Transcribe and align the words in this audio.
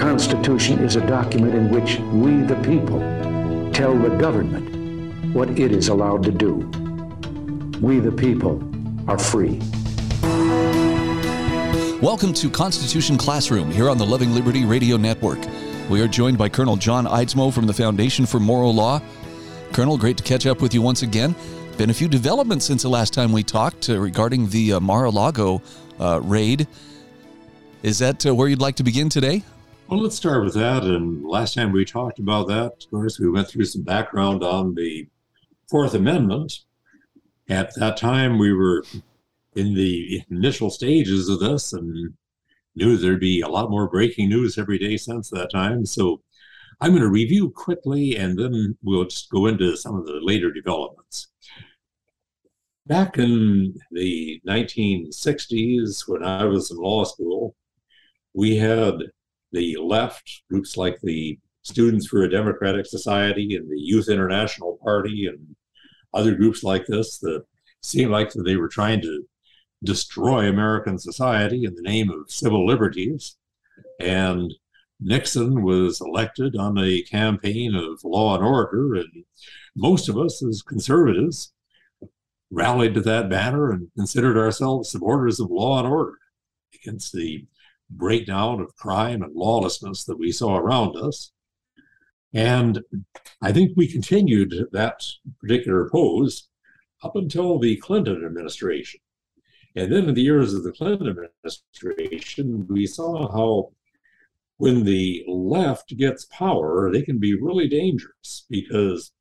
Constitution 0.00 0.78
is 0.78 0.96
a 0.96 1.06
document 1.06 1.54
in 1.54 1.70
which 1.70 1.98
we, 1.98 2.40
the 2.46 2.58
people, 2.62 3.00
tell 3.70 3.94
the 3.94 4.08
government 4.08 5.34
what 5.34 5.50
it 5.58 5.72
is 5.72 5.88
allowed 5.88 6.22
to 6.22 6.30
do. 6.30 6.54
We, 7.82 8.00
the 8.00 8.10
people, 8.10 8.62
are 9.06 9.18
free. 9.18 9.60
Welcome 12.00 12.32
to 12.32 12.48
Constitution 12.48 13.18
Classroom 13.18 13.70
here 13.70 13.90
on 13.90 13.98
the 13.98 14.06
Loving 14.06 14.34
Liberty 14.34 14.64
Radio 14.64 14.96
Network. 14.96 15.38
We 15.90 16.00
are 16.00 16.08
joined 16.08 16.38
by 16.38 16.48
Colonel 16.48 16.76
John 16.76 17.04
Eidsmoe 17.04 17.52
from 17.52 17.66
the 17.66 17.74
Foundation 17.74 18.24
for 18.24 18.40
Moral 18.40 18.72
Law. 18.72 19.02
Colonel, 19.74 19.98
great 19.98 20.16
to 20.16 20.22
catch 20.22 20.46
up 20.46 20.62
with 20.62 20.72
you 20.72 20.80
once 20.80 21.02
again. 21.02 21.34
Been 21.76 21.90
a 21.90 21.94
few 21.94 22.08
developments 22.08 22.64
since 22.64 22.80
the 22.80 22.88
last 22.88 23.12
time 23.12 23.32
we 23.32 23.42
talked 23.42 23.90
uh, 23.90 24.00
regarding 24.00 24.48
the 24.48 24.72
uh, 24.72 24.80
Mar-a-Lago 24.80 25.60
uh, 26.00 26.22
raid. 26.22 26.66
Is 27.82 27.98
that 27.98 28.24
uh, 28.24 28.34
where 28.34 28.48
you'd 28.48 28.62
like 28.62 28.76
to 28.76 28.82
begin 28.82 29.10
today? 29.10 29.44
Well, 29.90 30.02
let's 30.02 30.14
start 30.14 30.44
with 30.44 30.54
that. 30.54 30.84
And 30.84 31.26
last 31.26 31.54
time 31.54 31.72
we 31.72 31.84
talked 31.84 32.20
about 32.20 32.46
that, 32.46 32.74
of 32.84 32.90
course, 32.92 33.18
we 33.18 33.28
went 33.28 33.48
through 33.48 33.64
some 33.64 33.82
background 33.82 34.44
on 34.44 34.76
the 34.76 35.08
Fourth 35.68 35.94
Amendment. 35.94 36.60
At 37.48 37.74
that 37.74 37.96
time, 37.96 38.38
we 38.38 38.52
were 38.52 38.84
in 39.56 39.74
the 39.74 40.22
initial 40.30 40.70
stages 40.70 41.28
of 41.28 41.40
this 41.40 41.72
and 41.72 42.14
knew 42.76 42.96
there'd 42.96 43.18
be 43.18 43.40
a 43.40 43.48
lot 43.48 43.68
more 43.68 43.88
breaking 43.88 44.28
news 44.28 44.58
every 44.58 44.78
day 44.78 44.96
since 44.96 45.28
that 45.30 45.50
time. 45.50 45.84
So 45.84 46.22
I'm 46.80 46.92
going 46.92 47.02
to 47.02 47.08
review 47.08 47.50
quickly 47.50 48.14
and 48.14 48.38
then 48.38 48.78
we'll 48.84 49.06
just 49.06 49.28
go 49.30 49.46
into 49.46 49.76
some 49.76 49.96
of 49.96 50.06
the 50.06 50.20
later 50.22 50.52
developments. 50.52 51.32
Back 52.86 53.18
in 53.18 53.74
the 53.90 54.40
1960s, 54.46 56.06
when 56.06 56.22
I 56.22 56.44
was 56.44 56.70
in 56.70 56.76
law 56.76 57.02
school, 57.02 57.56
we 58.34 58.54
had 58.54 58.94
the 59.52 59.76
left, 59.80 60.42
groups 60.50 60.76
like 60.76 61.00
the 61.02 61.38
Students 61.62 62.06
for 62.06 62.22
a 62.22 62.30
Democratic 62.30 62.86
Society 62.86 63.54
and 63.54 63.70
the 63.70 63.78
Youth 63.78 64.08
International 64.08 64.78
Party 64.82 65.26
and 65.26 65.54
other 66.14 66.34
groups 66.34 66.64
like 66.64 66.86
this 66.86 67.18
that 67.18 67.44
seemed 67.82 68.10
like 68.10 68.32
they 68.32 68.56
were 68.56 68.68
trying 68.68 69.02
to 69.02 69.24
destroy 69.84 70.48
American 70.48 70.98
society 70.98 71.64
in 71.64 71.74
the 71.74 71.82
name 71.82 72.10
of 72.10 72.30
civil 72.30 72.66
liberties. 72.66 73.36
And 74.00 74.54
Nixon 75.00 75.62
was 75.62 76.00
elected 76.00 76.56
on 76.56 76.78
a 76.78 77.02
campaign 77.02 77.74
of 77.74 78.00
law 78.04 78.36
and 78.36 78.44
order, 78.44 78.94
and 78.94 79.24
most 79.76 80.08
of 80.08 80.16
us 80.16 80.42
as 80.42 80.62
conservatives 80.62 81.52
rallied 82.50 82.94
to 82.94 83.00
that 83.02 83.28
banner 83.30 83.70
and 83.70 83.90
considered 83.96 84.36
ourselves 84.36 84.90
supporters 84.90 85.40
of 85.40 85.50
law 85.50 85.78
and 85.78 85.88
order 85.88 86.18
against 86.74 87.12
the 87.12 87.46
breakdown 87.90 88.60
of 88.60 88.76
crime 88.76 89.22
and 89.22 89.34
lawlessness 89.34 90.04
that 90.04 90.18
we 90.18 90.32
saw 90.32 90.56
around 90.56 90.96
us. 90.96 91.32
And 92.32 92.80
I 93.42 93.52
think 93.52 93.72
we 93.76 93.90
continued 93.90 94.54
that 94.72 95.02
particular 95.40 95.88
pose 95.90 96.48
up 97.02 97.16
until 97.16 97.58
the 97.58 97.76
Clinton 97.76 98.24
administration. 98.24 99.00
And 99.76 99.92
then 99.92 100.08
in 100.08 100.14
the 100.14 100.22
years 100.22 100.54
of 100.54 100.62
the 100.62 100.72
Clinton 100.72 101.08
administration, 101.08 102.66
we 102.68 102.86
saw 102.86 103.30
how 103.32 103.72
when 104.58 104.84
the 104.84 105.24
left 105.26 105.96
gets 105.96 106.26
power, 106.26 106.90
they 106.92 107.02
can 107.02 107.18
be 107.18 107.34
really 107.34 107.68
dangerous 107.68 108.44
because 108.50 109.12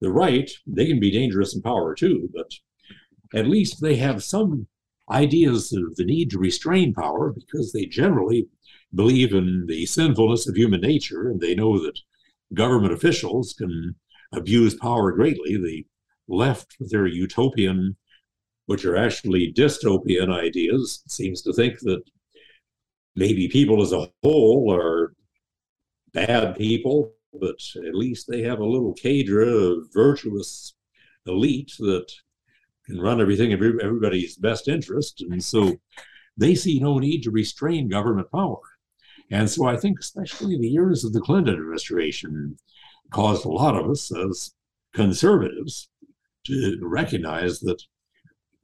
the 0.00 0.10
right, 0.10 0.50
they 0.66 0.86
can 0.86 0.98
be 0.98 1.10
dangerous 1.10 1.54
in 1.54 1.62
power 1.62 1.94
too, 1.94 2.28
but 2.34 2.50
at 3.34 3.46
least 3.46 3.80
they 3.80 3.96
have 3.96 4.24
some 4.24 4.66
ideas 5.10 5.72
of 5.72 5.96
the 5.96 6.04
need 6.04 6.30
to 6.30 6.38
restrain 6.38 6.92
power 6.94 7.32
because 7.32 7.72
they 7.72 7.86
generally 7.86 8.48
believe 8.94 9.34
in 9.34 9.66
the 9.66 9.86
sinfulness 9.86 10.48
of 10.48 10.56
human 10.56 10.80
nature 10.80 11.28
and 11.28 11.40
they 11.40 11.54
know 11.54 11.78
that 11.78 11.98
government 12.54 12.92
officials 12.92 13.54
can 13.56 13.94
abuse 14.32 14.74
power 14.74 15.12
greatly. 15.12 15.56
The 15.56 15.84
left, 16.28 16.76
with 16.78 16.90
their 16.90 17.06
utopian 17.06 17.96
which 18.66 18.84
are 18.84 18.96
actually 18.96 19.50
dystopian 19.56 20.30
ideas, 20.30 21.02
seems 21.08 21.40
to 21.40 21.54
think 21.54 21.78
that 21.80 22.02
maybe 23.16 23.48
people 23.48 23.80
as 23.80 23.92
a 23.92 24.10
whole 24.22 24.74
are 24.74 25.14
bad 26.12 26.54
people, 26.54 27.12
but 27.32 27.58
at 27.76 27.94
least 27.94 28.26
they 28.28 28.42
have 28.42 28.60
a 28.60 28.66
little 28.66 28.92
cadre 28.92 29.48
of 29.48 29.86
virtuous 29.94 30.74
elite 31.26 31.72
that 31.78 32.12
can 32.88 33.00
run 33.00 33.20
everything 33.20 33.50
in 33.50 33.78
everybody's 33.82 34.36
best 34.36 34.66
interest. 34.66 35.22
And 35.28 35.42
so 35.42 35.76
they 36.36 36.54
see 36.54 36.80
no 36.80 36.98
need 36.98 37.22
to 37.22 37.30
restrain 37.30 37.88
government 37.88 38.30
power. 38.32 38.60
And 39.30 39.48
so 39.48 39.66
I 39.66 39.76
think, 39.76 40.00
especially 40.00 40.56
the 40.56 40.68
years 40.68 41.04
of 41.04 41.12
the 41.12 41.20
Clinton 41.20 41.54
administration, 41.54 42.56
caused 43.10 43.44
a 43.44 43.50
lot 43.50 43.76
of 43.76 43.90
us 43.90 44.10
as 44.16 44.54
conservatives 44.94 45.90
to 46.46 46.78
recognize 46.82 47.60
that 47.60 47.82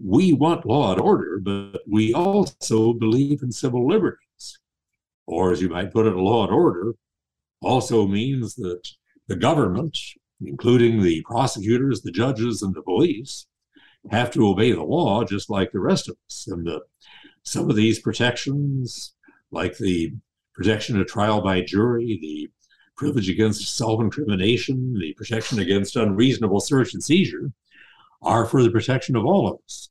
we 0.03 0.33
want 0.33 0.67
law 0.67 0.93
and 0.93 1.01
order, 1.01 1.39
but 1.39 1.83
we 1.87 2.15
also 2.15 2.95
believe 2.95 3.43
in 3.43 3.53
civil 3.53 3.87
liberties. 3.87 4.59
Or, 5.27 5.53
as 5.53 5.61
you 5.61 5.69
might 5.69 5.93
put 5.93 6.07
it, 6.07 6.17
law 6.17 6.45
and 6.45 6.53
order 6.53 6.95
also 7.63 8.07
means 8.07 8.55
that 8.57 8.83
the 9.29 9.37
government, 9.37 9.97
including 10.41 11.03
the 11.03 11.23
prosecutors, 11.23 12.03
the 12.03 12.11
judges, 12.11 12.63
and 12.63 12.75
the 12.75 12.83
police, 12.83 13.47
have 14.11 14.31
to 14.33 14.47
obey 14.49 14.73
the 14.73 14.83
law 14.83 15.25
just 15.25 15.51
like 15.51 15.73
the 15.73 15.81
rest 15.81 16.09
of 16.09 16.17
us. 16.29 16.47
And 16.49 16.67
the, 16.67 16.83
some 17.43 17.71
of 17.71 17.77
these 17.77 17.99
protections, 17.99 19.15
like 19.51 19.79
the 19.79 20.13
protection 20.55 21.01
of 21.01 21.07
trial 21.07 21.41
by 21.41 21.63
jury, 21.63 22.19
the 22.21 22.51
privilege 22.97 23.29
against 23.29 23.77
self 23.77 24.01
incrimination, 24.01 24.95
the 24.99 25.15
protection 25.15 25.59
against 25.59 25.97
unreasonable 25.97 26.61
search 26.61 26.95
and 26.95 27.03
seizure, 27.03 27.53
are 28.23 28.47
for 28.47 28.63
the 28.63 28.71
protection 28.71 29.17
of 29.17 29.25
all 29.25 29.49
of 29.49 29.59
us. 29.65 29.91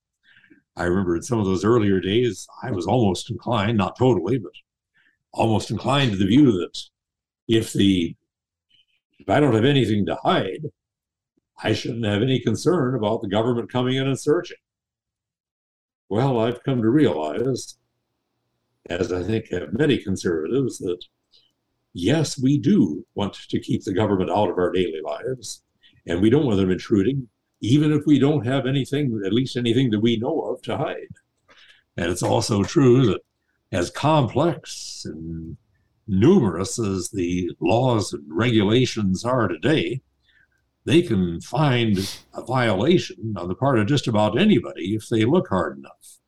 I 0.75 0.85
remember 0.85 1.16
in 1.16 1.22
some 1.22 1.40
of 1.40 1.46
those 1.46 1.63
earlier 1.63 2.00
days, 2.00 2.47
I 2.63 2.72
was 2.72 2.88
almost 2.88 3.29
inclined, 3.29 3.78
not 3.78 3.97
totally, 3.97 4.40
but 4.40 4.53
almost 5.31 5.69
inclined 5.69 6.12
to 6.12 6.18
the 6.18 6.25
view 6.25 6.52
that 6.52 6.79
if 7.47 7.73
the 7.73 8.16
if 9.19 9.29
I 9.29 9.40
don't 9.40 9.56
have 9.56 9.66
anything 9.66 10.06
to 10.07 10.16
hide, 10.16 10.66
I 11.62 11.74
shouldn't 11.74 12.06
have 12.06 12.22
any 12.22 12.40
concern 12.40 12.96
about 12.96 13.22
the 13.22 13.28
government 13.28 13.72
coming 13.72 13.96
in 13.96 14.08
and 14.08 14.19
searching. 14.19 14.58
Well, 16.09 16.40
I've 16.40 16.64
come 16.64 16.81
to 16.81 16.90
realize, 16.90 17.78
as 18.90 19.12
I 19.12 19.24
think 19.24 19.50
have 19.50 19.74
many 19.74 19.97
conservatives, 19.97 20.78
that 20.80 21.03
yes, 21.94 22.40
we 22.40 22.58
do 22.58 23.06
want 23.16 23.34
to 23.34 23.59
keep 23.59 23.84
the 23.84 23.94
government 23.94 24.30
out 24.30 24.50
of 24.50 24.58
our 24.58 24.72
daily 24.72 25.02
lives, 25.03 25.64
and 26.06 26.22
we 26.22 26.30
don't 26.30 26.46
want 26.46 26.58
them 26.58 26.72
intruding 26.72 27.30
even 27.64 27.94
if 27.94 28.06
we 28.06 28.20
don't 28.20 28.46
have 28.46 28.66
anything, 28.66 29.22
at 29.25 29.31
least 29.31 29.56
anything 29.56 29.90
that 29.90 30.02
we 30.02 30.18
know 30.18 30.41
of 30.41 30.62
to 30.62 30.78
hide. 30.78 31.08
And 31.96 32.12
it's 32.12 32.22
also 32.22 32.62
true 32.62 33.06
that 33.06 33.22
as 33.72 33.90
complex 33.90 35.03
and 35.06 35.56
numerous 36.06 36.78
as 36.78 37.09
the 37.09 37.50
laws 37.62 38.12
and 38.12 38.24
regulations 38.28 39.24
are 39.24 39.47
today, 39.47 40.02
they 40.85 41.01
can 41.01 41.39
find 41.41 41.97
a 42.33 42.44
violation 42.44 43.33
on 43.38 43.47
the 43.47 43.55
part 43.55 43.79
of 43.79 43.88
just 43.88 44.07
about 44.07 44.39
anybody 44.39 44.95
if 44.95 45.07
they 45.09 45.25
look 45.25 45.47
hard 45.47 45.77
enough. 45.77 46.19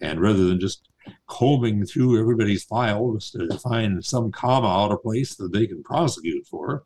And 0.00 0.20
rather 0.20 0.44
than 0.44 0.60
just 0.60 0.88
combing 1.28 1.86
through 1.86 2.20
everybody's 2.20 2.64
files 2.64 3.30
to 3.30 3.58
find 3.58 4.04
some 4.04 4.30
comma 4.30 4.68
out 4.68 4.92
of 4.92 5.02
place 5.02 5.34
that 5.36 5.52
they 5.52 5.66
can 5.66 5.82
prosecute 5.82 6.46
for, 6.46 6.84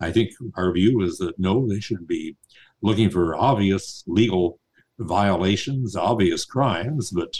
I 0.00 0.10
think 0.12 0.32
our 0.56 0.72
view 0.72 1.02
is 1.02 1.18
that 1.18 1.38
no, 1.38 1.68
they 1.68 1.80
should 1.80 2.06
be 2.06 2.36
looking 2.82 3.10
for 3.10 3.36
obvious 3.36 4.02
legal 4.06 4.58
violations, 4.98 5.96
obvious 5.96 6.44
crimes, 6.44 7.10
but 7.10 7.38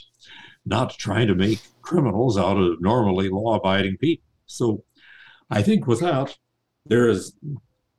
not 0.65 0.99
trying 0.99 1.29
to 1.29 1.35
make 1.35 1.61
criminals 1.83 2.39
out 2.39 2.57
of 2.57 2.81
normally 2.81 3.29
law 3.29 3.57
abiding 3.57 3.97
people. 3.99 4.27
So 4.47 4.85
I 5.51 5.63
think 5.63 5.87
with 5.87 6.01
that, 6.01 6.37
there 6.87 7.09
has 7.09 7.35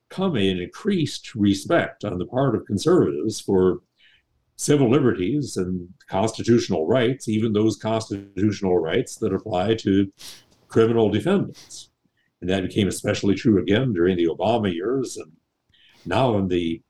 come 0.10 0.36
an 0.36 0.60
increased 0.60 1.36
respect 1.36 2.04
on 2.04 2.18
the 2.18 2.26
part 2.26 2.56
of 2.56 2.66
conservatives 2.66 3.40
for 3.40 3.82
civil 4.56 4.90
liberties 4.90 5.58
and 5.58 5.90
constitutional 6.10 6.88
rights, 6.88 7.28
even 7.28 7.52
those 7.52 7.78
constitutional 7.78 8.78
rights 8.78 9.18
that 9.18 9.34
apply 9.34 9.76
to 9.76 10.12
criminal 10.68 11.10
defendants. 11.10 11.90
And 12.42 12.50
that 12.50 12.64
became 12.64 12.88
especially 12.88 13.36
true 13.36 13.62
again 13.62 13.94
during 13.94 14.18
the 14.18 14.28
Obama 14.28 14.74
years. 14.74 15.18
And 15.18 15.32
now 16.06 16.38
in 16.38 16.48
the 16.48 16.82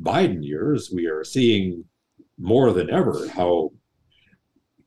Biden 0.00 0.44
years, 0.44 0.90
we 0.92 1.06
are 1.06 1.24
seeing 1.24 1.84
more 2.38 2.72
than 2.72 2.90
ever 2.90 3.28
how 3.28 3.72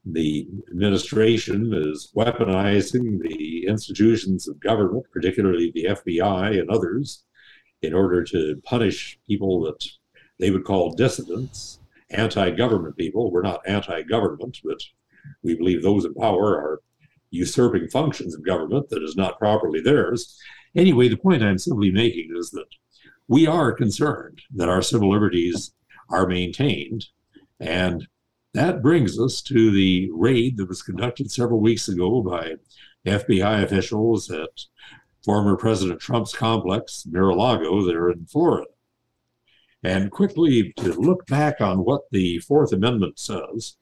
the 0.04 0.48
administration 0.70 1.72
is 1.74 2.12
weaponizing 2.16 3.20
the 3.20 3.66
institutions 3.66 4.48
of 4.48 4.58
government, 4.60 5.04
particularly 5.12 5.70
the 5.74 5.84
FBI 5.84 6.58
and 6.58 6.70
others, 6.70 7.24
in 7.82 7.94
order 7.94 8.24
to 8.24 8.60
punish 8.64 9.18
people 9.26 9.62
that 9.62 9.84
they 10.38 10.50
would 10.50 10.64
call 10.64 10.94
dissidents, 10.94 11.80
anti 12.10 12.50
government 12.50 12.96
people. 12.96 13.30
We're 13.30 13.42
not 13.42 13.66
anti 13.66 14.02
government, 14.02 14.58
but 14.64 14.80
we 15.42 15.56
believe 15.56 15.82
those 15.82 16.04
in 16.04 16.14
power 16.14 16.56
are 16.56 16.80
usurping 17.30 17.88
functions 17.88 18.34
of 18.34 18.46
government 18.46 18.88
that 18.88 19.02
is 19.02 19.16
not 19.16 19.38
properly 19.38 19.80
theirs. 19.80 20.38
Anyway, 20.74 21.08
the 21.08 21.16
point 21.16 21.42
I'm 21.42 21.58
simply 21.58 21.90
making 21.90 22.30
is 22.34 22.50
that 22.50 22.68
we 23.26 23.46
are 23.46 23.72
concerned 23.72 24.40
that 24.54 24.68
our 24.68 24.82
civil 24.82 25.10
liberties 25.10 25.72
are 26.08 26.26
maintained. 26.26 27.06
And 27.60 28.06
that 28.54 28.82
brings 28.82 29.18
us 29.18 29.42
to 29.42 29.70
the 29.70 30.10
raid 30.12 30.56
that 30.56 30.68
was 30.68 30.82
conducted 30.82 31.30
several 31.30 31.60
weeks 31.60 31.88
ago 31.88 32.22
by 32.22 32.54
FBI 33.06 33.62
officials 33.62 34.30
at 34.30 34.48
former 35.24 35.56
President 35.56 36.00
Trump's 36.00 36.34
complex, 36.34 37.04
Mar-a-Lago, 37.06 37.84
there 37.84 38.10
in 38.10 38.26
Florida. 38.26 38.66
And 39.82 40.10
quickly 40.10 40.72
to 40.78 40.92
look 40.94 41.26
back 41.26 41.60
on 41.60 41.84
what 41.84 42.02
the 42.10 42.38
Fourth 42.40 42.72
Amendment 42.72 43.18
says, 43.18 43.76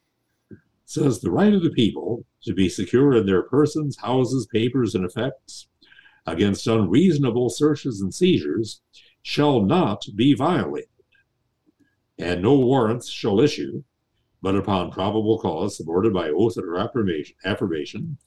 says 0.85 1.19
the 1.19 1.31
right 1.31 1.53
of 1.53 1.63
the 1.63 1.71
people 1.71 2.25
to 2.43 2.53
be 2.53 2.69
secure 2.69 3.13
in 3.15 3.25
their 3.25 3.43
persons, 3.43 3.97
houses, 3.97 4.47
papers, 4.47 4.95
and 4.95 5.05
effects 5.05 5.67
against 6.25 6.67
unreasonable 6.67 7.49
searches 7.49 8.01
and 8.01 8.13
seizures 8.13 8.81
shall 9.21 9.61
not 9.61 10.05
be 10.15 10.33
violated, 10.33 10.89
and 12.17 12.41
no 12.41 12.55
warrants 12.55 13.09
shall 13.09 13.41
issue, 13.41 13.83
but 14.41 14.55
upon 14.55 14.91
probable 14.91 15.39
cause 15.39 15.75
supported 15.75 16.13
by 16.13 16.29
oath 16.29 16.57
or 16.57 16.77
affirmation, 16.77 18.17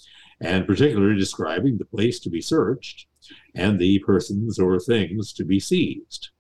and 0.40 0.66
particularly 0.66 1.18
describing 1.18 1.76
the 1.76 1.84
place 1.84 2.18
to 2.20 2.30
be 2.30 2.40
searched 2.40 3.06
and 3.54 3.78
the 3.78 3.98
persons 4.00 4.58
or 4.58 4.78
things 4.78 5.32
to 5.34 5.44
be 5.44 5.60
seized. 5.60 6.30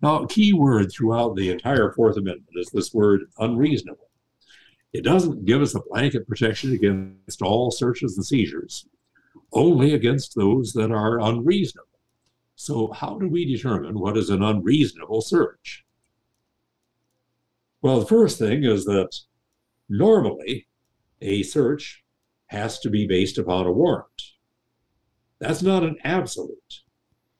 Now, 0.00 0.22
a 0.22 0.28
key 0.28 0.52
word 0.52 0.92
throughout 0.92 1.34
the 1.34 1.50
entire 1.50 1.92
Fourth 1.92 2.16
Amendment 2.16 2.56
is 2.56 2.70
this 2.70 2.92
word 2.92 3.22
unreasonable. 3.38 4.10
It 4.92 5.02
doesn't 5.02 5.44
give 5.44 5.60
us 5.60 5.74
a 5.74 5.80
blanket 5.80 6.28
protection 6.28 6.72
against 6.72 7.42
all 7.42 7.70
searches 7.70 8.16
and 8.16 8.24
seizures, 8.24 8.86
only 9.52 9.94
against 9.94 10.36
those 10.36 10.72
that 10.74 10.92
are 10.92 11.20
unreasonable. 11.20 11.88
So, 12.54 12.92
how 12.92 13.18
do 13.18 13.28
we 13.28 13.44
determine 13.44 13.98
what 13.98 14.16
is 14.16 14.30
an 14.30 14.42
unreasonable 14.42 15.22
search? 15.22 15.84
Well, 17.82 17.98
the 17.98 18.06
first 18.06 18.38
thing 18.38 18.62
is 18.62 18.84
that 18.84 19.10
normally 19.88 20.68
a 21.20 21.42
search 21.42 22.03
has 22.54 22.78
to 22.80 22.90
be 22.90 23.06
based 23.06 23.38
upon 23.38 23.66
a 23.66 23.72
warrant. 23.72 24.22
That's 25.40 25.62
not 25.62 25.82
an 25.82 25.98
absolute. 26.04 26.82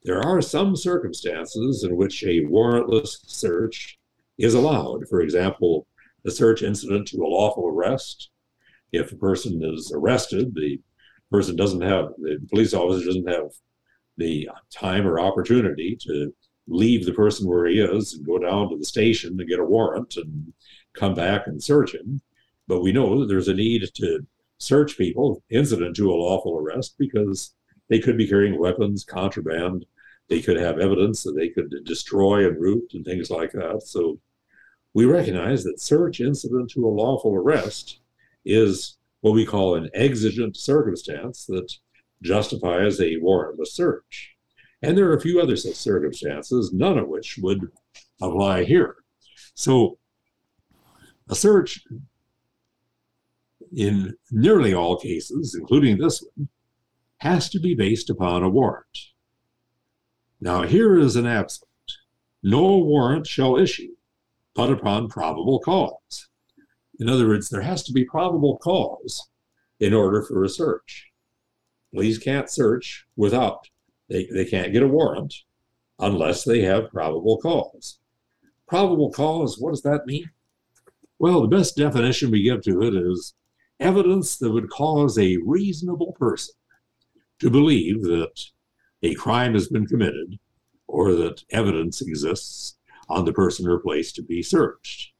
There 0.02 0.20
are 0.20 0.42
some 0.42 0.76
circumstances 0.76 1.84
in 1.84 1.96
which 1.96 2.22
a 2.24 2.42
warrantless 2.42 3.20
search 3.26 3.98
is 4.36 4.54
allowed. 4.54 5.08
For 5.08 5.20
example, 5.22 5.86
a 6.26 6.30
search 6.30 6.62
incident 6.62 7.08
to 7.08 7.22
a 7.22 7.26
lawful 7.26 7.68
arrest. 7.68 8.30
If 8.92 9.12
a 9.12 9.16
person 9.16 9.62
is 9.62 9.92
arrested, 9.94 10.54
the 10.54 10.80
person 11.30 11.56
doesn't 11.56 11.80
have, 11.80 12.10
the 12.18 12.38
police 12.50 12.74
officer 12.74 13.06
doesn't 13.06 13.28
have 13.28 13.50
the 14.16 14.48
time 14.70 15.06
or 15.06 15.18
opportunity 15.18 15.96
to 16.02 16.34
leave 16.66 17.04
the 17.04 17.12
person 17.12 17.48
where 17.48 17.66
he 17.66 17.80
is 17.80 18.14
and 18.14 18.26
go 18.26 18.38
down 18.38 18.70
to 18.70 18.76
the 18.76 18.84
station 18.84 19.36
to 19.36 19.44
get 19.44 19.58
a 19.58 19.64
warrant 19.64 20.16
and 20.16 20.52
come 20.94 21.14
back 21.14 21.46
and 21.46 21.62
search 21.62 21.94
him. 21.94 22.20
But 22.66 22.82
we 22.82 22.92
know 22.92 23.20
that 23.20 23.26
there's 23.26 23.48
a 23.48 23.54
need 23.54 23.88
to 23.94 24.26
search 24.58 24.96
people 24.96 25.42
incident 25.50 25.96
to 25.96 26.10
a 26.10 26.14
lawful 26.14 26.56
arrest 26.56 26.94
because 26.98 27.54
they 27.88 27.98
could 27.98 28.16
be 28.16 28.28
carrying 28.28 28.58
weapons, 28.58 29.04
contraband. 29.04 29.84
They 30.28 30.40
could 30.40 30.56
have 30.56 30.78
evidence 30.78 31.22
that 31.22 31.36
they 31.36 31.50
could 31.50 31.70
destroy 31.84 32.48
and 32.48 32.60
root 32.60 32.92
and 32.94 33.04
things 33.04 33.30
like 33.30 33.52
that. 33.52 33.82
So 33.84 34.18
we 34.94 35.04
recognize 35.04 35.64
that 35.64 35.80
search 35.80 36.20
incident 36.20 36.70
to 36.70 36.86
a 36.86 36.88
lawful 36.88 37.34
arrest 37.34 38.00
is 38.44 38.96
what 39.20 39.34
we 39.34 39.44
call 39.44 39.74
an 39.74 39.90
exigent 39.94 40.56
circumstance 40.56 41.46
that 41.46 41.72
justifies 42.22 43.00
a 43.00 43.16
warrantless 43.16 43.68
search. 43.68 44.34
And 44.82 44.96
there 44.96 45.08
are 45.10 45.16
a 45.16 45.20
few 45.20 45.40
other 45.40 45.56
such 45.56 45.74
circumstances, 45.74 46.72
none 46.72 46.98
of 46.98 47.08
which 47.08 47.38
would 47.38 47.70
apply 48.20 48.64
here. 48.64 48.96
So 49.54 49.98
a 51.28 51.34
search 51.34 51.84
in 53.76 54.14
nearly 54.30 54.74
all 54.74 54.96
cases, 54.98 55.54
including 55.58 55.98
this 55.98 56.24
one, 56.34 56.48
has 57.18 57.48
to 57.50 57.60
be 57.60 57.74
based 57.74 58.10
upon 58.10 58.42
a 58.42 58.48
warrant. 58.48 58.98
Now, 60.40 60.62
here 60.62 60.98
is 60.98 61.16
an 61.16 61.26
absolute 61.26 61.68
no 62.42 62.76
warrant 62.76 63.26
shall 63.26 63.56
issue 63.56 63.94
but 64.54 64.70
upon 64.70 65.08
probable 65.08 65.58
cause. 65.58 66.28
In 67.00 67.08
other 67.08 67.26
words, 67.26 67.48
there 67.48 67.62
has 67.62 67.82
to 67.84 67.92
be 67.92 68.04
probable 68.04 68.58
cause 68.58 69.28
in 69.80 69.92
order 69.92 70.22
for 70.22 70.44
a 70.44 70.48
search. 70.48 71.10
Police 71.92 72.18
can't 72.18 72.50
search 72.50 73.06
without, 73.16 73.68
they, 74.08 74.28
they 74.32 74.44
can't 74.44 74.72
get 74.72 74.82
a 74.82 74.88
warrant 74.88 75.34
unless 75.98 76.44
they 76.44 76.62
have 76.62 76.90
probable 76.90 77.38
cause. 77.38 77.98
Probable 78.68 79.10
cause, 79.10 79.58
what 79.58 79.70
does 79.70 79.82
that 79.82 80.06
mean? 80.06 80.30
Well, 81.18 81.42
the 81.42 81.56
best 81.56 81.76
definition 81.76 82.30
we 82.30 82.42
give 82.42 82.62
to 82.62 82.82
it 82.82 82.94
is 82.94 83.34
evidence 83.80 84.36
that 84.38 84.50
would 84.50 84.70
cause 84.70 85.18
a 85.18 85.38
reasonable 85.44 86.12
person 86.18 86.54
to 87.40 87.50
believe 87.50 88.02
that 88.02 88.40
a 89.02 89.14
crime 89.14 89.54
has 89.54 89.68
been 89.68 89.86
committed 89.86 90.38
or 90.86 91.14
that 91.14 91.42
evidence 91.50 92.00
exists 92.00 92.76
on 93.08 93.24
the 93.24 93.32
person 93.32 93.68
or 93.68 93.78
place 93.78 94.12
to 94.12 94.22
be 94.22 94.42
searched. 94.42 95.12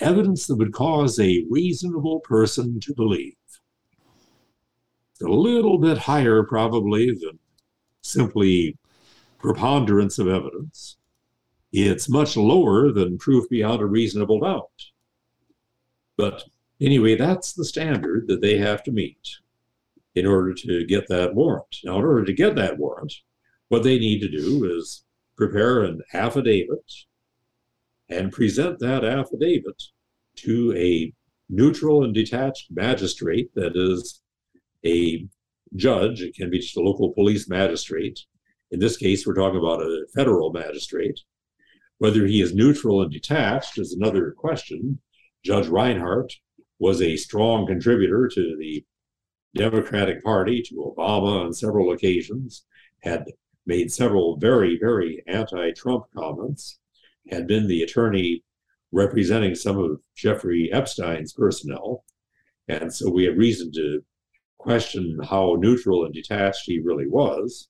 Evidence 0.00 0.46
that 0.46 0.56
would 0.56 0.72
cause 0.72 1.18
a 1.18 1.44
reasonable 1.48 2.20
person 2.20 2.80
to 2.80 2.94
believe 2.94 3.34
a 5.22 5.28
little 5.28 5.78
bit 5.78 5.98
higher, 5.98 6.42
probably, 6.42 7.10
than 7.10 7.38
simply 8.02 8.76
preponderance 9.38 10.18
of 10.18 10.28
evidence. 10.28 10.96
It's 11.72 12.08
much 12.08 12.36
lower 12.36 12.90
than 12.90 13.18
proof 13.18 13.48
beyond 13.48 13.80
a 13.80 13.86
reasonable 13.86 14.40
doubt. 14.40 14.70
But 16.16 16.44
anyway, 16.80 17.16
that's 17.16 17.52
the 17.52 17.64
standard 17.64 18.26
that 18.28 18.40
they 18.40 18.58
have 18.58 18.82
to 18.84 18.92
meet 18.92 19.28
in 20.14 20.26
order 20.26 20.52
to 20.54 20.84
get 20.86 21.08
that 21.08 21.34
warrant. 21.34 21.76
Now, 21.84 21.98
in 21.98 22.04
order 22.04 22.24
to 22.24 22.32
get 22.32 22.56
that 22.56 22.78
warrant, 22.78 23.12
what 23.68 23.82
they 23.82 23.98
need 23.98 24.20
to 24.20 24.28
do 24.28 24.76
is 24.76 25.04
prepare 25.36 25.82
an 25.82 26.02
affidavit 26.12 26.92
and 28.08 28.32
present 28.32 28.78
that 28.80 29.04
affidavit 29.04 29.82
to 30.36 30.74
a 30.76 31.12
neutral 31.48 32.04
and 32.04 32.14
detached 32.14 32.66
magistrate 32.70 33.50
that 33.54 33.72
is 33.76 34.22
a 34.84 35.26
judge, 35.76 36.22
it 36.22 36.34
can 36.34 36.50
be 36.50 36.58
just 36.58 36.76
a 36.76 36.80
local 36.80 37.12
police 37.12 37.48
magistrate. 37.48 38.20
In 38.70 38.80
this 38.80 38.96
case, 38.96 39.26
we're 39.26 39.34
talking 39.34 39.58
about 39.58 39.80
a 39.80 40.06
federal 40.14 40.52
magistrate. 40.52 41.20
Whether 41.98 42.26
he 42.26 42.40
is 42.40 42.54
neutral 42.54 43.02
and 43.02 43.12
detached 43.12 43.78
is 43.78 43.92
another 43.92 44.32
question. 44.32 45.00
Judge 45.44 45.68
Reinhart 45.68 46.32
was 46.80 47.00
a 47.00 47.16
strong 47.16 47.66
contributor 47.66 48.28
to 48.34 48.56
the 48.58 48.84
Democratic 49.54 50.24
Party, 50.24 50.62
to 50.62 50.94
Obama 50.96 51.44
on 51.44 51.52
several 51.52 51.92
occasions, 51.92 52.64
had 53.02 53.24
made 53.66 53.92
several 53.92 54.36
very, 54.36 54.78
very 54.78 55.22
anti 55.28 55.70
Trump 55.72 56.06
comments, 56.16 56.80
had 57.30 57.46
been 57.46 57.68
the 57.68 57.82
attorney 57.82 58.42
representing 58.92 59.54
some 59.54 59.78
of 59.78 60.00
Jeffrey 60.16 60.70
Epstein's 60.72 61.32
personnel. 61.32 62.04
And 62.66 62.92
so 62.92 63.10
we 63.10 63.24
have 63.24 63.36
reason 63.36 63.70
to 63.72 64.02
question 64.58 65.18
how 65.28 65.56
neutral 65.58 66.04
and 66.04 66.14
detached 66.14 66.62
he 66.64 66.80
really 66.80 67.06
was. 67.06 67.68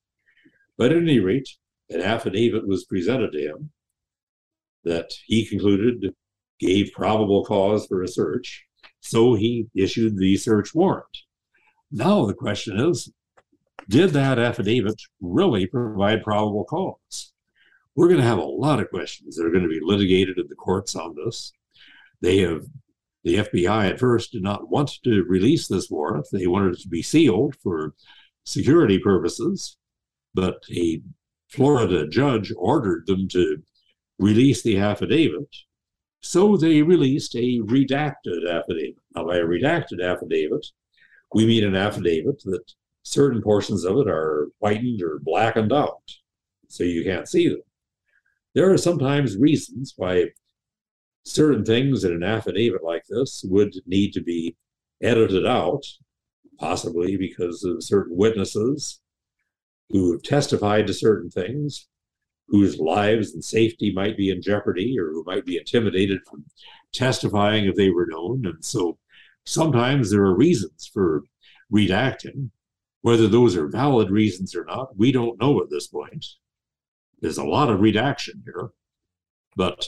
But 0.76 0.93
at 0.93 0.99
any 0.99 1.21
rate, 1.21 1.49
an 1.90 2.00
affidavit 2.00 2.67
was 2.67 2.85
presented 2.85 3.33
to 3.33 3.40
him 3.40 3.71
that 4.85 5.11
he 5.26 5.45
concluded 5.47 6.14
gave 6.59 6.93
probable 6.93 7.45
cause 7.45 7.87
for 7.87 8.02
a 8.02 8.09
search. 8.09 8.67
So 9.00 9.35
he 9.35 9.66
issued 9.75 10.16
the 10.16 10.37
search 10.37 10.75
warrant. 10.75 11.19
Now 11.90 12.26
the 12.26 12.35
question 12.35 12.78
is 12.78 13.12
did 13.88 14.11
that 14.11 14.38
affidavit 14.38 15.00
really 15.21 15.66
provide 15.66 16.23
probable 16.23 16.64
cause? 16.64 17.33
We're 17.97 18.09
going 18.09 18.21
to 18.21 18.26
have 18.26 18.38
a 18.38 18.45
lot 18.45 18.78
of 18.78 18.90
questions 18.90 19.37
that 19.37 19.45
are 19.45 19.50
going 19.50 19.64
to 19.64 19.69
be 19.69 19.80
litigated 19.83 20.38
in 20.38 20.47
the 20.49 20.54
courts 20.54 20.95
on 20.95 21.16
this. 21.16 21.52
They 22.21 22.38
have 22.38 22.66
the 23.25 23.37
FBI 23.37 23.90
at 23.90 23.99
first 23.99 24.33
did 24.33 24.42
not 24.42 24.71
want 24.71 24.92
to 25.04 25.25
release 25.25 25.69
this 25.69 25.90
warrant. 25.90 26.26
They 26.33 26.47
wanted 26.47 26.75
it 26.75 26.83
to 26.83 26.88
be 26.88 27.02
sealed 27.02 27.57
for 27.62 27.95
security 28.45 28.99
purposes, 28.99 29.76
but 30.35 30.62
a 30.73 31.02
Florida 31.49 32.07
judge 32.07 32.52
ordered 32.57 33.07
them 33.07 33.28
to 33.28 33.59
release 34.19 34.62
the 34.62 34.78
affidavit. 34.78 35.49
So 36.21 36.57
they 36.57 36.83
released 36.83 37.35
a 37.35 37.61
redacted 37.61 38.49
affidavit. 38.49 38.97
Now, 39.15 39.27
by 39.27 39.37
a 39.37 39.45
redacted 39.45 40.03
affidavit, 40.03 40.67
we 41.35 41.47
mean 41.47 41.65
an 41.65 41.77
affidavit 41.77 42.43
that 42.45 42.73
certain 43.03 43.43
portions 43.43 43.85
of 43.85 43.97
it 43.99 44.09
are 44.09 44.49
whitened 44.59 45.03
or 45.03 45.19
blackened 45.19 45.73
out, 45.73 46.03
so 46.69 46.85
you 46.85 47.05
can't 47.05 47.29
see 47.29 47.49
them. 47.49 47.62
There 48.55 48.71
are 48.71 48.79
sometimes 48.79 49.37
reasons 49.37 49.95
why 49.97 50.27
certain 51.25 51.65
things 51.65 52.05
in 52.05 52.12
an 52.12 52.23
affidavit 52.23 52.83
like 52.83 53.05
this 53.09 53.45
would 53.49 53.75
need 53.87 54.12
to 54.12 54.23
be 54.23 54.57
edited 55.03 55.47
out 55.47 55.85
possibly 56.59 57.17
because 57.17 57.65
of 57.65 57.83
certain 57.83 58.17
witnesses 58.17 59.00
who 59.89 60.12
have 60.12 60.23
testified 60.23 60.87
to 60.87 60.95
certain 60.95 61.31
things, 61.31 61.89
whose 62.50 62.78
lives 62.78 63.33
and 63.33 63.45
safety 63.45 63.92
might 63.92 64.16
be 64.16 64.30
in 64.30 64.42
jeopardy 64.42 64.99
or 64.99 65.07
who 65.07 65.23
might 65.25 65.47
be 65.47 65.57
intimidated 65.57 66.19
from 66.28 66.45
testifying 66.92 67.64
if 67.64 67.76
they 67.76 67.90
were 67.90 68.07
known. 68.07 68.45
And 68.45 68.64
so 68.64 68.99
sometimes 69.47 70.11
there 70.11 70.23
are 70.23 70.37
reasons 70.37 70.90
for 70.92 71.23
redacting. 71.73 72.50
Whether 73.02 73.28
those 73.28 73.57
are 73.57 73.69
valid 73.69 74.11
reasons 74.11 74.54
or 74.54 74.64
not, 74.64 74.97
we 74.97 75.12
don't 75.12 75.40
know 75.40 75.62
at 75.62 75.71
this 75.71 75.87
point. 75.87 76.26
There's 77.21 77.38
a 77.38 77.45
lot 77.45 77.71
of 77.71 77.80
redaction 77.80 78.42
here, 78.45 78.71
but 79.57 79.87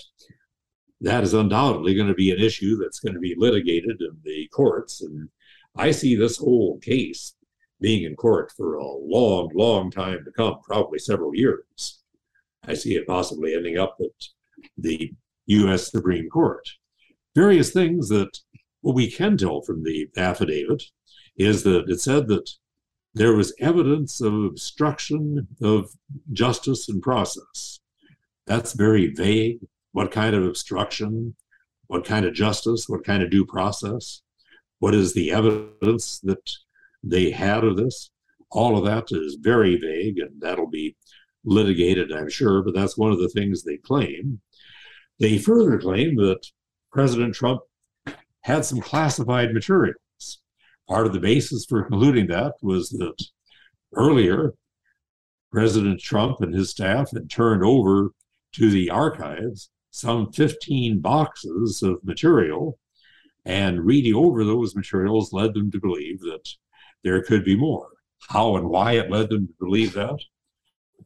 that 1.01 1.25
is 1.25 1.35
undoubtedly 1.35 1.95
going 1.95 2.09
to 2.09 2.15
be 2.15 2.31
an 2.31 2.39
issue 2.39 2.77
that's 2.77 3.01
going 3.01 3.15
to 3.15 3.21
be 3.21 3.35
litigated 3.37 4.01
in 4.01 4.17
the 4.25 4.49
courts. 4.53 5.03
And 5.03 5.29
I 5.77 5.91
see 5.91 6.15
this 6.15 6.39
whole 6.39 6.79
case 6.79 7.35
being 7.81 8.05
in 8.05 8.15
court 8.15 8.53
for 8.57 8.77
a 8.77 8.87
long, 8.87 9.51
long 9.55 9.91
time 9.91 10.25
to 10.25 10.31
come, 10.31 10.61
probably 10.65 11.01
several 11.01 11.35
years. 11.35 12.02
I 12.67 12.75
see 12.75 12.95
it 12.95 13.07
possibly 13.07 13.55
ending 13.55 13.79
up 13.79 13.97
at 14.01 14.27
the 14.79 15.13
U.S. 15.47 15.91
Supreme 15.91 16.29
Court. 16.31 16.69
Various 17.35 17.73
things 17.73 18.09
that 18.09 18.39
what 18.83 18.95
we 18.95 19.11
can 19.11 19.37
tell 19.37 19.63
from 19.63 19.83
the 19.83 20.09
affidavit 20.17 20.83
is 21.37 21.63
that 21.65 21.89
it 21.89 22.01
said 22.01 22.29
that 22.29 22.51
there 23.15 23.35
was 23.35 23.55
evidence 23.59 24.21
of 24.21 24.33
obstruction 24.33 25.49
of 25.63 25.91
justice 26.33 26.89
and 26.89 27.03
process. 27.03 27.81
That's 28.47 28.73
very 28.73 29.13
vague. 29.13 29.61
What 29.93 30.11
kind 30.11 30.35
of 30.35 30.45
obstruction? 30.45 31.37
What 31.89 32.05
kind 32.05 32.25
of 32.25 32.35
justice? 32.35 32.89
What 32.89 33.05
kind 33.05 33.23
of 33.23 33.31
due 33.31 33.45
process? 33.45 34.23
What 34.79 34.95
is 34.95 35.15
the 35.15 35.31
evidence 35.33 36.21
that 36.21 36.51
they 37.03 37.31
had 37.31 37.65
of 37.65 37.77
this? 37.77 38.11
All 38.51 38.77
of 38.77 38.85
that 38.85 39.09
is 39.11 39.37
very 39.41 39.77
vague, 39.77 40.19
and 40.19 40.41
that'll 40.41 40.71
be 40.71 40.97
litigated, 41.45 42.13
I'm 42.13 42.31
sure, 42.31 42.63
but 42.63 42.75
that's 42.75 42.97
one 42.97 43.13
of 43.13 43.19
the 43.19 43.29
things 43.29 43.63
they 43.63 43.77
claim. 43.77 44.41
They 45.19 45.39
further 45.39 45.79
claim 45.79 46.17
that 46.17 46.47
President 46.93 47.35
Trump 47.35 47.61
had 48.43 48.65
some 48.65 48.81
classified 48.81 49.53
materials. 49.53 49.97
Part 50.89 51.07
of 51.07 51.13
the 51.13 51.21
basis 51.21 51.65
for 51.65 51.85
concluding 51.85 52.27
that 52.29 52.55
was 52.61 52.91
that 52.91 53.17
earlier, 53.95 54.55
President 55.51 56.01
Trump 56.01 56.41
and 56.41 56.55
his 56.55 56.71
staff 56.71 57.11
had 57.13 57.31
turned 57.31 57.63
over 57.63 58.11
to 58.55 58.71
the 58.71 58.91
archives 58.91 59.71
some 59.91 60.33
15 60.33 61.01
boxes 61.01 61.83
of 61.83 62.03
material, 62.03 62.79
and 63.45 63.85
reading 63.85 64.15
over 64.15 64.45
those 64.45 64.75
materials 64.75 65.33
led 65.33 65.53
them 65.55 65.71
to 65.71 65.81
believe 65.81 66.21
that 66.21 66.49
there 67.05 67.23
could 67.23 67.45
be 67.45 67.57
more. 67.57 67.89
How 68.29 68.57
and 68.57 68.69
why 68.69 68.93
it 68.93 69.11
led 69.11 69.29
them 69.29 69.49
to 69.49 69.55
believe 69.61 69.93
that, 69.93 70.19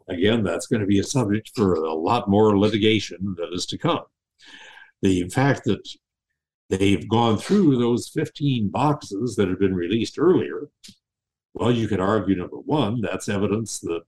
again, 0.09 0.43
that's 0.43 0.67
going 0.67 0.81
to 0.81 0.87
be 0.87 0.99
a 0.99 1.05
subject 1.05 1.50
for 1.55 1.75
a 1.75 1.95
lot 1.95 2.29
more 2.29 2.59
litigation 2.59 3.35
that 3.37 3.53
is 3.53 3.67
to 3.67 3.79
come. 3.79 4.05
The 5.03 5.29
fact 5.29 5.65
that 5.65 5.88
they've 6.71 7.09
gone 7.09 7.38
through 7.38 7.79
those 7.79 8.09
15 8.09 8.71
boxes 8.71 9.37
that 9.37 9.49
have 9.49 9.59
been 9.59 9.75
released 9.75 10.19
earlier, 10.19 10.69
well, 11.55 11.71
you 11.71 11.88
could 11.88 12.00
argue 12.00 12.37
number 12.37 12.59
one, 12.59 13.00
that's 13.00 13.29
evidence 13.29 13.81
that 13.81 14.05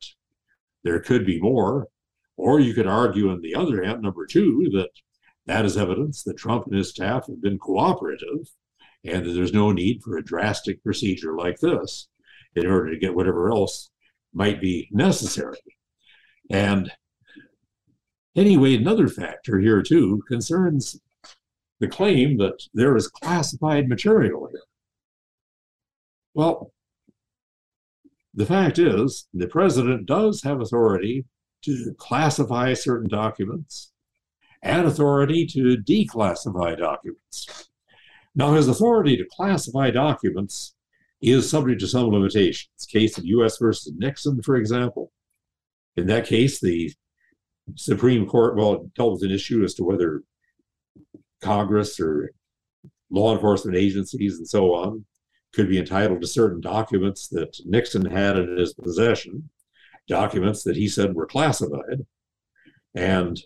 there 0.84 1.00
could 1.00 1.24
be 1.24 1.40
more. 1.40 1.88
Or 2.36 2.60
you 2.60 2.72
could 2.72 2.86
argue 2.86 3.30
on 3.30 3.40
the 3.40 3.54
other 3.54 3.82
hand, 3.82 4.00
number 4.00 4.24
two, 4.24 4.68
that 4.72 4.90
that 5.46 5.64
is 5.64 5.76
evidence 5.76 6.22
that 6.22 6.36
Trump 6.36 6.66
and 6.66 6.76
his 6.76 6.90
staff 6.90 7.26
have 7.26 7.40
been 7.40 7.58
cooperative 7.58 8.48
and 9.04 9.24
that 9.24 9.32
there's 9.32 9.52
no 9.52 9.72
need 9.72 10.02
for 10.02 10.16
a 10.16 10.24
drastic 10.24 10.82
procedure 10.84 11.34
like 11.34 11.58
this 11.58 12.08
in 12.54 12.66
order 12.66 12.90
to 12.90 12.98
get 12.98 13.14
whatever 13.14 13.50
else 13.50 13.90
might 14.32 14.60
be 14.60 14.88
necessary. 14.92 15.58
And 16.50 16.90
anyway, 18.36 18.76
another 18.76 19.08
factor 19.08 19.58
here 19.58 19.82
too 19.82 20.22
concerns 20.28 21.00
the 21.80 21.88
claim 21.88 22.38
that 22.38 22.62
there 22.74 22.96
is 22.96 23.08
classified 23.08 23.88
material 23.88 24.48
here. 24.50 24.62
Well, 26.34 26.72
the 28.34 28.46
fact 28.46 28.78
is, 28.78 29.26
the 29.34 29.48
president 29.48 30.06
does 30.06 30.42
have 30.42 30.60
authority 30.60 31.24
to 31.62 31.94
classify 31.98 32.74
certain 32.74 33.08
documents 33.08 33.92
and 34.62 34.86
authority 34.86 35.46
to 35.46 35.76
declassify 35.76 36.78
documents. 36.78 37.68
Now, 38.34 38.54
his 38.54 38.68
authority 38.68 39.16
to 39.16 39.26
classify 39.30 39.90
documents 39.90 40.74
is 41.20 41.50
subject 41.50 41.80
to 41.80 41.88
some 41.88 42.06
limitations. 42.10 42.86
Case 42.88 43.18
of 43.18 43.24
U.S. 43.24 43.58
versus 43.58 43.92
Nixon, 43.96 44.42
for 44.42 44.56
example. 44.56 45.10
In 45.96 46.06
that 46.06 46.26
case, 46.26 46.60
the 46.60 46.92
Supreme 47.74 48.26
Court, 48.26 48.56
well, 48.56 48.90
dealt 48.94 49.14
with 49.14 49.22
an 49.22 49.30
issue 49.30 49.62
as 49.64 49.74
to 49.74 49.84
whether 49.84 50.22
Congress 51.40 51.98
or 52.00 52.30
law 53.10 53.34
enforcement 53.34 53.76
agencies 53.76 54.38
and 54.38 54.48
so 54.48 54.74
on 54.74 55.04
could 55.54 55.68
be 55.68 55.78
entitled 55.78 56.20
to 56.20 56.26
certain 56.26 56.60
documents 56.60 57.28
that 57.28 57.56
Nixon 57.64 58.04
had 58.04 58.36
in 58.36 58.56
his 58.56 58.74
possession, 58.74 59.48
documents 60.06 60.62
that 60.64 60.76
he 60.76 60.88
said 60.88 61.14
were 61.14 61.26
classified. 61.26 62.06
And 62.94 63.40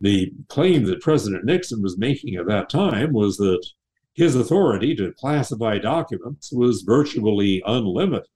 the 0.00 0.32
claim 0.48 0.84
that 0.84 1.00
President 1.00 1.44
Nixon 1.44 1.82
was 1.82 1.98
making 1.98 2.36
at 2.36 2.46
that 2.46 2.68
time 2.68 3.12
was 3.12 3.36
that 3.38 3.64
his 4.14 4.34
authority 4.34 4.94
to 4.96 5.12
classify 5.12 5.78
documents 5.78 6.52
was 6.52 6.82
virtually 6.82 7.62
unlimited. 7.66 8.28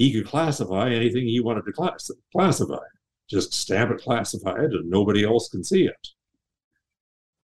He 0.00 0.14
could 0.14 0.26
classify 0.26 0.88
anything 0.88 1.26
he 1.26 1.40
wanted 1.40 1.66
to 1.66 1.72
class- 1.72 2.10
classify, 2.32 2.86
just 3.28 3.52
stamp 3.52 3.90
it 3.90 4.00
classified, 4.00 4.70
and 4.72 4.88
nobody 4.88 5.22
else 5.22 5.50
can 5.50 5.62
see 5.62 5.84
it. 5.84 6.08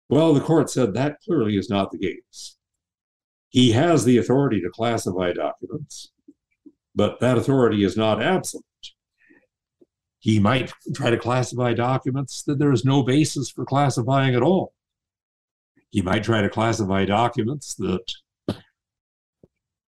Well, 0.08 0.32
the 0.32 0.40
court 0.40 0.70
said 0.70 0.94
that 0.94 1.20
clearly 1.20 1.58
is 1.58 1.68
not 1.68 1.90
the 1.90 1.98
case. 1.98 2.56
He 3.50 3.72
has 3.72 4.06
the 4.06 4.16
authority 4.16 4.62
to 4.62 4.70
classify 4.70 5.34
documents, 5.34 6.10
but 6.94 7.20
that 7.20 7.36
authority 7.36 7.84
is 7.84 7.98
not 7.98 8.22
absolute. 8.22 8.64
He 10.18 10.40
might 10.40 10.72
try 10.94 11.10
to 11.10 11.18
classify 11.18 11.74
documents 11.74 12.42
that 12.44 12.58
there 12.58 12.72
is 12.72 12.82
no 12.82 13.02
basis 13.02 13.50
for 13.50 13.66
classifying 13.66 14.34
at 14.34 14.42
all. 14.42 14.72
He 15.90 16.00
might 16.00 16.24
try 16.24 16.40
to 16.40 16.48
classify 16.48 17.04
documents 17.04 17.74
that 17.74 18.10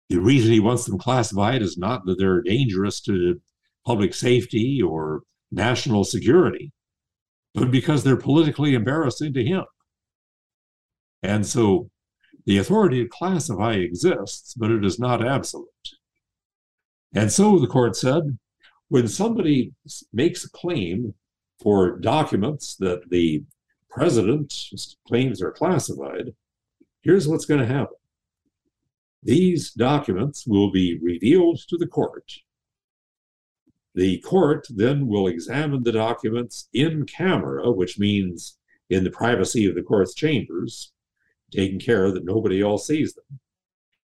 the 0.10 0.20
reason 0.20 0.52
he 0.52 0.60
wants 0.60 0.86
them 0.86 0.98
classified 0.98 1.62
is 1.62 1.78
not 1.78 2.06
that 2.06 2.18
they're 2.18 2.42
dangerous 2.42 3.00
to 3.02 3.40
public 3.86 4.14
safety 4.14 4.82
or 4.82 5.22
national 5.52 6.04
security, 6.04 6.72
but 7.54 7.72
because 7.72 8.04
they're 8.04 8.18
politically 8.18 8.74
embarrassing 8.74 9.34
to 9.34 9.44
him. 9.44 9.66
And 11.22 11.46
so 11.46 11.90
the 12.46 12.58
authority 12.58 13.04
to 13.04 13.10
classify 13.10 13.74
exists, 13.74 14.54
but 14.56 14.72
it 14.72 14.84
is 14.84 15.00
not 15.00 15.26
absolute. 15.26 15.68
And 17.14 17.32
so 17.32 17.60
the 17.60 17.68
court 17.68 17.96
said 17.96 18.38
when 18.88 19.08
somebody 19.08 19.74
makes 20.12 20.44
a 20.44 20.50
claim 20.50 21.14
for 21.62 22.00
documents 22.00 22.76
that 22.78 23.10
the 23.10 23.44
president 23.90 24.54
claims 25.08 25.42
are 25.42 25.52
classified, 25.52 26.34
here's 27.02 27.28
what's 27.28 27.46
going 27.46 27.60
to 27.60 27.68
happen. 27.68 27.99
These 29.24 29.72
documents 29.72 30.46
will 30.48 30.72
be 30.72 30.98
revealed 31.02 31.60
to 31.68 31.78
the 31.78 31.88
court. 31.88 32.32
The 33.96 34.20
court 34.20 34.68
then 34.70 35.08
will 35.08 35.28
examine 35.28 35.84
the 35.84 35.92
documents 35.92 36.70
in 36.74 37.06
camera, 37.06 37.72
which 37.72 38.00
means 38.00 38.58
in 38.90 39.04
the 39.04 39.12
privacy 39.12 39.66
of 39.68 39.76
the 39.76 39.82
court's 39.82 40.14
chambers, 40.14 40.94
taking 41.52 41.80
care 41.80 42.12
that 42.12 42.24
nobody 42.24 42.62
else 42.62 42.88
sees 42.88 43.14
them. 43.14 43.40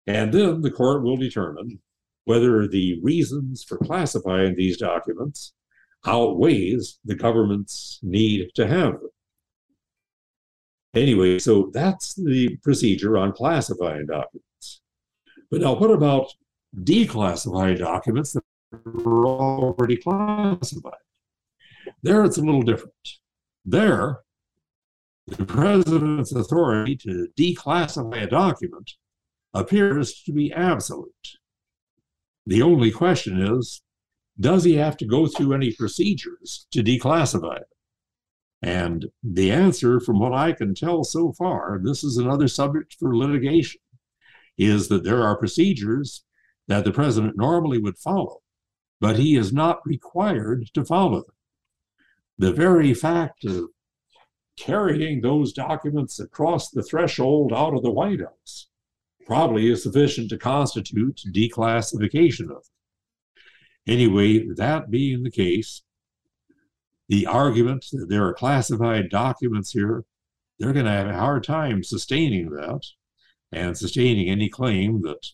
And 0.07 0.33
then 0.33 0.61
the 0.61 0.71
court 0.71 1.03
will 1.03 1.17
determine 1.17 1.81
whether 2.25 2.67
the 2.67 3.01
reasons 3.03 3.65
for 3.65 3.79
classifying 3.79 4.55
these 4.55 4.77
documents 4.77 5.55
outweighs 6.07 6.99
the 7.05 7.15
government's 7.15 7.99
need 8.03 8.51
to 8.55 8.67
have 8.67 8.93
them. 8.93 9.11
Anyway, 10.95 11.39
so 11.39 11.71
that's 11.73 12.15
the 12.15 12.57
procedure 12.63 13.17
on 13.17 13.33
classifying 13.33 14.07
documents. 14.07 14.48
But 15.51 15.61
now, 15.61 15.75
what 15.75 15.91
about 15.91 16.33
declassifying 16.77 17.79
documents 17.79 18.33
that 18.33 18.45
are 18.75 19.27
already 19.27 19.97
classified? 19.97 20.93
There, 22.03 22.25
it's 22.25 22.39
a 22.39 22.43
little 22.43 22.63
different. 22.63 22.93
There, 23.65 24.21
the 25.27 25.45
president's 25.45 26.33
authority 26.33 26.97
to 26.97 27.29
declassify 27.39 28.23
a 28.23 28.27
document 28.27 28.93
appears 29.55 30.23
to 30.23 30.33
be 30.33 30.53
absolute. 30.53 31.39
The 32.47 32.63
only 32.63 32.91
question 32.91 33.41
is 33.41 33.83
does 34.41 34.65
he 34.65 34.75
have 34.75 34.97
to 34.99 35.07
go 35.07 35.27
through 35.27 35.53
any 35.53 35.73
procedures 35.73 36.67
to 36.71 36.83
declassify 36.83 37.57
it? 37.57 37.67
And 38.63 39.07
the 39.23 39.51
answer, 39.51 40.01
from 40.01 40.19
what 40.19 40.33
I 40.33 40.53
can 40.53 40.75
tell 40.75 41.05
so 41.05 41.33
far, 41.33 41.81
this 41.83 42.03
is 42.03 42.17
another 42.17 42.49
subject 42.49 42.95
for 42.99 43.17
litigation, 43.17 43.81
is 44.59 44.89
that 44.89 45.05
there 45.05 45.23
are 45.23 45.39
procedures 45.39 46.25
that 46.67 46.85
the 46.85 46.93
president 46.93 47.37
normally 47.37 47.79
would 47.79 47.97
follow, 47.97 48.43
but 49.01 49.17
he 49.17 49.37
is 49.37 49.53
not 49.53 49.81
required 49.87 50.69
to 50.75 50.85
follow 50.85 51.23
them. 51.23 51.35
The 52.39 52.53
very 52.53 52.93
fact 52.93 53.45
of 53.45 53.71
carrying 54.59 55.21
those 55.21 55.53
documents 55.53 56.19
across 56.19 56.71
the 56.71 56.83
threshold 56.83 57.53
out 57.53 57.75
of 57.75 57.83
the 57.83 57.91
White 57.91 58.21
House 58.21 58.69
probably 59.25 59.71
is 59.71 59.83
sufficient 59.83 60.31
to 60.31 60.39
constitute 60.39 61.23
declassification 61.33 62.45
of 62.45 62.49
them. 62.49 62.63
Anyway, 63.87 64.47
that 64.57 64.91
being 64.91 65.23
the 65.23 65.31
case, 65.31 65.83
the 67.09 67.27
argument 67.27 67.87
that 67.93 68.09
there 68.09 68.27
are 68.27 68.35
classified 68.35 69.09
documents 69.11 69.71
here, 69.71 70.05
they're 70.59 70.73
going 70.73 70.85
to 70.85 70.91
have 70.91 71.07
a 71.07 71.19
hard 71.19 71.45
time 71.45 71.83
sustaining 71.83 72.51
that 72.51 72.81
and 73.53 73.77
sustaining 73.77 74.29
any 74.29 74.49
claim 74.49 75.03
that 75.03 75.27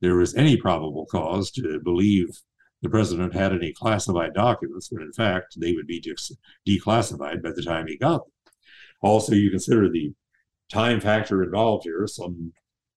there 0.00 0.16
was 0.16 0.34
any 0.34 0.56
probable 0.56 1.06
cause 1.06 1.50
to 1.52 1.80
believe 1.80 2.28
the 2.82 2.88
president 2.88 3.34
had 3.34 3.52
any 3.52 3.72
classified 3.72 4.34
documents, 4.34 4.88
when 4.90 5.02
in 5.02 5.12
fact 5.12 5.58
they 5.58 5.72
would 5.72 5.86
be 5.86 6.00
declassified 6.66 7.42
by 7.42 7.50
the 7.50 7.62
time 7.62 7.86
he 7.86 7.96
got 7.96 8.18
them. 8.18 8.32
Also, 9.02 9.34
you 9.34 9.50
consider 9.50 9.88
the 9.88 10.12
time 10.70 11.00
factor 11.00 11.42
involved 11.42 11.84
here, 11.84 12.06
some 12.06 12.52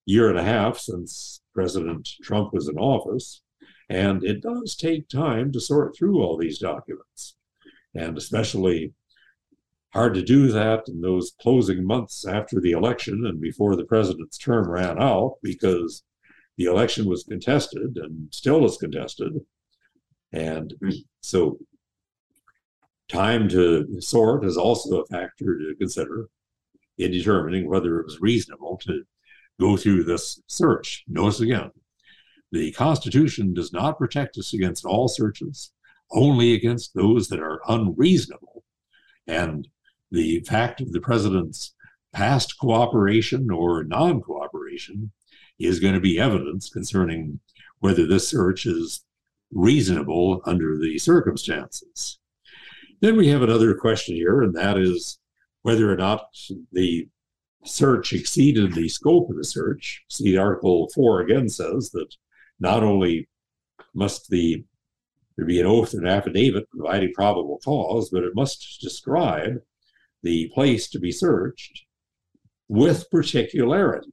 year 0.05 0.29
and 0.29 0.37
a 0.37 0.43
half 0.43 0.77
since 0.77 1.41
President 1.53 2.07
Trump 2.23 2.53
was 2.53 2.67
in 2.67 2.77
office, 2.77 3.41
and 3.89 4.23
it 4.23 4.41
does 4.41 4.75
take 4.75 5.07
time 5.07 5.51
to 5.51 5.59
sort 5.59 5.95
through 5.95 6.21
all 6.21 6.37
these 6.37 6.59
documents 6.59 7.35
and 7.95 8.17
especially 8.17 8.93
hard 9.93 10.13
to 10.13 10.21
do 10.21 10.51
that 10.51 10.87
in 10.87 11.01
those 11.01 11.33
closing 11.41 11.85
months 11.85 12.25
after 12.27 12.59
the 12.59 12.71
election 12.71 13.25
and 13.25 13.41
before 13.41 13.75
the 13.75 13.85
president's 13.85 14.37
term 14.37 14.69
ran 14.69 15.01
out 15.01 15.37
because 15.41 16.03
the 16.57 16.65
election 16.65 17.07
was 17.07 17.23
contested 17.23 17.97
and 17.97 18.27
still 18.31 18.65
is 18.65 18.77
contested. 18.77 19.33
And 20.31 20.73
so 21.21 21.57
time 23.07 23.49
to 23.49 23.99
sort 23.99 24.45
is 24.45 24.57
also 24.57 25.01
a 25.01 25.05
factor 25.07 25.57
to 25.57 25.75
consider 25.79 26.29
in 26.97 27.11
determining 27.11 27.67
whether 27.67 27.99
it 27.99 28.05
was 28.05 28.21
reasonable 28.21 28.77
to 28.83 29.03
go 29.59 29.75
through 29.75 30.03
this 30.03 30.41
search. 30.47 31.03
Notice 31.07 31.39
again, 31.39 31.71
the 32.51 32.71
Constitution 32.73 33.53
does 33.53 33.73
not 33.73 33.97
protect 33.97 34.37
us 34.37 34.53
against 34.53 34.85
all 34.85 35.07
searches 35.07 35.71
only 36.11 36.53
against 36.53 36.93
those 36.93 37.27
that 37.29 37.39
are 37.39 37.61
unreasonable. 37.67 38.63
And 39.27 39.67
the 40.11 40.39
fact 40.41 40.81
of 40.81 40.91
the 40.91 41.01
president's 41.01 41.73
past 42.13 42.57
cooperation 42.59 43.49
or 43.51 43.83
non 43.83 44.21
cooperation 44.21 45.11
is 45.59 45.79
going 45.79 45.93
to 45.93 45.99
be 45.99 46.19
evidence 46.19 46.69
concerning 46.69 47.39
whether 47.79 48.07
this 48.07 48.27
search 48.27 48.65
is 48.65 49.01
reasonable 49.51 50.41
under 50.45 50.77
the 50.77 50.97
circumstances. 50.97 52.19
Then 53.01 53.15
we 53.15 53.29
have 53.29 53.41
another 53.41 53.73
question 53.75 54.15
here, 54.15 54.41
and 54.41 54.55
that 54.55 54.77
is 54.77 55.19
whether 55.61 55.91
or 55.91 55.95
not 55.95 56.25
the 56.71 57.07
search 57.65 58.13
exceeded 58.13 58.73
the 58.73 58.89
scope 58.89 59.29
of 59.29 59.37
the 59.37 59.43
search. 59.43 60.03
See, 60.09 60.37
Article 60.37 60.89
4 60.93 61.21
again 61.21 61.49
says 61.49 61.91
that 61.91 62.13
not 62.59 62.83
only 62.83 63.27
must 63.93 64.29
the 64.29 64.63
there 65.35 65.45
be 65.45 65.61
an 65.61 65.65
oath 65.65 65.93
and 65.93 66.05
affidavit 66.05 66.69
providing 66.69 67.13
probable 67.13 67.61
cause, 67.63 68.09
but 68.09 68.25
it 68.25 68.35
must 68.35 68.81
describe 68.81 69.61
the 70.23 70.49
place 70.53 70.89
to 70.89 70.99
be 70.99 71.11
searched 71.11 71.83
with 72.67 73.09
particularity 73.09 74.11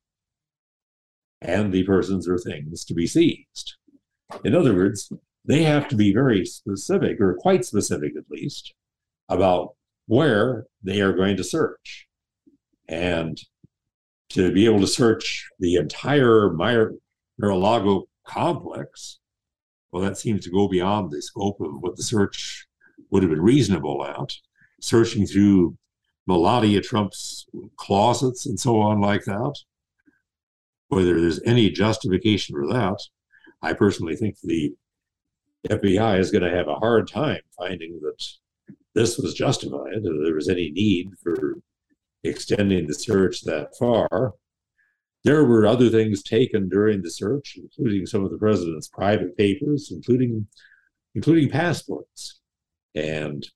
and 1.41 1.73
the 1.73 1.85
persons 1.85 2.29
or 2.29 2.39
things 2.39 2.85
to 2.85 2.95
be 2.95 3.07
seized. 3.07 3.75
In 4.45 4.55
other 4.55 4.75
words, 4.75 5.13
they 5.45 5.63
have 5.63 5.89
to 5.89 5.97
be 5.97 6.13
very 6.13 6.45
specific, 6.45 7.21
or 7.21 7.35
quite 7.35 7.65
specific 7.65 8.13
at 8.17 8.31
least, 8.31 8.75
about 9.29 9.75
where 10.07 10.67
they 10.83 11.01
are 11.01 11.13
going 11.13 11.37
to 11.37 11.45
search. 11.45 12.07
And 12.89 13.41
to 14.31 14.53
be 14.53 14.65
able 14.65 14.81
to 14.81 14.87
search 14.87 15.49
the 15.61 15.77
entire 15.77 16.51
Mar-a-Lago 16.51 18.09
complex 18.27 19.21
well, 19.97 20.05
that 20.05 20.19
seems 20.19 20.45
to 20.45 20.51
go 20.51 20.69
beyond 20.69 21.11
the 21.11 21.23
scope 21.23 21.59
of 21.59 21.81
what 21.81 21.97
the 21.97 22.03
search 22.03 22.67
would 23.11 23.23
have 23.23 23.31
been 23.31 23.41
reasonable 23.41 24.05
at. 24.05 24.35
Searching 24.81 25.27
through 25.27 25.79
Melania 26.27 26.81
Trump's 26.81 27.47
closets 27.77 28.47
and 28.47 28.59
so 28.59 28.81
on, 28.81 29.01
like 29.01 29.25
that, 29.25 29.55
whether 30.89 31.21
there's 31.21 31.43
any 31.45 31.71
justification 31.71 32.57
for 32.57 32.67
that, 32.73 32.99
I 33.63 33.73
personally 33.73 34.17
think 34.17 34.37
the 34.43 34.75
FBI 35.69 36.19
is 36.19 36.31
going 36.31 36.45
to 36.45 36.57
have 36.57 36.69
a 36.69 36.77
hard 36.77 37.09
time 37.09 37.41
finding 37.57 38.01
that 38.03 38.23
this 38.95 39.19
was 39.19 39.35
justified, 39.35 40.03
that 40.03 40.23
there 40.25 40.35
was 40.35 40.49
any 40.49 40.71
need 40.71 41.11
for 41.23 41.55
extending 42.25 42.87
the 42.87 42.95
search 42.95 43.43
that 43.43 43.77
far. 43.79 44.33
There 45.25 45.45
were 45.45 45.67
other 45.67 45.89
things 45.89 46.23
taken 46.23 46.69
during 46.69 47.03
the 47.03 47.11
search, 47.11 47.57
including 47.57 48.07
some 48.07 48.25
of 48.25 48.31
the 48.31 48.39
president's 48.39 48.89
private 48.89 49.37
papers, 49.37 49.91
including 49.91 50.47
including 51.15 51.49
passports. 51.49 52.41
And 52.95 53.47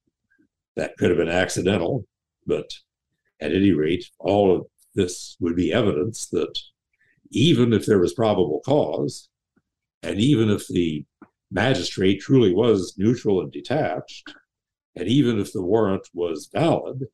that 0.76 0.96
could 0.96 1.10
have 1.10 1.18
been 1.18 1.28
accidental, 1.28 2.06
but 2.46 2.70
at 3.40 3.52
any 3.52 3.72
rate, 3.72 4.04
all 4.18 4.54
of 4.54 4.66
this 4.94 5.36
would 5.40 5.56
be 5.56 5.72
evidence 5.72 6.26
that 6.28 6.58
even 7.30 7.72
if 7.72 7.86
there 7.86 7.98
was 7.98 8.12
probable 8.12 8.60
cause, 8.64 9.28
and 10.02 10.18
even 10.18 10.50
if 10.50 10.66
the 10.68 11.04
magistrate 11.50 12.20
truly 12.20 12.52
was 12.54 12.94
neutral 12.98 13.40
and 13.40 13.52
detached, 13.52 14.32
and 14.96 15.08
even 15.08 15.38
if 15.38 15.52
the 15.52 15.62
warrant 15.62 16.08
was 16.12 16.50
valid, 16.52 17.06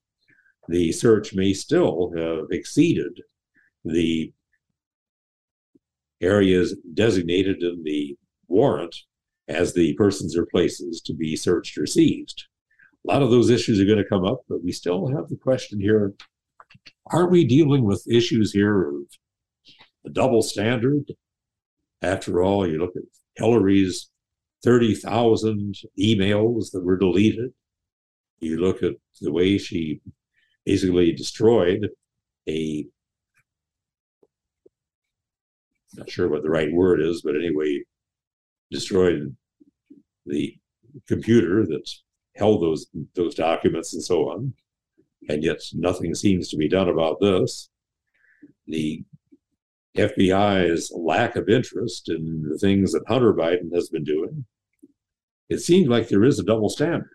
the 0.69 0.93
search 0.93 1.35
may 1.35 1.53
still 1.53 2.13
have 2.17 2.47
exceeded 2.51 3.21
the 3.85 4.33
areas 6.21 6.75
designated 6.95 7.63
in 7.63 7.83
the 7.85 8.17
warrant 8.49 8.97
as 9.49 9.75
the 9.75 9.95
persons 9.95 10.37
or 10.37 10.47
places 10.47 11.01
to 11.03 11.15
be 11.15 11.37
searched 11.37 11.79
or 11.79 11.87
seized. 11.87 12.47
A 13.07 13.13
lot 13.13 13.23
of 13.23 13.31
those 13.31 13.51
issues 13.51 13.81
are 13.81 13.85
going 13.85 14.03
to 14.03 14.09
come 14.09 14.25
up, 14.25 14.41
but 14.49 14.65
we 14.65 14.73
still 14.73 15.07
have 15.09 15.29
the 15.29 15.37
question 15.37 15.81
here 15.81 16.15
are 17.09 17.29
we 17.29 17.45
dealing 17.45 17.85
with 17.85 18.07
issues 18.11 18.53
here 18.53 18.89
of 18.89 18.95
a 20.05 20.11
double 20.11 20.43
standard? 20.43 21.13
After 22.03 22.43
all, 22.43 22.67
you 22.67 22.79
look 22.79 22.97
at 22.97 23.03
Hillary's 23.37 24.11
30,000 24.65 25.77
emails 25.99 26.73
that 26.73 26.85
were 26.85 26.97
deleted. 26.97 27.53
You 28.41 28.59
look 28.59 28.83
at 28.83 28.95
the 29.21 29.33
way 29.33 29.59
she 29.59 30.01
basically 30.65 31.13
destroyed 31.13 31.89
a 32.49 32.87
not 35.95 36.11
sure 36.11 36.29
what 36.29 36.43
the 36.43 36.51
right 36.51 36.73
word 36.73 37.01
is, 37.01 37.23
but 37.23 37.37
anyway, 37.37 37.83
destroyed 38.71 39.35
the 40.27 40.59
computer 41.07 41.65
that 41.65 41.89
held 42.37 42.63
those 42.63 42.87
those 43.15 43.35
documents 43.35 43.95
and 43.95 44.03
so 44.03 44.31
on. 44.31 44.55
And 45.29 45.43
yet 45.43 45.61
nothing 45.73 46.15
seems 46.15 46.49
to 46.51 46.57
be 46.57 46.69
done 46.69 46.89
about 46.89 47.21
this. 47.21 47.69
The 48.67 49.05
FBI's 49.97 50.93
lack 50.95 51.37
of 51.37 51.49
interest 51.49 52.09
in 52.09 52.47
the 52.49 52.59
things 52.59 52.93
that 52.93 53.09
Hunter 53.09 53.33
Biden 53.33 53.75
has 53.75 53.89
been 53.89 54.05
doing. 54.05 54.45
It 55.49 55.59
seems 55.59 55.89
like 55.89 56.09
there 56.09 56.25
is 56.25 56.39
a 56.39 56.45
double 56.45 56.69
standard. 56.69 57.11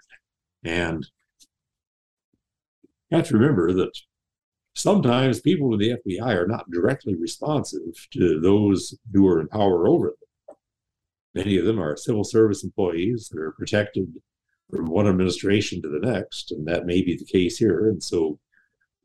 And 0.64 1.06
you 3.10 3.18
have 3.18 3.28
to 3.28 3.38
remember 3.38 3.74
that 3.74 3.92
sometimes 4.76 5.42
people 5.42 5.74
in 5.74 5.80
the 5.80 5.98
FBI 6.06 6.36
are 6.36 6.48
not 6.48 6.70
directly 6.72 7.16
responsive 7.16 8.08
to 8.14 8.40
those 8.40 8.98
who 9.14 9.28
are 9.28 9.42
in 9.42 9.48
power 9.48 9.88
over 9.88 10.08
them. 10.08 10.56
Many 11.36 11.58
of 11.58 11.66
them 11.66 11.80
are 11.80 11.96
civil 11.96 12.24
service 12.24 12.64
employees 12.64 13.30
that 13.30 13.40
are 13.40 13.52
protected 13.52 14.14
from 14.72 14.86
one 14.86 15.08
administration 15.08 15.82
to 15.82 15.90
the 15.90 16.00
next, 16.00 16.52
and 16.52 16.66
that 16.68 16.86
may 16.86 17.02
be 17.02 17.16
the 17.16 17.26
case 17.26 17.58
here. 17.58 17.90
And 17.90 18.02
so 18.02 18.40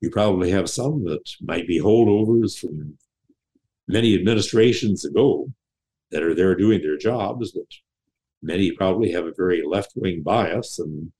you 0.01 0.11
probably 0.11 0.51
have 0.51 0.71
some 0.71 1.05
that 1.05 1.29
might 1.41 1.67
be 1.67 1.81
holdovers 1.81 2.59
from 2.59 2.97
many 3.89 4.15
administrations 4.15 5.05
ago 5.05 5.53
that 6.11 6.23
are 6.23 6.35
there 6.35 6.55
doing 6.55 6.83
their 6.83 6.97
jobs, 6.97 7.53
but 7.53 7.67
many 8.43 8.71
probably 8.73 9.11
have 9.13 9.27
a 9.27 9.35
very 9.37 9.63
left 9.67 9.93
wing 9.97 10.23
bias, 10.23 10.79
and 10.79 11.13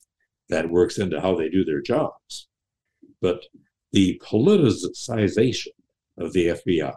that 0.49 0.71
works 0.71 0.99
into 0.99 1.21
how 1.21 1.35
they 1.35 1.49
do 1.49 1.65
their 1.65 1.83
jobs. 1.83 2.49
But 3.21 3.45
the 3.93 4.21
politicization 4.25 5.69
of 6.19 6.33
the 6.33 6.49
FBI 6.49 6.95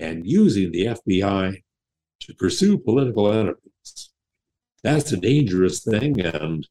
and 0.00 0.26
using 0.26 0.72
the 0.72 0.86
FBI 0.86 1.62
to 2.20 2.34
pursue 2.34 2.78
political 2.78 3.32
enemies. 3.32 4.07
That's 4.82 5.12
a 5.12 5.16
dangerous 5.16 5.82
thing, 5.82 6.20
and 6.20 6.66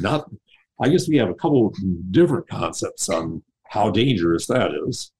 not. 0.00 0.30
I 0.80 0.88
guess 0.88 1.08
we 1.08 1.16
have 1.18 1.30
a 1.30 1.34
couple 1.34 1.68
of 1.68 2.12
different 2.12 2.48
concepts 2.48 3.08
on 3.08 3.42
how 3.68 3.90
dangerous 3.90 4.46
that 4.46 4.70
is. 4.88 5.12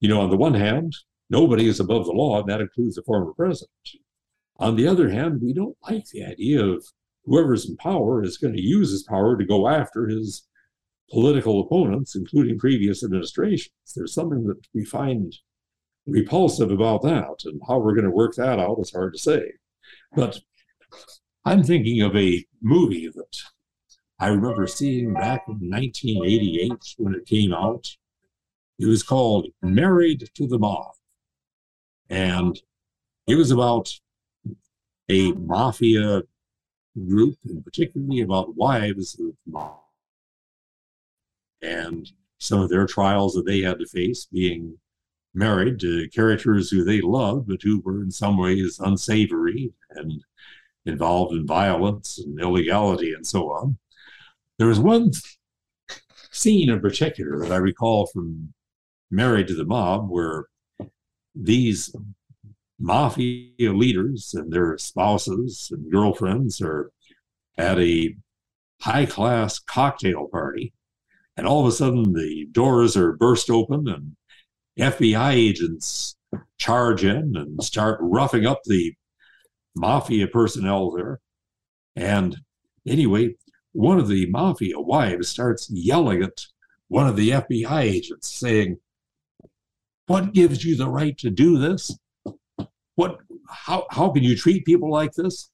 You 0.00 0.08
know, 0.08 0.20
on 0.20 0.30
the 0.30 0.36
one 0.36 0.54
hand, 0.54 0.94
nobody 1.30 1.66
is 1.68 1.80
above 1.80 2.06
the 2.06 2.12
law, 2.12 2.40
and 2.40 2.48
that 2.50 2.60
includes 2.60 2.96
the 2.96 3.02
former 3.02 3.32
president. 3.32 3.70
On 4.58 4.76
the 4.76 4.86
other 4.86 5.10
hand, 5.10 5.40
we 5.42 5.52
don't 5.52 5.76
like 5.88 6.04
the 6.06 6.24
idea 6.24 6.64
of 6.64 6.84
whoever's 7.24 7.68
in 7.68 7.76
power 7.76 8.22
is 8.22 8.38
going 8.38 8.54
to 8.54 8.62
use 8.62 8.90
his 8.90 9.02
power 9.02 9.36
to 9.36 9.44
go 9.44 9.68
after 9.68 10.06
his 10.06 10.46
political 11.10 11.60
opponents, 11.60 12.14
including 12.14 12.58
previous 12.58 13.04
administrations. 13.04 13.72
There's 13.94 14.14
something 14.14 14.44
that 14.44 14.60
we 14.74 14.84
find 14.84 15.34
repulsive 16.06 16.70
about 16.70 17.02
that, 17.02 17.42
and 17.44 17.60
how 17.66 17.78
we're 17.78 17.94
going 17.94 18.04
to 18.04 18.10
work 18.10 18.34
that 18.36 18.58
out 18.58 18.78
is 18.80 18.92
hard 18.92 19.12
to 19.14 19.18
say. 19.18 19.52
But 20.14 20.40
I'm 21.46 21.62
thinking 21.62 22.02
of 22.02 22.16
a 22.16 22.44
movie 22.60 23.06
that 23.06 23.36
I 24.18 24.26
remember 24.26 24.66
seeing 24.66 25.14
back 25.14 25.44
in 25.46 25.70
1988 25.70 26.72
when 26.98 27.14
it 27.14 27.24
came 27.24 27.54
out. 27.54 27.86
It 28.80 28.86
was 28.86 29.04
called 29.04 29.46
Married 29.62 30.28
to 30.34 30.48
the 30.48 30.58
Mob. 30.58 30.94
And 32.10 32.60
it 33.28 33.36
was 33.36 33.52
about 33.52 33.92
a 35.08 35.30
mafia 35.34 36.24
group, 37.06 37.36
and 37.44 37.64
particularly 37.64 38.22
about 38.22 38.56
wives 38.56 39.16
of 39.20 39.36
mob. 39.46 39.78
And 41.62 42.10
some 42.38 42.58
of 42.58 42.70
their 42.70 42.86
trials 42.86 43.34
that 43.34 43.46
they 43.46 43.60
had 43.60 43.78
to 43.78 43.86
face 43.86 44.26
being 44.32 44.78
married 45.32 45.78
to 45.80 46.08
characters 46.08 46.70
who 46.70 46.82
they 46.82 47.00
loved, 47.00 47.46
but 47.46 47.62
who 47.62 47.78
were 47.82 48.02
in 48.02 48.10
some 48.10 48.36
ways 48.36 48.80
unsavory 48.80 49.72
and 49.90 50.24
involved 50.86 51.34
in 51.34 51.46
violence 51.46 52.18
and 52.18 52.40
illegality 52.40 53.12
and 53.12 53.26
so 53.26 53.50
on. 53.50 53.78
There 54.58 54.68
was 54.68 54.80
one 54.80 55.10
scene 56.30 56.70
in 56.70 56.80
particular 56.80 57.38
that 57.40 57.52
I 57.52 57.56
recall 57.56 58.06
from 58.06 58.52
Married 59.10 59.48
to 59.48 59.54
the 59.54 59.64
Mob 59.64 60.08
where 60.10 60.46
these 61.34 61.94
mafia 62.78 63.72
leaders 63.72 64.34
and 64.34 64.52
their 64.52 64.76
spouses 64.78 65.68
and 65.70 65.90
girlfriends 65.90 66.60
are 66.60 66.90
at 67.56 67.78
a 67.78 68.14
high 68.80 69.06
class 69.06 69.58
cocktail 69.58 70.28
party. 70.28 70.72
And 71.36 71.46
all 71.46 71.60
of 71.60 71.66
a 71.66 71.72
sudden, 71.72 72.12
the 72.12 72.46
doors 72.52 72.96
are 72.96 73.12
burst 73.12 73.50
open 73.50 73.88
and 73.88 74.16
FBI 74.78 75.32
agents 75.32 76.16
charge 76.58 77.04
in 77.04 77.36
and 77.36 77.62
start 77.62 77.98
roughing 78.00 78.46
up 78.46 78.60
the 78.64 78.94
mafia 79.76 80.26
personnel 80.26 80.90
there. 80.90 81.20
And 81.94 82.36
anyway, 82.86 83.36
one 83.72 83.98
of 83.98 84.08
the 84.08 84.26
mafia 84.26 84.80
wives 84.80 85.28
starts 85.28 85.70
yelling 85.70 86.22
at 86.22 86.40
one 86.88 87.06
of 87.06 87.16
the 87.16 87.30
FBI 87.30 87.82
agents, 87.82 88.38
saying, 88.38 88.78
What 90.06 90.32
gives 90.32 90.64
you 90.64 90.76
the 90.76 90.88
right 90.88 91.16
to 91.18 91.30
do 91.30 91.58
this? 91.58 91.96
What 92.94 93.18
how 93.48 93.86
how 93.90 94.10
can 94.10 94.24
you 94.24 94.36
treat 94.36 94.64
people 94.64 94.90
like 94.90 95.12
this? 95.12 95.50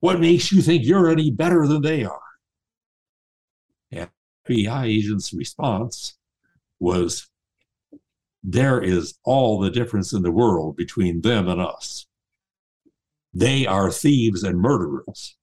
What 0.00 0.20
makes 0.20 0.50
you 0.50 0.60
think 0.62 0.84
you're 0.84 1.08
any 1.08 1.30
better 1.30 1.66
than 1.66 1.82
they 1.82 2.04
are? 2.04 2.20
FBI 4.46 4.84
agent's 4.84 5.32
response 5.32 6.16
was 6.80 7.28
there 8.42 8.80
is 8.80 9.14
all 9.24 9.60
the 9.60 9.70
difference 9.70 10.12
in 10.12 10.22
the 10.22 10.32
world 10.32 10.76
between 10.76 11.20
them 11.20 11.48
and 11.48 11.60
us. 11.60 12.06
They 13.34 13.66
are 13.66 13.90
thieves 13.90 14.42
and 14.42 14.60
murderers. 14.60 15.36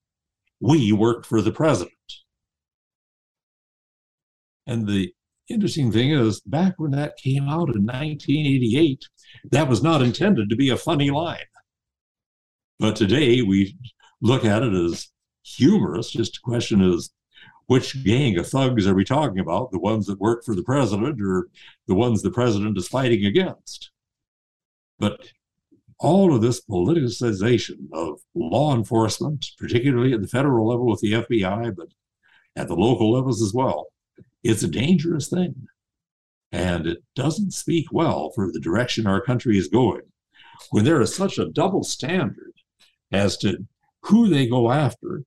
We 0.59 0.91
work 0.91 1.25
for 1.25 1.41
the 1.41 1.51
president. 1.51 1.93
And 4.67 4.87
the 4.87 5.13
interesting 5.49 5.91
thing 5.91 6.11
is, 6.11 6.41
back 6.41 6.75
when 6.77 6.91
that 6.91 7.17
came 7.17 7.43
out 7.43 7.75
in 7.75 7.85
1988, 7.85 9.03
that 9.51 9.67
was 9.67 9.81
not 9.81 10.01
intended 10.01 10.49
to 10.49 10.55
be 10.55 10.69
a 10.69 10.77
funny 10.77 11.09
line. 11.09 11.39
But 12.77 12.95
today 12.95 13.41
we 13.41 13.75
look 14.21 14.45
at 14.45 14.61
it 14.61 14.73
as 14.73 15.09
humorous. 15.43 16.11
Just 16.11 16.33
the 16.33 16.39
question 16.43 16.81
is, 16.81 17.09
which 17.65 18.03
gang 18.03 18.37
of 18.37 18.47
thugs 18.47 18.87
are 18.87 18.95
we 18.95 19.03
talking 19.03 19.39
about? 19.39 19.71
The 19.71 19.79
ones 19.79 20.05
that 20.07 20.19
work 20.19 20.43
for 20.43 20.55
the 20.55 20.63
president 20.63 21.19
or 21.21 21.49
the 21.87 21.95
ones 21.95 22.21
the 22.21 22.31
president 22.31 22.77
is 22.77 22.87
fighting 22.87 23.25
against? 23.25 23.91
But 24.97 25.31
all 25.99 26.33
of 26.33 26.41
this 26.41 26.61
politicization 26.61 27.91
of 27.93 28.21
law 28.33 28.73
enforcement, 28.73 29.45
particularly 29.57 30.13
at 30.13 30.21
the 30.21 30.27
federal 30.27 30.67
level 30.67 30.87
with 30.87 31.01
the 31.01 31.13
FBI, 31.13 31.75
but 31.75 31.89
at 32.55 32.67
the 32.67 32.75
local 32.75 33.11
levels 33.11 33.41
as 33.41 33.53
well, 33.53 33.87
it's 34.43 34.63
a 34.63 34.67
dangerous 34.67 35.27
thing. 35.27 35.67
And 36.51 36.87
it 36.87 37.03
doesn't 37.15 37.51
speak 37.51 37.87
well 37.91 38.31
for 38.33 38.51
the 38.51 38.59
direction 38.59 39.05
our 39.05 39.21
country 39.21 39.57
is 39.57 39.67
going. 39.67 40.01
When 40.71 40.85
there 40.85 41.01
is 41.01 41.13
such 41.13 41.37
a 41.37 41.49
double 41.49 41.83
standard 41.83 42.53
as 43.11 43.37
to 43.37 43.65
who 44.03 44.29
they 44.29 44.47
go 44.47 44.71
after 44.71 45.23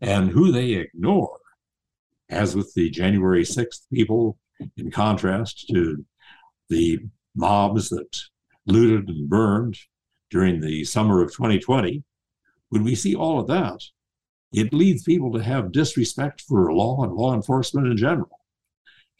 and 0.00 0.30
who 0.30 0.50
they 0.52 0.72
ignore, 0.72 1.38
as 2.30 2.56
with 2.56 2.72
the 2.74 2.90
January 2.90 3.42
6th 3.42 3.80
people, 3.92 4.38
in 4.76 4.90
contrast 4.90 5.66
to 5.68 6.04
the 6.68 7.00
mobs 7.34 7.88
that 7.88 8.20
looted 8.66 9.08
and 9.08 9.28
burned 9.28 9.76
during 10.32 10.60
the 10.60 10.82
summer 10.82 11.22
of 11.22 11.30
2020, 11.30 12.02
when 12.70 12.82
we 12.82 12.94
see 12.94 13.14
all 13.14 13.38
of 13.38 13.46
that, 13.48 13.82
it 14.50 14.72
leads 14.72 15.02
people 15.02 15.30
to 15.32 15.42
have 15.42 15.72
disrespect 15.72 16.40
for 16.40 16.72
law 16.72 17.04
and 17.04 17.12
law 17.12 17.34
enforcement 17.34 17.86
in 17.86 17.96
general. 17.98 18.40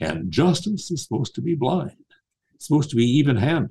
And 0.01 0.33
justice 0.33 0.90
is 0.90 1.03
supposed 1.03 1.35
to 1.35 1.42
be 1.42 1.55
blind, 1.55 2.05
it's 2.55 2.66
supposed 2.66 2.90
to 2.90 2.96
be 2.96 3.05
even 3.05 3.37
handed. 3.37 3.70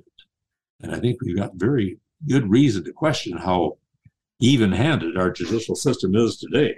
And 0.80 0.94
I 0.94 1.00
think 1.00 1.20
we've 1.20 1.36
got 1.36 1.54
very 1.54 1.98
good 2.28 2.48
reason 2.48 2.84
to 2.84 2.92
question 2.92 3.36
how 3.36 3.78
even 4.40 4.70
handed 4.70 5.16
our 5.16 5.30
judicial 5.30 5.74
system 5.74 6.14
is 6.14 6.36
today. 6.36 6.76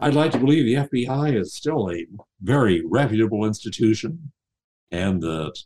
I'd 0.00 0.14
like 0.14 0.32
to 0.32 0.38
believe 0.38 0.64
the 0.64 0.88
FBI 0.88 1.40
is 1.40 1.54
still 1.54 1.90
a 1.90 2.06
very 2.42 2.82
reputable 2.84 3.44
institution 3.44 4.32
and 4.90 5.22
that 5.22 5.56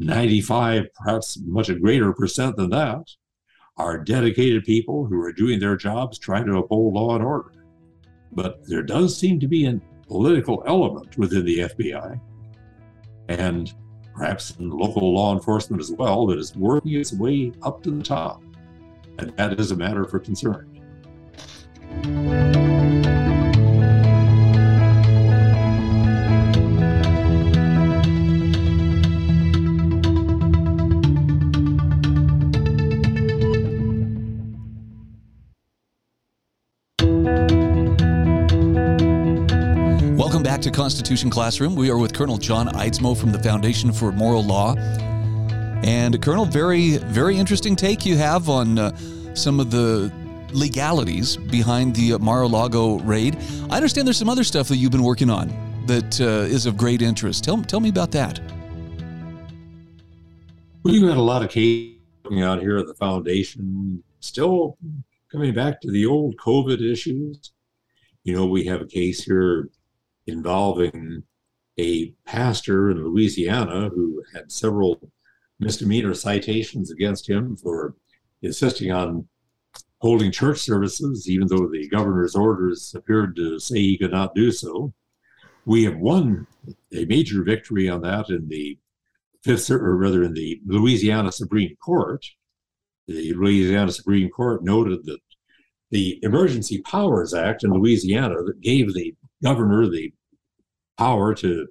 95, 0.00 0.86
perhaps 0.94 1.38
much 1.44 1.68
a 1.68 1.74
greater 1.74 2.12
percent 2.12 2.56
than 2.56 2.70
that, 2.70 3.04
are 3.76 3.98
dedicated 3.98 4.64
people 4.64 5.06
who 5.06 5.20
are 5.20 5.32
doing 5.32 5.60
their 5.60 5.76
jobs 5.76 6.18
trying 6.18 6.46
to 6.46 6.58
uphold 6.58 6.94
law 6.94 7.14
and 7.14 7.24
order. 7.24 7.52
But 8.32 8.66
there 8.66 8.82
does 8.82 9.16
seem 9.16 9.38
to 9.40 9.48
be 9.48 9.66
a 9.66 9.80
political 10.08 10.62
element 10.66 11.16
within 11.18 11.44
the 11.44 11.58
FBI 11.60 12.20
and 13.28 13.72
perhaps 14.14 14.56
in 14.58 14.70
local 14.70 15.14
law 15.14 15.32
enforcement 15.32 15.80
as 15.80 15.92
well 15.92 16.26
that 16.26 16.38
is 16.38 16.56
working 16.56 16.92
its 16.94 17.12
way 17.12 17.52
up 17.62 17.82
to 17.82 17.90
the 17.90 18.02
top. 18.02 18.42
And 19.18 19.36
that 19.36 19.60
is 19.60 19.70
a 19.70 19.76
matter 19.76 20.04
for 20.04 20.18
concern. 20.18 20.66
Back 40.60 40.70
to 40.70 40.78
Constitution 40.78 41.30
Classroom. 41.30 41.74
We 41.74 41.88
are 41.90 41.96
with 41.96 42.12
Colonel 42.12 42.36
John 42.36 42.68
Eidsmoe 42.68 43.16
from 43.16 43.32
the 43.32 43.38
Foundation 43.38 43.94
for 43.94 44.12
Moral 44.12 44.44
Law. 44.44 44.74
And, 44.76 46.20
Colonel, 46.20 46.44
very, 46.44 46.98
very 46.98 47.38
interesting 47.38 47.74
take 47.74 48.04
you 48.04 48.18
have 48.18 48.50
on 48.50 48.78
uh, 48.78 48.94
some 49.34 49.58
of 49.58 49.70
the 49.70 50.12
legalities 50.52 51.38
behind 51.38 51.96
the 51.96 52.18
Mar 52.18 52.42
a 52.42 52.46
Lago 52.46 52.98
raid. 52.98 53.38
I 53.70 53.76
understand 53.76 54.06
there's 54.06 54.18
some 54.18 54.28
other 54.28 54.44
stuff 54.44 54.68
that 54.68 54.76
you've 54.76 54.92
been 54.92 55.02
working 55.02 55.30
on 55.30 55.48
that 55.86 56.20
uh, 56.20 56.24
is 56.24 56.66
of 56.66 56.76
great 56.76 57.00
interest. 57.00 57.42
Tell, 57.42 57.62
tell 57.62 57.80
me 57.80 57.88
about 57.88 58.10
that. 58.10 58.38
We've 60.82 61.08
had 61.08 61.16
a 61.16 61.22
lot 61.22 61.42
of 61.42 61.48
cases 61.48 61.96
coming 62.22 62.42
out 62.42 62.60
here 62.60 62.76
at 62.76 62.86
the 62.86 62.94
foundation, 62.94 64.04
still 64.18 64.76
coming 65.32 65.54
back 65.54 65.80
to 65.80 65.90
the 65.90 66.04
old 66.04 66.36
COVID 66.36 66.82
issues. 66.82 67.52
You 68.24 68.34
know, 68.34 68.44
we 68.44 68.66
have 68.66 68.82
a 68.82 68.86
case 68.86 69.24
here 69.24 69.70
involving 70.30 71.22
a 71.78 72.10
pastor 72.26 72.90
in 72.90 73.04
Louisiana 73.04 73.88
who 73.88 74.22
had 74.34 74.50
several 74.50 75.10
misdemeanor 75.58 76.14
citations 76.14 76.90
against 76.90 77.28
him 77.28 77.56
for 77.56 77.94
insisting 78.42 78.90
on 78.90 79.28
holding 79.98 80.32
church 80.32 80.58
services, 80.58 81.28
even 81.28 81.46
though 81.46 81.68
the 81.68 81.88
governor's 81.88 82.34
orders 82.34 82.94
appeared 82.94 83.36
to 83.36 83.58
say 83.58 83.76
he 83.76 83.98
could 83.98 84.12
not 84.12 84.34
do 84.34 84.50
so. 84.50 84.92
We 85.66 85.84
have 85.84 85.98
won 85.98 86.46
a 86.94 87.04
major 87.04 87.42
victory 87.44 87.88
on 87.88 88.00
that 88.02 88.30
in 88.30 88.48
the 88.48 88.78
fifth, 89.44 89.70
or 89.70 89.96
rather 89.96 90.22
in 90.22 90.32
the 90.32 90.60
Louisiana 90.66 91.32
Supreme 91.32 91.76
Court. 91.76 92.24
The 93.06 93.34
Louisiana 93.34 93.92
Supreme 93.92 94.30
Court 94.30 94.64
noted 94.64 95.04
that 95.04 95.20
the 95.90 96.18
Emergency 96.22 96.80
Powers 96.82 97.34
Act 97.34 97.64
in 97.64 97.72
Louisiana 97.72 98.42
that 98.44 98.60
gave 98.60 98.94
the 98.94 99.14
governor 99.42 99.88
the 99.88 100.12
power 101.00 101.34
to 101.34 101.66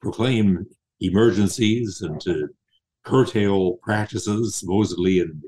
proclaim 0.00 0.64
emergencies 1.00 2.00
and 2.00 2.20
to 2.20 2.48
curtail 3.04 3.72
practices 3.82 4.54
supposedly 4.54 5.18
in 5.18 5.42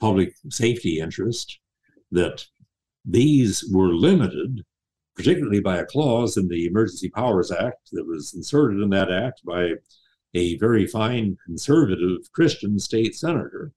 public 0.00 0.32
safety 0.48 0.98
interest, 0.98 1.58
that 2.12 2.46
these 3.04 3.62
were 3.70 3.92
limited, 3.92 4.62
particularly 5.14 5.60
by 5.60 5.76
a 5.76 5.84
clause 5.84 6.38
in 6.38 6.48
the 6.48 6.64
Emergency 6.66 7.10
Powers 7.10 7.52
Act 7.52 7.90
that 7.92 8.06
was 8.06 8.32
inserted 8.34 8.80
in 8.80 8.88
that 8.88 9.12
act 9.12 9.44
by 9.44 9.72
a 10.32 10.56
very 10.56 10.86
fine 10.86 11.36
conservative 11.44 12.20
Christian 12.32 12.78
state 12.78 13.14
senator. 13.14 13.72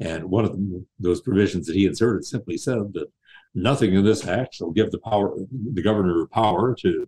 And 0.00 0.24
one 0.24 0.44
of 0.44 0.50
them, 0.50 0.84
those 0.98 1.20
provisions 1.20 1.68
that 1.68 1.76
he 1.76 1.86
inserted 1.86 2.24
simply 2.24 2.56
said 2.56 2.94
that 2.94 3.12
nothing 3.54 3.94
in 3.94 4.04
this 4.04 4.26
act 4.26 4.54
shall 4.54 4.72
give 4.72 4.90
the 4.90 4.98
power 4.98 5.36
the 5.72 5.82
governor 5.82 6.26
power 6.32 6.74
to 6.80 7.06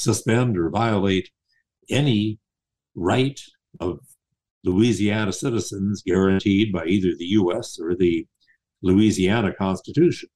suspend 0.00 0.56
or 0.56 0.70
violate 0.70 1.30
any 1.88 2.38
right 2.94 3.40
of 3.78 4.00
Louisiana 4.64 5.32
citizens 5.32 6.02
guaranteed 6.02 6.72
by 6.72 6.84
either 6.86 7.14
the 7.16 7.26
U.S. 7.26 7.78
or 7.80 7.94
the 7.94 8.26
Louisiana 8.82 9.52
Constitution. 9.54 10.28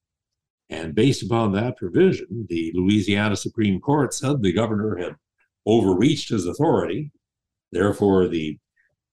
And 0.69 0.95
based 0.95 1.23
upon 1.23 1.51
that 1.51 1.77
provision, 1.77 2.47
the 2.49 2.71
Louisiana 2.73 3.35
Supreme 3.35 3.79
Court 3.79 4.13
said 4.13 4.41
the 4.41 4.51
governor 4.51 4.97
had 4.97 5.15
overreached 5.65 6.29
his 6.29 6.47
authority. 6.47 7.11
Therefore, 7.71 8.27
the 8.27 8.57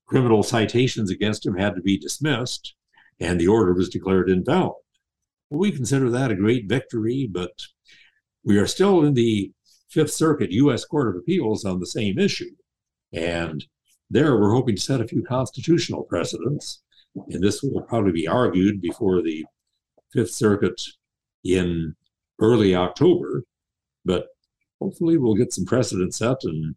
criminal 0.07 0.43
citations 0.43 1.11
against 1.11 1.45
him 1.45 1.57
had 1.57 1.75
to 1.75 1.83
be 1.83 1.99
dismissed, 1.99 2.75
and 3.21 3.39
the 3.39 3.49
order 3.49 3.75
was 3.75 3.89
declared 3.89 4.31
invalid. 4.31 4.73
Well, 5.51 5.61
we 5.61 5.73
consider 5.73 6.09
that 6.11 6.31
a 6.31 6.37
great 6.37 6.69
victory, 6.69 7.29
but 7.31 7.53
we 8.45 8.59
are 8.59 8.67
still 8.67 9.05
in 9.05 9.15
the 9.15 9.53
Fifth 9.93 10.13
Circuit 10.13 10.51
U.S. 10.53 10.85
Court 10.87 11.09
of 11.09 11.17
Appeals 11.17 11.65
on 11.65 11.79
the 11.79 11.87
same 11.87 12.19
issue. 12.19 12.51
And 13.13 13.65
there, 14.09 14.39
we're 14.39 14.55
hoping 14.55 14.77
to 14.77 14.81
set 14.81 15.03
a 15.03 15.07
few 15.07 15.23
constitutional 15.23 16.05
precedents. 16.05 16.83
And 17.29 17.43
this 17.43 17.63
will 17.63 17.83
probably 17.83 18.13
be 18.13 18.27
argued 18.27 18.81
before 18.81 19.23
the 19.23 19.45
Fifth 20.13 20.33
Circuit 20.33 20.81
in 21.45 21.95
early 22.41 22.75
October. 22.75 23.45
But 24.05 24.29
hopefully, 24.81 25.19
we'll 25.19 25.35
get 25.35 25.53
some 25.53 25.67
precedent 25.67 26.15
set. 26.15 26.39
And 26.45 26.75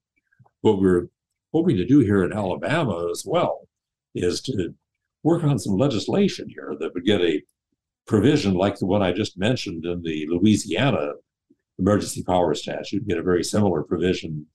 what 0.61 0.81
we're 0.81 1.07
hoping 1.53 1.77
to 1.77 1.85
do 1.85 1.99
here 1.99 2.23
in 2.23 2.33
Alabama 2.33 3.07
as 3.09 3.23
well 3.25 3.69
is 4.13 4.41
to 4.41 4.73
work 5.23 5.43
on 5.43 5.57
some 5.57 5.77
legislation 5.77 6.49
here 6.49 6.75
that 6.79 6.93
would 6.93 7.05
get 7.05 7.21
a 7.21 7.41
provision 8.07 8.53
like 8.53 8.77
the 8.77 8.85
one 8.85 9.01
I 9.01 9.13
just 9.13 9.37
mentioned 9.37 9.85
in 9.85 10.03
the 10.03 10.27
Louisiana 10.29 11.13
emergency 11.79 12.23
power 12.23 12.53
statute, 12.53 13.07
get 13.07 13.17
a 13.17 13.23
very 13.23 13.43
similar 13.43 13.83
provision 13.83 14.45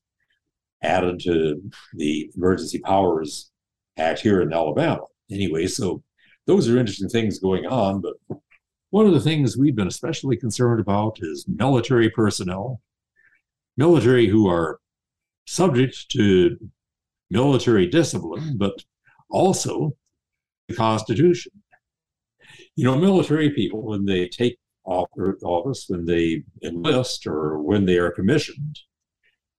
added 0.83 1.21
to 1.21 1.63
the 1.95 2.31
Emergency 2.37 2.79
Powers 2.79 3.51
Act 3.99 4.21
here 4.21 4.41
in 4.41 4.53
Alabama. 4.53 5.03
Anyway, 5.31 5.67
so 5.67 6.03
those 6.47 6.69
are 6.69 6.79
interesting 6.79 7.09
things 7.09 7.39
going 7.39 7.67
on. 7.67 8.01
But 8.01 8.15
one 8.91 9.07
of 9.07 9.13
the 9.13 9.21
things 9.21 9.57
we've 9.57 9.77
been 9.77 9.87
especially 9.87 10.37
concerned 10.37 10.81
about 10.81 11.19
is 11.21 11.45
military 11.47 12.11
personnel, 12.11 12.81
military 13.77 14.27
who 14.27 14.49
are 14.49 14.81
subject 15.47 16.11
to 16.13 16.57
military 17.31 17.87
discipline, 17.87 18.57
but 18.57 18.83
also 19.29 19.93
the 20.69 20.75
Constitution 20.75 21.53
you 22.77 22.85
know, 22.85 22.97
military 22.97 23.51
people, 23.51 23.83
when 23.83 24.05
they 24.05 24.29
take 24.29 24.59
office, 24.85 25.85
when 25.89 26.07
they 26.07 26.45
enlist 26.63 27.27
or 27.27 27.59
when 27.59 27.87
they 27.87 27.99
are 27.99 28.11
commissioned, 28.11 28.79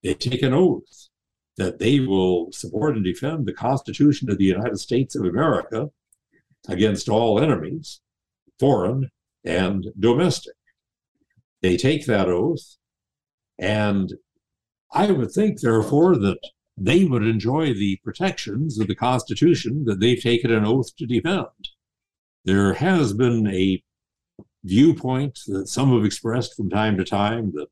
they 0.03 0.13
take 0.13 0.41
an 0.41 0.53
oath 0.53 1.09
that 1.57 1.79
they 1.79 1.99
will 1.99 2.51
support 2.51 2.95
and 2.95 3.05
defend 3.05 3.45
the 3.45 3.53
Constitution 3.53 4.29
of 4.29 4.37
the 4.37 4.45
United 4.45 4.79
States 4.79 5.15
of 5.15 5.25
America 5.25 5.89
against 6.67 7.09
all 7.09 7.39
enemies, 7.39 8.01
foreign 8.59 9.09
and 9.43 9.87
domestic. 9.99 10.53
They 11.61 11.77
take 11.77 12.05
that 12.05 12.29
oath, 12.29 12.77
and 13.59 14.13
I 14.91 15.11
would 15.11 15.31
think, 15.31 15.61
therefore, 15.61 16.17
that 16.17 16.39
they 16.77 17.05
would 17.05 17.23
enjoy 17.23 17.73
the 17.73 17.99
protections 18.03 18.79
of 18.79 18.87
the 18.87 18.95
Constitution 18.95 19.85
that 19.85 19.99
they've 19.99 20.21
taken 20.21 20.51
an 20.51 20.65
oath 20.65 20.95
to 20.97 21.05
defend 21.05 21.47
there 22.45 22.73
has 22.73 23.13
been 23.13 23.47
a 23.47 23.83
viewpoint 24.63 25.39
that 25.47 25.67
some 25.67 25.93
have 25.93 26.05
expressed 26.05 26.55
from 26.55 26.69
time 26.69 26.97
to 26.97 27.03
time 27.03 27.51
that 27.53 27.67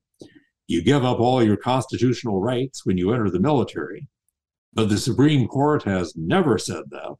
you 0.67 0.84
give 0.84 1.04
up 1.04 1.19
all 1.19 1.43
your 1.43 1.58
constitutional 1.58 2.41
rights 2.41 2.86
when 2.86 2.97
you 2.97 3.12
enter 3.12 3.30
the 3.30 3.39
military. 3.39 4.08
But 4.73 4.89
the 4.89 4.97
Supreme 4.97 5.47
Court 5.47 5.84
has 5.84 6.15
never 6.15 6.58
said 6.58 6.84
that. 6.91 7.17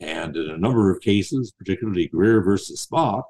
And 0.00 0.36
in 0.36 0.50
a 0.50 0.58
number 0.58 0.90
of 0.90 1.00
cases, 1.00 1.52
particularly 1.58 2.08
Greer 2.08 2.42
versus 2.42 2.86
Spock, 2.86 3.24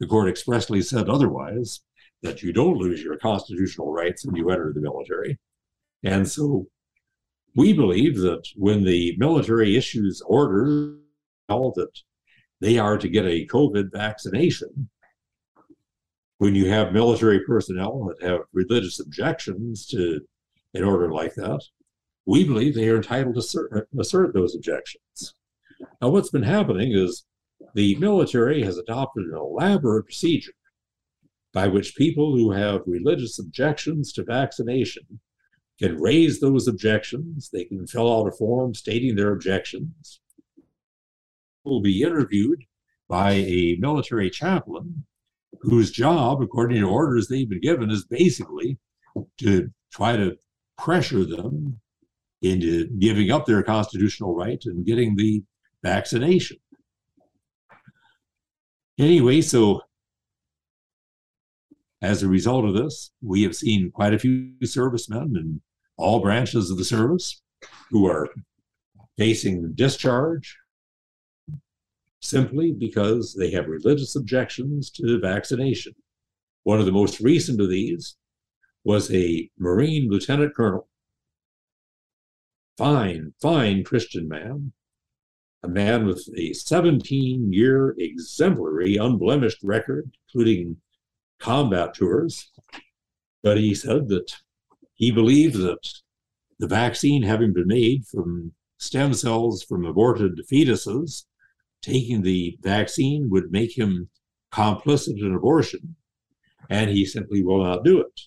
the 0.00 0.06
court 0.06 0.28
expressly 0.28 0.80
said 0.80 1.08
otherwise 1.08 1.80
that 2.22 2.42
you 2.42 2.52
don't 2.52 2.78
lose 2.78 3.02
your 3.02 3.18
constitutional 3.18 3.92
rights 3.92 4.24
when 4.24 4.36
you 4.36 4.50
enter 4.50 4.72
the 4.72 4.80
military. 4.80 5.38
And 6.04 6.28
so 6.28 6.66
we 7.56 7.72
believe 7.72 8.18
that 8.18 8.46
when 8.54 8.84
the 8.84 9.16
military 9.18 9.76
issues 9.76 10.22
orders 10.24 10.94
that 11.48 11.90
they 12.60 12.78
are 12.78 12.98
to 12.98 13.08
get 13.08 13.24
a 13.24 13.46
COVID 13.46 13.92
vaccination. 13.92 14.88
When 16.38 16.54
you 16.54 16.68
have 16.70 16.92
military 16.92 17.40
personnel 17.44 18.04
that 18.04 18.28
have 18.28 18.40
religious 18.52 19.00
objections 19.00 19.86
to 19.88 20.20
an 20.74 20.84
order 20.84 21.12
like 21.12 21.34
that, 21.34 21.62
we 22.26 22.44
believe 22.44 22.74
they 22.74 22.88
are 22.88 22.96
entitled 22.96 23.34
to 23.34 23.40
assert, 23.40 23.88
assert 23.98 24.34
those 24.34 24.54
objections. 24.54 25.34
Now, 26.00 26.10
what's 26.10 26.30
been 26.30 26.42
happening 26.42 26.92
is 26.92 27.24
the 27.74 27.96
military 27.96 28.62
has 28.62 28.78
adopted 28.78 29.26
an 29.26 29.36
elaborate 29.36 30.04
procedure 30.04 30.52
by 31.52 31.66
which 31.66 31.96
people 31.96 32.36
who 32.36 32.50
have 32.52 32.82
religious 32.86 33.38
objections 33.38 34.12
to 34.12 34.24
vaccination 34.24 35.20
can 35.78 36.00
raise 36.00 36.40
those 36.40 36.68
objections. 36.68 37.50
They 37.52 37.64
can 37.64 37.86
fill 37.86 38.12
out 38.12 38.28
a 38.28 38.32
form 38.32 38.74
stating 38.74 39.16
their 39.16 39.32
objections 39.32 40.20
will 41.68 41.80
be 41.80 42.02
interviewed 42.02 42.64
by 43.08 43.32
a 43.32 43.76
military 43.78 44.30
chaplain 44.30 45.04
whose 45.60 45.90
job, 45.90 46.42
according 46.42 46.80
to 46.80 46.88
orders 46.88 47.28
they've 47.28 47.48
been 47.48 47.60
given, 47.60 47.90
is 47.90 48.04
basically 48.04 48.78
to 49.38 49.70
try 49.92 50.16
to 50.16 50.36
pressure 50.76 51.24
them 51.24 51.80
into 52.42 52.86
giving 52.98 53.30
up 53.30 53.46
their 53.46 53.62
constitutional 53.62 54.34
right 54.34 54.62
and 54.66 54.86
getting 54.86 55.16
the 55.16 55.42
vaccination. 55.82 56.56
Anyway, 58.98 59.40
so 59.40 59.80
as 62.02 62.22
a 62.22 62.28
result 62.28 62.64
of 62.64 62.74
this, 62.74 63.10
we 63.22 63.42
have 63.42 63.56
seen 63.56 63.90
quite 63.90 64.14
a 64.14 64.18
few 64.18 64.52
servicemen 64.64 65.36
in 65.36 65.60
all 65.96 66.20
branches 66.20 66.70
of 66.70 66.78
the 66.78 66.84
service 66.84 67.42
who 67.90 68.06
are 68.06 68.28
facing 69.16 69.72
discharge 69.74 70.57
simply 72.20 72.72
because 72.72 73.34
they 73.34 73.50
have 73.50 73.68
religious 73.68 74.16
objections 74.16 74.90
to 74.90 75.20
vaccination. 75.20 75.94
One 76.64 76.80
of 76.80 76.86
the 76.86 76.92
most 76.92 77.20
recent 77.20 77.60
of 77.60 77.70
these 77.70 78.16
was 78.84 79.12
a 79.12 79.50
Marine 79.58 80.10
lieutenant 80.10 80.54
colonel, 80.54 80.88
fine, 82.76 83.34
fine 83.40 83.84
Christian 83.84 84.28
man, 84.28 84.72
a 85.62 85.68
man 85.68 86.06
with 86.06 86.28
a 86.36 86.52
17 86.52 87.52
year 87.52 87.94
exemplary, 87.98 88.96
unblemished 88.96 89.62
record, 89.62 90.10
including 90.28 90.76
combat 91.38 91.94
tours. 91.94 92.50
But 93.42 93.58
he 93.58 93.74
said 93.74 94.08
that 94.08 94.36
he 94.94 95.10
believed 95.10 95.56
that 95.56 95.86
the 96.58 96.66
vaccine, 96.66 97.22
having 97.22 97.52
been 97.52 97.68
made 97.68 98.06
from 98.06 98.52
stem 98.78 99.14
cells 99.14 99.62
from 99.62 99.84
aborted 99.84 100.40
fetuses, 100.50 101.24
taking 101.82 102.22
the 102.22 102.58
vaccine 102.62 103.28
would 103.30 103.52
make 103.52 103.76
him 103.76 104.08
complicit 104.52 105.18
in 105.18 105.34
abortion, 105.34 105.96
and 106.70 106.90
he 106.90 107.04
simply 107.04 107.42
will 107.42 107.62
not 107.62 107.84
do 107.84 108.00
it. 108.00 108.20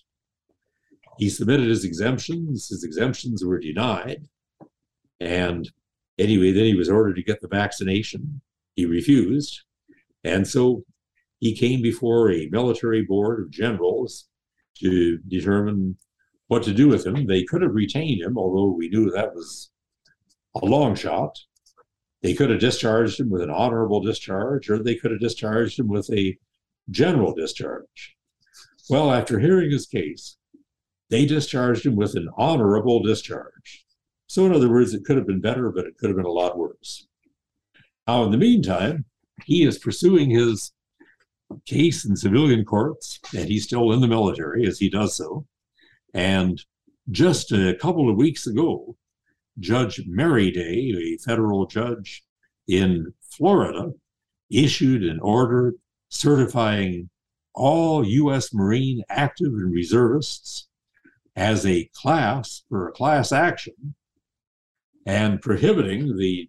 He 1.18 1.28
submitted 1.28 1.68
his 1.68 1.84
exemptions, 1.84 2.68
his 2.68 2.84
exemptions 2.84 3.44
were 3.44 3.58
denied, 3.58 4.28
and 5.20 5.70
anyway, 6.18 6.52
then 6.52 6.64
he 6.64 6.74
was 6.74 6.88
ordered 6.88 7.16
to 7.16 7.22
get 7.22 7.40
the 7.40 7.48
vaccination. 7.48 8.40
He 8.74 8.86
refused, 8.86 9.62
and 10.24 10.46
so 10.46 10.84
he 11.40 11.54
came 11.54 11.82
before 11.82 12.30
a 12.30 12.48
military 12.50 13.02
board 13.02 13.40
of 13.40 13.50
generals 13.50 14.28
to 14.78 15.18
determine 15.28 15.96
what 16.48 16.62
to 16.62 16.72
do 16.72 16.88
with 16.88 17.06
him. 17.06 17.26
They 17.26 17.44
could 17.44 17.62
have 17.62 17.74
retained 17.74 18.22
him, 18.22 18.38
although 18.38 18.70
we 18.70 18.88
knew 18.88 19.10
that 19.10 19.34
was 19.34 19.70
a 20.54 20.64
long 20.64 20.94
shot. 20.94 21.38
They 22.22 22.34
could 22.34 22.50
have 22.50 22.60
discharged 22.60 23.18
him 23.18 23.30
with 23.30 23.42
an 23.42 23.50
honorable 23.50 24.00
discharge, 24.00 24.70
or 24.70 24.78
they 24.78 24.94
could 24.94 25.10
have 25.10 25.20
discharged 25.20 25.78
him 25.78 25.88
with 25.88 26.08
a 26.10 26.38
general 26.90 27.34
discharge. 27.34 28.16
Well, 28.88 29.12
after 29.12 29.38
hearing 29.38 29.70
his 29.70 29.86
case, 29.86 30.36
they 31.10 31.26
discharged 31.26 31.84
him 31.84 31.96
with 31.96 32.14
an 32.14 32.28
honorable 32.36 33.02
discharge. 33.02 33.84
So, 34.28 34.46
in 34.46 34.54
other 34.54 34.70
words, 34.70 34.94
it 34.94 35.04
could 35.04 35.16
have 35.16 35.26
been 35.26 35.40
better, 35.40 35.70
but 35.70 35.86
it 35.86 35.98
could 35.98 36.10
have 36.10 36.16
been 36.16 36.24
a 36.24 36.30
lot 36.30 36.56
worse. 36.56 37.06
Now, 38.06 38.24
in 38.24 38.30
the 38.30 38.38
meantime, 38.38 39.04
he 39.44 39.64
is 39.64 39.78
pursuing 39.78 40.30
his 40.30 40.72
case 41.66 42.04
in 42.04 42.16
civilian 42.16 42.64
courts, 42.64 43.20
and 43.36 43.48
he's 43.48 43.64
still 43.64 43.92
in 43.92 44.00
the 44.00 44.08
military 44.08 44.66
as 44.66 44.78
he 44.78 44.88
does 44.88 45.16
so. 45.16 45.46
And 46.14 46.64
just 47.10 47.52
a 47.52 47.76
couple 47.80 48.08
of 48.08 48.16
weeks 48.16 48.46
ago, 48.46 48.96
Judge 49.58 50.00
Merryday, 50.06 50.94
a 50.96 51.18
federal 51.18 51.66
judge 51.66 52.22
in 52.68 53.12
Florida, 53.30 53.92
issued 54.50 55.02
an 55.02 55.20
order 55.20 55.74
certifying 56.08 57.08
all 57.54 58.06
U.S. 58.06 58.52
Marine 58.52 59.02
active 59.08 59.52
and 59.52 59.72
reservists 59.72 60.68
as 61.36 61.66
a 61.66 61.88
class 61.94 62.62
for 62.68 62.88
a 62.88 62.92
class 62.92 63.32
action 63.32 63.94
and 65.06 65.40
prohibiting 65.40 66.16
the 66.16 66.48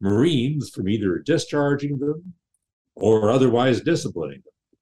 Marines 0.00 0.70
from 0.70 0.88
either 0.88 1.18
discharging 1.18 1.98
them 1.98 2.34
or 2.94 3.30
otherwise 3.30 3.80
disciplining 3.80 4.42
them. 4.44 4.78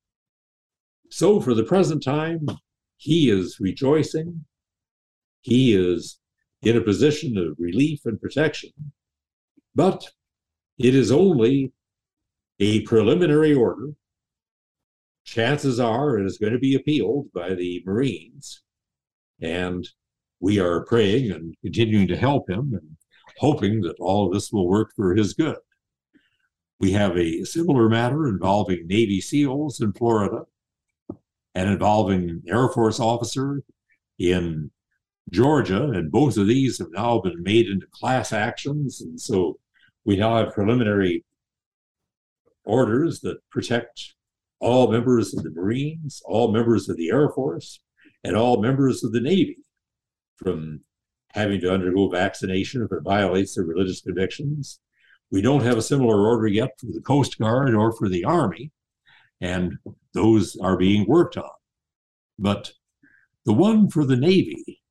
So, 1.11 1.41
for 1.41 1.55
the 1.55 1.65
present 1.65 2.03
time, 2.03 2.47
he 2.97 3.31
is 3.31 3.59
rejoicing. 3.61 4.45
He 5.43 5.75
is 5.75 6.19
in 6.63 6.77
a 6.77 6.81
position 6.81 7.37
of 7.37 7.57
relief 7.59 8.01
and 8.05 8.21
protection. 8.21 8.71
But 9.75 10.07
it 10.79 10.95
is 10.95 11.11
only 11.11 11.73
a 12.61 12.83
preliminary 12.83 13.55
order. 13.55 13.91
Chances 15.25 15.81
are 15.81 16.19
it 16.19 16.27
is 16.27 16.39
going 16.39 16.53
to 16.53 16.59
be 16.59 16.75
appealed 16.75 17.33
by 17.33 17.55
the 17.55 17.83
Marines. 17.87 18.63
And 19.41 19.89
we 20.41 20.59
are 20.59 20.85
praying 20.85 21.33
and 21.33 21.55
continuing 21.63 22.09
to 22.09 22.17
help 22.17 22.49
him 22.49 22.73
and 22.73 22.97
hoping 23.39 23.81
that 23.83 23.97
all 23.99 24.27
of 24.27 24.33
this 24.33 24.53
will 24.53 24.69
work 24.69 24.93
for 24.95 25.15
his 25.15 25.35
good. 25.35 25.57
We 26.79 26.93
have 26.93 27.17
a 27.17 27.45
similar 27.45 27.89
matter 27.89 28.29
involving 28.29 28.87
Navy 28.87 29.21
SEALs 29.21 29.81
in 29.81 29.93
Florida 29.93 30.43
and 31.55 31.71
involving 31.71 32.43
Air 32.49 32.69
Force 32.69 32.99
officer 32.99 33.63
in 34.19 34.71
Georgia, 35.31 35.85
and 35.85 36.11
both 36.11 36.37
of 36.37 36.47
these 36.47 36.79
have 36.79 36.91
now 36.91 37.21
been 37.21 37.43
made 37.43 37.69
into 37.69 37.87
class 37.91 38.33
actions. 38.33 39.01
And 39.01 39.21
so 39.21 39.59
we 40.05 40.17
now 40.17 40.37
have 40.37 40.55
preliminary 40.55 41.25
orders 42.65 43.21
that 43.21 43.39
protect 43.51 44.15
all 44.61 44.91
members 44.91 45.35
of 45.35 45.43
the 45.43 45.51
Marines, 45.51 46.23
all 46.25 46.53
members 46.53 46.89
of 46.89 46.97
the 46.97 47.11
Air 47.11 47.29
Force, 47.31 47.81
and 48.25 48.37
all 48.37 48.63
members 48.63 49.03
of 49.03 49.13
the 49.13 49.21
Navy 49.21 49.59
from 50.37 50.81
having 51.33 51.61
to 51.61 51.73
undergo 51.73 52.09
vaccination 52.09 52.83
if 52.83 52.93
it 52.93 53.03
violates 53.03 53.55
their 53.55 53.65
religious 53.65 54.03
convictions. 54.03 54.81
We 55.31 55.41
don't 55.41 55.65
have 55.65 55.79
a 55.79 55.83
similar 55.83 56.27
order 56.27 56.47
yet 56.47 56.79
for 56.79 56.87
the 56.93 57.01
Coast 57.01 57.39
Guard 57.39 57.75
or 57.75 57.93
for 57.93 58.09
the 58.09 58.25
Army, 58.25 58.71
and 59.41 59.79
those 60.13 60.57
are 60.63 60.77
being 60.77 61.07
worked 61.09 61.37
on. 61.37 61.51
But 62.39 62.73
the 63.45 63.55
one 63.55 63.89
for 63.89 64.05
the 64.05 64.17
Navy, 64.17 64.82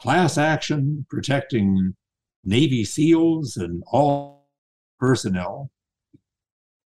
class 0.00 0.38
action 0.38 1.06
protecting 1.10 1.94
Navy 2.44 2.84
SEALs 2.84 3.56
and 3.56 3.82
all 3.86 4.48
personnel, 4.98 5.70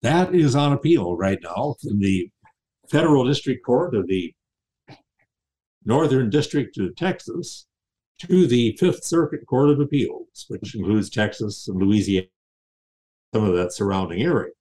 that 0.03 0.35
is 0.35 0.55
on 0.55 0.73
appeal 0.73 1.17
right 1.17 1.39
now 1.43 1.75
from 1.83 1.99
the 1.99 2.31
Federal 2.89 3.27
District 3.27 3.65
Court 3.65 3.95
of 3.95 4.07
the 4.07 4.33
Northern 5.85 6.31
District 6.31 6.77
of 6.79 6.97
Texas 6.97 7.67
to 8.21 8.47
the 8.47 8.77
Fifth 8.79 9.05
Circuit 9.05 9.47
Court 9.47 9.71
of 9.71 9.81
Appeals, 9.81 10.47
which 10.49 10.75
includes 10.75 11.11
Texas 11.11 11.69
and 11.69 11.81
Louisiana, 11.81 12.27
some 13.35 13.45
of 13.45 13.55
that 13.55 13.73
surrounding 13.73 14.23
area. 14.23 14.53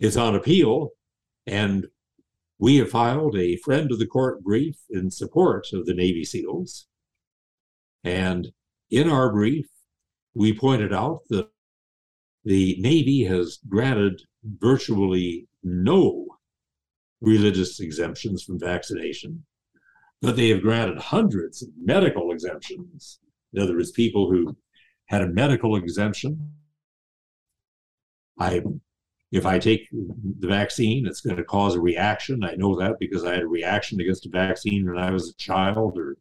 It's 0.00 0.16
on 0.16 0.34
appeal, 0.34 0.90
and 1.46 1.86
we 2.58 2.76
have 2.76 2.90
filed 2.90 3.36
a 3.36 3.56
friend 3.58 3.92
of 3.92 3.98
the 3.98 4.06
court 4.06 4.42
brief 4.42 4.76
in 4.90 5.10
support 5.10 5.68
of 5.72 5.86
the 5.86 5.94
Navy 5.94 6.24
SEALs. 6.24 6.86
And 8.04 8.52
in 8.90 9.08
our 9.08 9.32
brief, 9.32 9.66
we 10.34 10.52
pointed 10.52 10.92
out 10.92 11.20
that 11.28 11.48
the 12.44 12.76
Navy 12.80 13.24
has 13.24 13.58
granted 13.68 14.22
virtually 14.44 15.46
no 15.62 16.26
religious 17.20 17.78
exemptions 17.78 18.42
from 18.42 18.58
vaccination, 18.58 19.44
but 20.20 20.36
they 20.36 20.48
have 20.48 20.62
granted 20.62 20.98
hundreds 20.98 21.62
of 21.62 21.68
medical 21.80 22.32
exemptions. 22.32 23.20
In 23.52 23.62
other 23.62 23.74
words, 23.74 23.92
people 23.92 24.30
who 24.30 24.56
had 25.06 25.22
a 25.22 25.28
medical 25.28 25.76
exemption. 25.76 26.52
I, 28.38 28.62
if 29.30 29.46
I 29.46 29.58
take 29.58 29.88
the 29.90 30.48
vaccine, 30.48 31.06
it's 31.06 31.20
going 31.20 31.36
to 31.36 31.44
cause 31.44 31.74
a 31.76 31.80
reaction. 31.80 32.42
I 32.42 32.54
know 32.54 32.74
that 32.80 32.98
because 32.98 33.24
I 33.24 33.34
had 33.34 33.42
a 33.42 33.48
reaction 33.48 34.00
against 34.00 34.26
a 34.26 34.30
vaccine 34.30 34.86
when 34.86 34.98
I 34.98 35.10
was 35.10 35.30
a 35.30 35.34
child, 35.36 35.98
or 35.98 36.16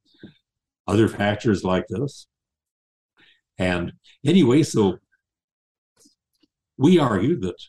other 0.87 1.07
factors 1.07 1.63
like 1.63 1.85
this. 1.87 2.27
And 3.57 3.93
anyway, 4.25 4.63
so 4.63 4.97
we 6.77 6.97
argue 6.97 7.39
that 7.41 7.61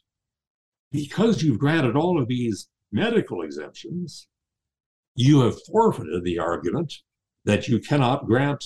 because 0.91 1.43
you've 1.43 1.59
granted 1.59 1.97
all 1.97 2.21
of 2.21 2.29
these 2.29 2.69
medical 2.91 3.43
exemptions, 3.43 4.27
you 5.15 5.41
have 5.41 5.63
forfeited 5.65 6.25
the 6.25 6.39
argument 6.39 6.93
that 7.45 7.69
you 7.69 7.79
cannot 7.79 8.27
grant 8.27 8.65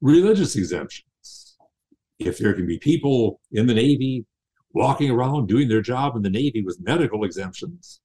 religious 0.00 0.56
exemptions. 0.56 1.56
If 2.18 2.38
there 2.38 2.54
can 2.54 2.66
be 2.66 2.78
people 2.78 3.40
in 3.52 3.66
the 3.66 3.74
Navy 3.74 4.24
walking 4.72 5.10
around 5.10 5.48
doing 5.48 5.68
their 5.68 5.80
job 5.80 6.16
in 6.16 6.22
the 6.22 6.30
Navy 6.30 6.62
with 6.62 6.78
medical 6.80 7.24
exemptions, 7.24 8.00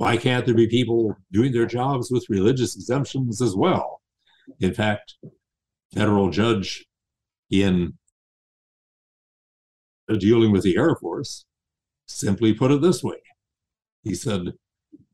why 0.00 0.16
can't 0.16 0.46
there 0.46 0.54
be 0.54 0.66
people 0.66 1.14
doing 1.30 1.52
their 1.52 1.66
jobs 1.66 2.10
with 2.10 2.30
religious 2.30 2.74
exemptions 2.74 3.42
as 3.42 3.54
well? 3.54 4.00
In 4.58 4.72
fact, 4.72 5.16
federal 5.92 6.30
judge 6.30 6.86
in 7.50 7.98
dealing 10.18 10.52
with 10.52 10.62
the 10.62 10.78
Air 10.78 10.96
Force 10.96 11.44
simply 12.06 12.54
put 12.54 12.70
it 12.70 12.80
this 12.80 13.04
way. 13.04 13.18
He 14.02 14.14
said, 14.14 14.54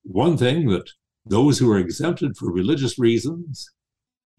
one 0.04 0.36
thing 0.36 0.68
that 0.68 0.88
those 1.24 1.58
who 1.58 1.68
are 1.72 1.80
exempted 1.80 2.36
for 2.36 2.52
religious 2.52 2.96
reasons 2.96 3.68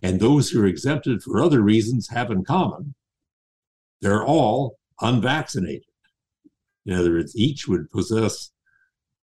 and 0.01 0.17
those 0.17 0.49
who 0.49 0.63
are 0.63 0.65
exempted 0.65 1.23
for 1.23 1.41
other 1.41 1.61
reasons 1.61 2.07
have 2.11 2.31
in 2.31 2.45
common, 2.45 2.95
they're 3.99 4.23
all 4.23 4.77
unvaccinated. 5.01 5.83
In 6.85 6.93
other 6.93 7.11
words, 7.11 7.35
each 7.35 7.67
would 7.67 7.91
possess, 7.91 8.51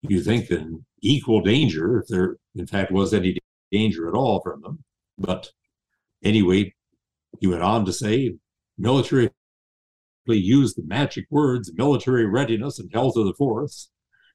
you 0.03 0.23
think, 0.23 0.51
an 0.51 0.85
equal 1.03 1.41
danger 1.41 2.01
if 2.01 2.09
there, 2.09 2.37
in 2.55 2.67
fact, 2.67 2.93
was 2.93 3.13
any 3.13 3.39
danger 3.73 4.09
at 4.09 4.15
all 4.15 4.41
from 4.41 4.63
them. 4.63 4.85
But 5.19 5.51
anyway, 6.23 6.75
he 7.41 7.47
went 7.47 7.63
on 7.63 7.85
to 7.87 7.93
say 7.93 8.37
military 8.79 9.31
use 10.29 10.75
the 10.75 10.83
magic 10.83 11.25
words 11.31 11.73
military 11.77 12.27
readiness 12.27 12.81
and 12.81 12.91
health 12.93 13.17
of 13.17 13.27
the 13.27 13.35
force 13.35 13.91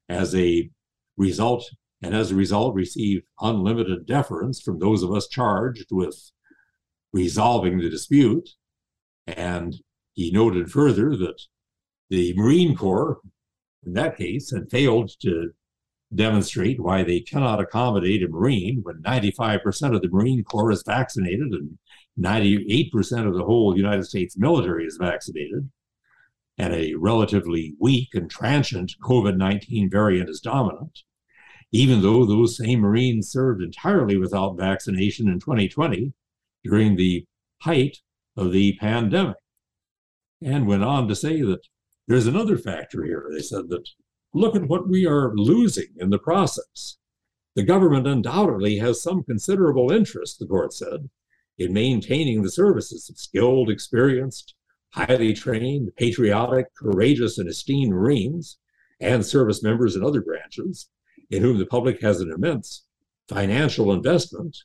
as 0.08 0.34
a 0.36 0.69
result, 1.17 1.69
and 2.02 2.15
as 2.15 2.32
a 2.32 2.36
result, 2.36 2.76
receive 2.76 3.24
unlimited 3.41 4.06
deference 4.06 4.62
from 4.62 4.80
those 4.80 5.04
of 5.04 5.12
us 5.12 5.28
charged 5.28 5.88
with 5.91 6.32
resolving 7.13 7.80
the 7.80 7.89
dispute. 7.89 8.50
And 9.28 9.76
he 10.13 10.32
noted 10.32 10.71
further 10.71 11.15
that 11.17 11.41
the 12.10 12.34
Marine 12.36 12.76
Corps, 12.76 13.19
in 13.86 13.94
that 13.94 14.17
case, 14.17 14.52
and 14.52 14.70
failed 14.70 15.12
to 15.22 15.52
demonstrate 16.13 16.80
why 16.80 17.04
they 17.04 17.20
cannot 17.22 17.62
accommodate 17.62 18.24
a 18.24 18.28
Marine 18.28 18.82
when 18.84 19.01
95% 19.01 19.95
of 19.95 20.01
the 20.01 20.10
Marine 20.10 20.43
Corps 20.43 20.72
is 20.72 20.84
vaccinated 20.86 21.53
and 21.53 21.78
98% 22.20 23.28
of 23.28 23.34
the 23.34 23.45
whole 23.45 23.78
United 23.78 24.03
States 24.03 24.38
military 24.38 24.86
is 24.86 24.97
vaccinated 24.97 25.70
and 26.58 26.74
a 26.74 26.93
relatively 26.95 27.76
weak 27.80 28.10
and 28.14 28.30
transient 28.30 28.93
COVID 29.01 29.38
19 29.38 29.89
variant 29.89 30.30
is 30.30 30.39
dominant, 30.39 30.99
even 31.72 32.01
though 32.01 32.26
those 32.26 32.58
same 32.58 32.82
Marines 32.82 33.32
served 33.32 33.64
entirely 33.64 34.18
without 34.18 34.58
vaccination 34.58 35.28
in 35.28 35.39
2020 35.39 36.14
during 36.64 36.95
the 36.95 37.26
height 37.62 37.97
of 38.36 38.51
the 38.51 38.78
pandemic. 38.80 39.38
And 40.43 40.68
went 40.68 40.84
on 40.84 41.08
to 41.08 41.16
say 41.16 41.41
that 41.41 41.62
there's 42.12 42.28
another 42.28 42.57
factor 42.57 43.03
here. 43.03 43.30
They 43.32 43.41
said 43.41 43.70
that 43.70 43.88
look 44.34 44.55
at 44.55 44.68
what 44.68 44.88
we 44.88 45.05
are 45.05 45.34
losing 45.36 45.89
in 45.97 46.09
the 46.09 46.20
process. 46.20 46.97
The 47.55 47.64
government 47.64 48.07
undoubtedly 48.07 48.78
has 48.78 49.01
some 49.01 49.24
considerable 49.24 49.91
interest, 49.91 50.39
the 50.39 50.47
court 50.47 50.74
said, 50.74 51.09
in 51.57 51.74
maintaining 51.74 52.41
the 52.41 52.51
services 52.51 53.09
of 53.09 53.18
skilled, 53.18 53.70
experienced, 53.70 54.55
highly 54.93 55.34
trained, 55.34 55.91
patriotic, 55.97 56.68
courageous, 56.76 57.38
and 57.38 57.49
esteemed 57.49 57.91
Marines 57.91 58.57
and 58.99 59.26
service 59.26 59.64
members 59.64 59.95
in 59.95 60.03
other 60.03 60.22
branches 60.22 60.89
in 61.30 61.43
whom 61.43 61.57
the 61.57 61.66
public 61.66 62.01
has 62.01 62.22
an 62.22 62.32
immense 62.32 62.86
financial 63.28 63.91
investment 63.91 64.57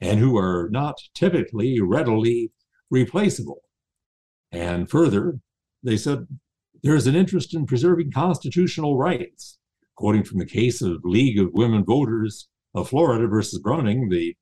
and 0.00 0.18
who 0.20 0.36
are 0.36 0.68
not 0.70 0.96
typically 1.14 1.80
readily 1.80 2.52
replaceable. 2.90 3.62
And 4.52 4.88
further, 4.88 5.40
they 5.82 5.96
said 5.96 6.26
there 6.84 6.94
is 6.94 7.06
an 7.06 7.16
interest 7.16 7.54
in 7.54 7.64
preserving 7.64 8.12
constitutional 8.12 8.98
rights. 8.98 9.58
Quoting 9.96 10.22
from 10.22 10.38
the 10.38 10.46
case 10.46 10.82
of 10.82 11.00
League 11.02 11.38
of 11.38 11.54
Women 11.54 11.82
Voters 11.82 12.48
of 12.74 12.90
Florida 12.90 13.26
versus 13.26 13.58
Browning, 13.58 14.10
the 14.10 14.36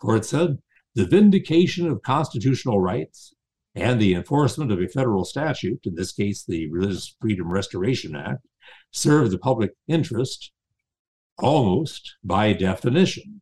court 0.00 0.24
said, 0.24 0.58
the 0.94 1.06
vindication 1.06 1.88
of 1.88 2.02
constitutional 2.02 2.80
rights 2.80 3.34
and 3.74 4.00
the 4.00 4.14
enforcement 4.14 4.70
of 4.70 4.80
a 4.80 4.86
federal 4.86 5.24
statute, 5.24 5.80
in 5.84 5.96
this 5.96 6.12
case, 6.12 6.44
the 6.44 6.70
Religious 6.70 7.16
Freedom 7.20 7.50
Restoration 7.50 8.14
Act, 8.14 8.46
serve 8.92 9.32
the 9.32 9.38
public 9.38 9.72
interest 9.88 10.52
almost 11.38 12.16
by 12.22 12.52
definition. 12.52 13.40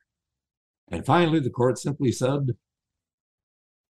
And 0.90 1.04
finally, 1.04 1.40
the 1.40 1.50
court 1.50 1.78
simply 1.78 2.10
said 2.10 2.52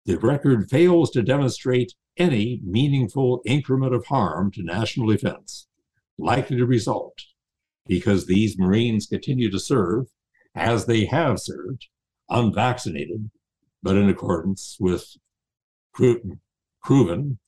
the 0.04 0.18
record 0.18 0.68
fails 0.68 1.10
to 1.12 1.22
demonstrate 1.22 1.94
any 2.20 2.60
meaningful 2.62 3.40
increment 3.46 3.94
of 3.94 4.06
harm 4.06 4.52
to 4.52 4.62
national 4.62 5.08
defense 5.08 5.66
likely 6.18 6.56
to 6.58 6.66
result 6.66 7.18
because 7.86 8.26
these 8.26 8.58
Marines 8.58 9.06
continue 9.06 9.50
to 9.50 9.58
serve 9.58 10.06
as 10.54 10.84
they 10.84 11.06
have 11.06 11.40
served, 11.40 11.88
unvaccinated, 12.28 13.30
but 13.82 13.96
in 13.96 14.08
accordance 14.08 14.76
with 14.78 15.16
proven, 15.94 17.38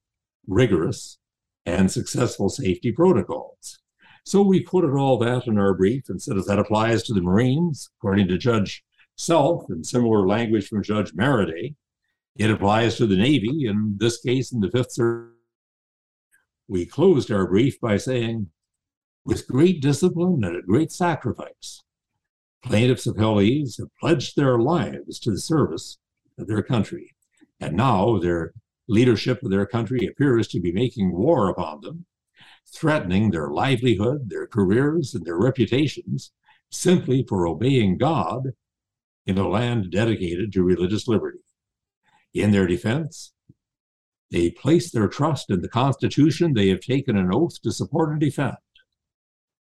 rigorous, 0.46 1.18
and 1.66 1.92
successful 1.92 2.48
safety 2.48 2.90
protocols. 2.90 3.78
So 4.24 4.40
we 4.40 4.62
quoted 4.62 4.94
all 4.94 5.18
that 5.18 5.46
in 5.46 5.58
our 5.58 5.74
brief 5.74 6.08
and 6.08 6.20
said, 6.20 6.36
as 6.36 6.46
that 6.46 6.58
applies 6.58 7.02
to 7.04 7.12
the 7.12 7.20
Marines, 7.20 7.90
according 7.98 8.28
to 8.28 8.38
Judge 8.38 8.82
Self 9.16 9.66
and 9.68 9.84
similar 9.84 10.26
language 10.26 10.68
from 10.68 10.82
Judge 10.82 11.12
Merryday, 11.12 11.74
it 12.36 12.50
applies 12.50 12.96
to 12.96 13.06
the 13.06 13.16
Navy, 13.16 13.66
in 13.66 13.96
this 13.98 14.20
case, 14.20 14.52
in 14.52 14.60
the 14.60 14.70
Fifth 14.70 14.92
Circuit. 14.92 15.32
We 16.68 16.86
closed 16.86 17.30
our 17.30 17.46
brief 17.46 17.78
by 17.80 17.98
saying, 17.98 18.48
with 19.24 19.46
great 19.46 19.82
discipline 19.82 20.42
and 20.42 20.56
at 20.56 20.66
great 20.66 20.90
sacrifice, 20.90 21.82
plaintiffs' 22.64 23.06
appellees 23.06 23.78
have 23.78 23.94
pledged 24.00 24.36
their 24.36 24.58
lives 24.58 25.18
to 25.20 25.30
the 25.30 25.40
service 25.40 25.98
of 26.38 26.46
their 26.46 26.62
country. 26.62 27.14
And 27.60 27.76
now 27.76 28.18
their 28.18 28.54
leadership 28.88 29.42
of 29.42 29.50
their 29.50 29.66
country 29.66 30.06
appears 30.06 30.48
to 30.48 30.60
be 30.60 30.72
making 30.72 31.12
war 31.12 31.48
upon 31.48 31.82
them, 31.82 32.06
threatening 32.74 33.30
their 33.30 33.50
livelihood, 33.50 34.30
their 34.30 34.46
careers, 34.46 35.14
and 35.14 35.24
their 35.24 35.38
reputations 35.38 36.32
simply 36.70 37.24
for 37.28 37.46
obeying 37.46 37.98
God 37.98 38.54
in 39.26 39.38
a 39.38 39.48
land 39.48 39.90
dedicated 39.92 40.52
to 40.52 40.62
religious 40.62 41.06
liberty. 41.06 41.41
In 42.34 42.50
their 42.50 42.66
defense, 42.66 43.32
they 44.30 44.50
place 44.50 44.90
their 44.90 45.08
trust 45.08 45.50
in 45.50 45.60
the 45.60 45.68
Constitution 45.68 46.54
they 46.54 46.68
have 46.68 46.80
taken 46.80 47.16
an 47.16 47.30
oath 47.32 47.60
to 47.62 47.70
support 47.70 48.10
and 48.10 48.20
defend, 48.20 48.56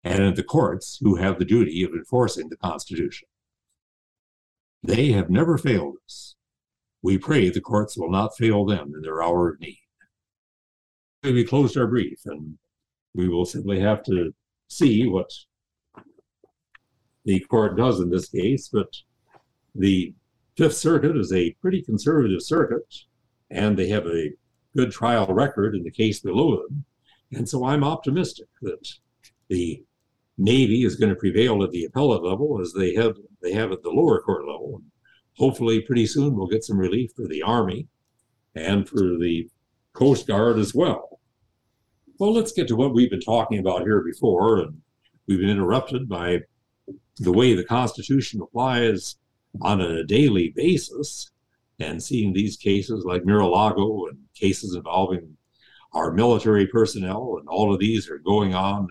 and 0.03 0.23
in 0.23 0.35
the 0.35 0.43
courts 0.43 0.99
who 1.01 1.15
have 1.17 1.39
the 1.39 1.45
duty 1.45 1.85
of 1.85 1.93
enforcing 1.93 2.49
the 2.49 2.57
Constitution. 2.57 3.29
They 4.83 5.13
have 5.13 5.31
never 5.31 5.59
failed 5.59 5.97
us. 6.05 6.35
We 7.03 7.19
pray 7.19 7.49
the 7.49 7.61
courts 7.61 7.97
will 7.97 8.11
not 8.11 8.37
fail 8.37 8.65
them 8.65 8.93
in 8.95 9.03
their 9.03 9.23
hour 9.23 9.51
of 9.51 9.61
need. 9.61 9.79
We 11.23 11.45
closed 11.45 11.77
our 11.77 11.87
brief, 11.87 12.19
and 12.27 12.59
we 13.15 13.29
will 13.29 13.45
simply 13.45 13.81
have 13.81 14.03
to 14.05 14.35
see 14.69 15.07
what 15.07 15.31
the 17.25 17.41
court 17.41 17.77
does 17.77 18.01
in 18.01 18.11
this 18.11 18.29
case, 18.29 18.69
but 18.73 18.89
the 19.75 20.15
Fifth 20.59 20.77
Circuit 20.77 21.17
is 21.17 21.33
a 21.33 21.53
pretty 21.61 21.81
conservative 21.83 22.43
circuit, 22.43 22.93
and 23.49 23.79
they 23.79 23.89
have 23.91 24.07
a 24.07 24.33
good 24.77 24.91
trial 24.91 25.33
record 25.33 25.77
in 25.77 25.85
the 25.85 25.91
case 25.91 26.19
below 26.19 26.57
them. 26.57 26.85
And 27.33 27.49
so 27.49 27.65
I'm 27.65 27.85
optimistic 27.85 28.49
that 28.63 28.89
the 29.49 29.85
Navy 30.37 30.83
is 30.83 30.97
going 30.97 31.11
to 31.11 31.19
prevail 31.19 31.63
at 31.63 31.71
the 31.71 31.85
appellate 31.85 32.25
level 32.25 32.61
as 32.61 32.73
they 32.73 32.93
have 32.95 33.15
they 33.41 33.53
have 33.53 33.71
at 33.71 33.85
the 33.85 33.91
lower 33.91 34.21
court 34.21 34.49
level. 34.49 34.83
Hopefully, 35.37 35.81
pretty 35.81 36.07
soon 36.07 36.35
we'll 36.35 36.49
get 36.49 36.65
some 36.65 36.77
relief 36.77 37.13
for 37.15 37.29
the 37.29 37.43
Army 37.43 37.87
and 38.57 38.89
for 38.89 39.17
the 39.17 39.49
Coast 39.93 40.27
Guard 40.27 40.59
as 40.59 40.75
well. 40.75 41.21
Well, 42.19 42.33
let's 42.33 42.51
get 42.51 42.67
to 42.67 42.77
what 42.77 42.95
we've 42.95 43.11
been 43.11 43.21
talking 43.21 43.61
about 43.61 43.83
here 43.83 44.01
before, 44.01 44.59
and 44.59 44.81
we've 45.29 45.39
been 45.39 45.51
interrupted 45.51 46.09
by 46.09 46.41
the 47.19 47.33
way 47.33 47.55
the 47.55 47.63
Constitution 47.63 48.41
applies 48.41 49.19
on 49.61 49.81
a 49.81 50.05
daily 50.05 50.53
basis 50.55 51.31
and 51.79 52.03
seeing 52.03 52.33
these 52.33 52.57
cases 52.57 53.05
like 53.05 53.25
Mar-a-Lago 53.25 54.07
and 54.07 54.19
cases 54.35 54.75
involving 54.75 55.37
our 55.93 56.13
military 56.13 56.67
personnel, 56.67 57.37
and 57.39 57.49
all 57.49 57.73
of 57.73 57.81
these 57.81 58.11
are 58.11 58.19
going 58.19 58.55
on 58.55 58.89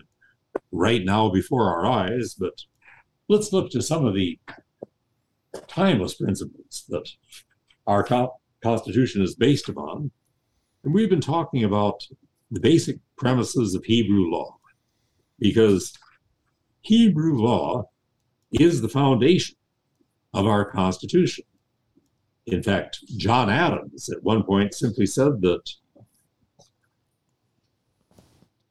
right 0.72 1.04
now 1.04 1.28
before 1.28 1.64
our 1.64 1.86
eyes. 1.86 2.34
But 2.34 2.54
let's 3.28 3.52
look 3.52 3.70
to 3.70 3.82
some 3.82 4.04
of 4.04 4.14
the 4.14 4.38
timeless 5.66 6.14
principles 6.14 6.84
that 6.88 7.08
our 7.86 8.06
Constitution 8.62 9.22
is 9.22 9.34
based 9.34 9.68
upon. 9.68 10.10
And 10.82 10.94
we've 10.94 11.10
been 11.10 11.20
talking 11.20 11.64
about 11.64 12.02
the 12.50 12.60
basic 12.60 12.98
premises 13.16 13.74
of 13.74 13.84
Hebrew 13.84 14.30
law 14.30 14.56
because 15.38 15.92
Hebrew 16.80 17.38
law 17.38 17.90
is 18.52 18.80
the 18.80 18.88
foundation 18.88 19.57
of 20.34 20.46
our 20.46 20.64
Constitution. 20.70 21.44
In 22.46 22.62
fact, 22.62 23.00
John 23.16 23.50
Adams 23.50 24.08
at 24.08 24.22
one 24.22 24.42
point 24.42 24.74
simply 24.74 25.06
said 25.06 25.40
that 25.42 25.70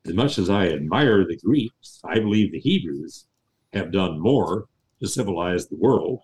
as 0.05 0.13
much 0.13 0.39
as 0.39 0.49
I 0.49 0.67
admire 0.67 1.25
the 1.25 1.37
Greeks, 1.37 1.99
I 2.03 2.19
believe 2.19 2.51
the 2.51 2.59
Hebrews 2.59 3.27
have 3.73 3.91
done 3.91 4.19
more 4.19 4.65
to 4.99 5.07
civilize 5.07 5.67
the 5.67 5.75
world. 5.75 6.21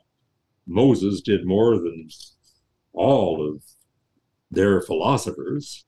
Moses 0.66 1.22
did 1.22 1.46
more 1.46 1.76
than 1.76 2.08
all 2.94 3.48
of 3.48 3.62
their 4.50 4.82
philosophers. 4.82 5.86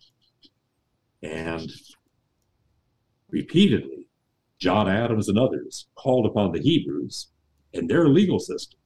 And 1.24 1.72
repeatedly, 3.30 4.08
John 4.60 4.88
Adams 4.88 5.30
and 5.30 5.40
others 5.40 5.88
called 5.96 6.26
upon 6.26 6.52
the 6.52 6.62
Hebrews 6.62 7.30
and 7.74 7.90
their 7.90 8.08
legal 8.08 8.40
system 8.40 8.80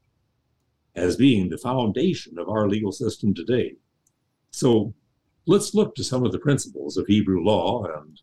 as 1.00 1.16
being 1.16 1.50
the 1.50 1.58
foundation 1.58 2.38
of 2.38 2.50
our 2.50 2.68
legal 2.68 2.91
system 2.91 3.34
today. 3.34 3.76
So 4.52 4.93
let's 5.45 5.74
look 5.74 5.95
to 5.95 6.04
some 6.04 6.26
of 6.26 6.32
the 6.32 6.39
principles 6.39 6.97
of 6.97 7.08
Hebrew 7.08 7.43
law, 7.43 7.86
and 7.86 8.22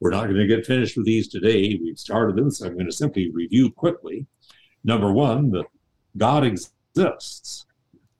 we're 0.00 0.10
not 0.10 0.24
going 0.24 0.36
to 0.36 0.46
get 0.46 0.66
finished 0.66 0.96
with 0.96 1.06
these 1.06 1.28
today. 1.28 1.78
We've 1.80 1.98
started 1.98 2.36
them, 2.36 2.50
so 2.50 2.66
I'm 2.66 2.74
going 2.74 2.86
to 2.86 2.92
simply 2.92 3.30
review 3.30 3.70
quickly. 3.70 4.26
Number 4.82 5.12
one, 5.12 5.50
that 5.52 5.66
God 6.16 6.44
exists, 6.44 7.66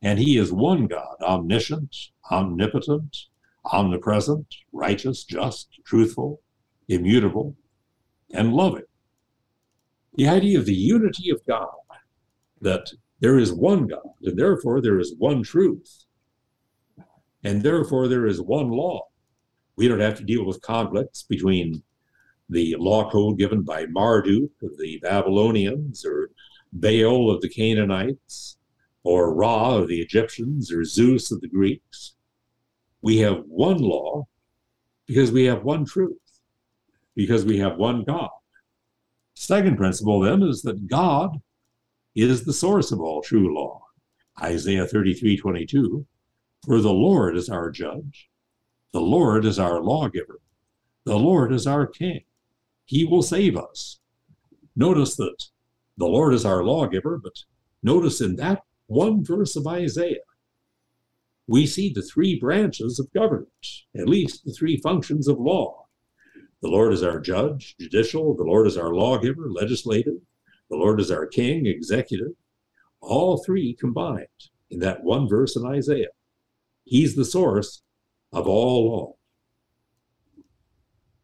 and 0.03 0.18
He 0.18 0.38
is 0.38 0.53
one 0.53 0.86
God, 0.86 1.16
omniscient, 1.20 1.94
omnipotent, 2.30 3.16
omnipresent, 3.64 4.55
righteous, 4.72 5.24
just, 5.24 5.68
truthful, 5.84 6.40
immutable, 6.88 7.57
and 8.32 8.55
loving. 8.55 8.84
The 10.14 10.28
idea 10.28 10.59
of 10.59 10.66
the 10.66 10.74
unity 10.74 11.30
of 11.30 11.44
God, 11.46 11.68
that 12.61 12.92
there 13.21 13.39
is 13.39 13.53
one 13.53 13.87
God, 13.87 14.14
and 14.23 14.39
therefore 14.39 14.81
there 14.81 14.99
is 14.99 15.14
one 15.19 15.43
truth. 15.43 16.05
And 17.45 17.62
therefore 17.62 18.09
there 18.09 18.27
is 18.27 18.41
one 18.41 18.71
law. 18.71 19.07
We 19.77 19.89
don't 19.89 20.01
have 20.01 20.16
to 20.19 20.25
deal 20.25 20.45
with 20.45 20.61
conflicts 20.62 21.23
between 21.23 21.83
the 22.49 22.77
law 22.79 23.11
code 23.11 23.39
given 23.39 23.62
by 23.62 23.87
Marduk 23.87 24.51
of 24.62 24.79
the 24.79 24.99
Babylonians, 25.03 26.05
or 26.05 26.31
Baal 26.73 27.31
of 27.31 27.41
the 27.41 27.49
Canaanites, 27.49 28.59
or 29.03 29.35
Ra 29.35 29.77
of 29.77 29.89
the 29.89 30.01
Egyptians, 30.01 30.73
or 30.73 30.85
Zeus 30.85 31.31
of 31.31 31.41
the 31.41 31.49
Greeks. 31.49 32.14
We 33.03 33.19
have 33.19 33.45
one 33.47 33.79
law 33.79 34.27
because 35.07 35.31
we 35.31 35.45
have 35.45 35.62
one 35.62 35.85
truth, 35.85 36.19
because 37.14 37.45
we 37.45 37.59
have 37.59 37.77
one 37.77 38.05
God. 38.05 38.31
Second 39.35 39.77
principle 39.77 40.21
then 40.21 40.43
is 40.43 40.62
that 40.62 40.89
God 40.89 41.39
is 42.23 42.45
the 42.45 42.53
source 42.53 42.91
of 42.91 43.01
all 43.01 43.23
true 43.23 43.55
law. 43.55 43.83
Isaiah 44.43 44.87
33 44.87 45.37
22. 45.37 46.07
For 46.64 46.81
the 46.81 46.93
Lord 46.93 47.37
is 47.37 47.49
our 47.49 47.71
judge, 47.71 48.29
the 48.93 49.01
Lord 49.01 49.45
is 49.45 49.59
our 49.59 49.81
lawgiver, 49.81 50.41
the 51.05 51.19
Lord 51.19 51.53
is 51.53 51.66
our 51.66 51.87
king. 51.87 52.25
He 52.85 53.05
will 53.05 53.23
save 53.23 53.57
us. 53.57 54.01
Notice 54.75 55.16
that 55.16 55.45
the 55.97 56.07
Lord 56.07 56.35
is 56.35 56.45
our 56.45 56.64
lawgiver, 56.64 57.19
but 57.19 57.45
notice 57.83 58.21
in 58.21 58.37
that 58.37 58.62
one 58.87 59.25
verse 59.25 59.57
of 59.57 59.66
Isaiah, 59.66 60.16
we 61.47 61.66
see 61.66 61.93
the 61.93 62.03
three 62.03 62.39
branches 62.39 62.99
of 62.99 63.12
government, 63.12 63.66
at 63.97 64.09
least 64.09 64.45
the 64.45 64.53
three 64.53 64.77
functions 64.77 65.29
of 65.29 65.39
law. 65.39 65.87
The 66.62 66.69
Lord 66.69 66.93
is 66.93 67.03
our 67.03 67.21
judge, 67.21 67.77
judicial, 67.79 68.35
the 68.35 68.45
Lord 68.45 68.66
is 68.66 68.77
our 68.77 68.95
lawgiver, 68.95 69.51
legislative, 69.51 70.21
the 70.71 70.77
Lord 70.77 71.01
is 71.01 71.11
our 71.11 71.27
king, 71.27 71.66
executive. 71.66 72.33
All 73.01 73.43
three 73.45 73.75
combined 73.75 74.27
in 74.71 74.81
that 74.81 75.03
one 75.03 75.29
verse 75.29 75.57
in 75.57 75.64
Isaiah. 75.66 76.09
He's 76.85 77.14
the 77.14 77.25
source 77.25 77.83
of 78.33 78.47
all 78.47 78.89
law. 78.89 79.14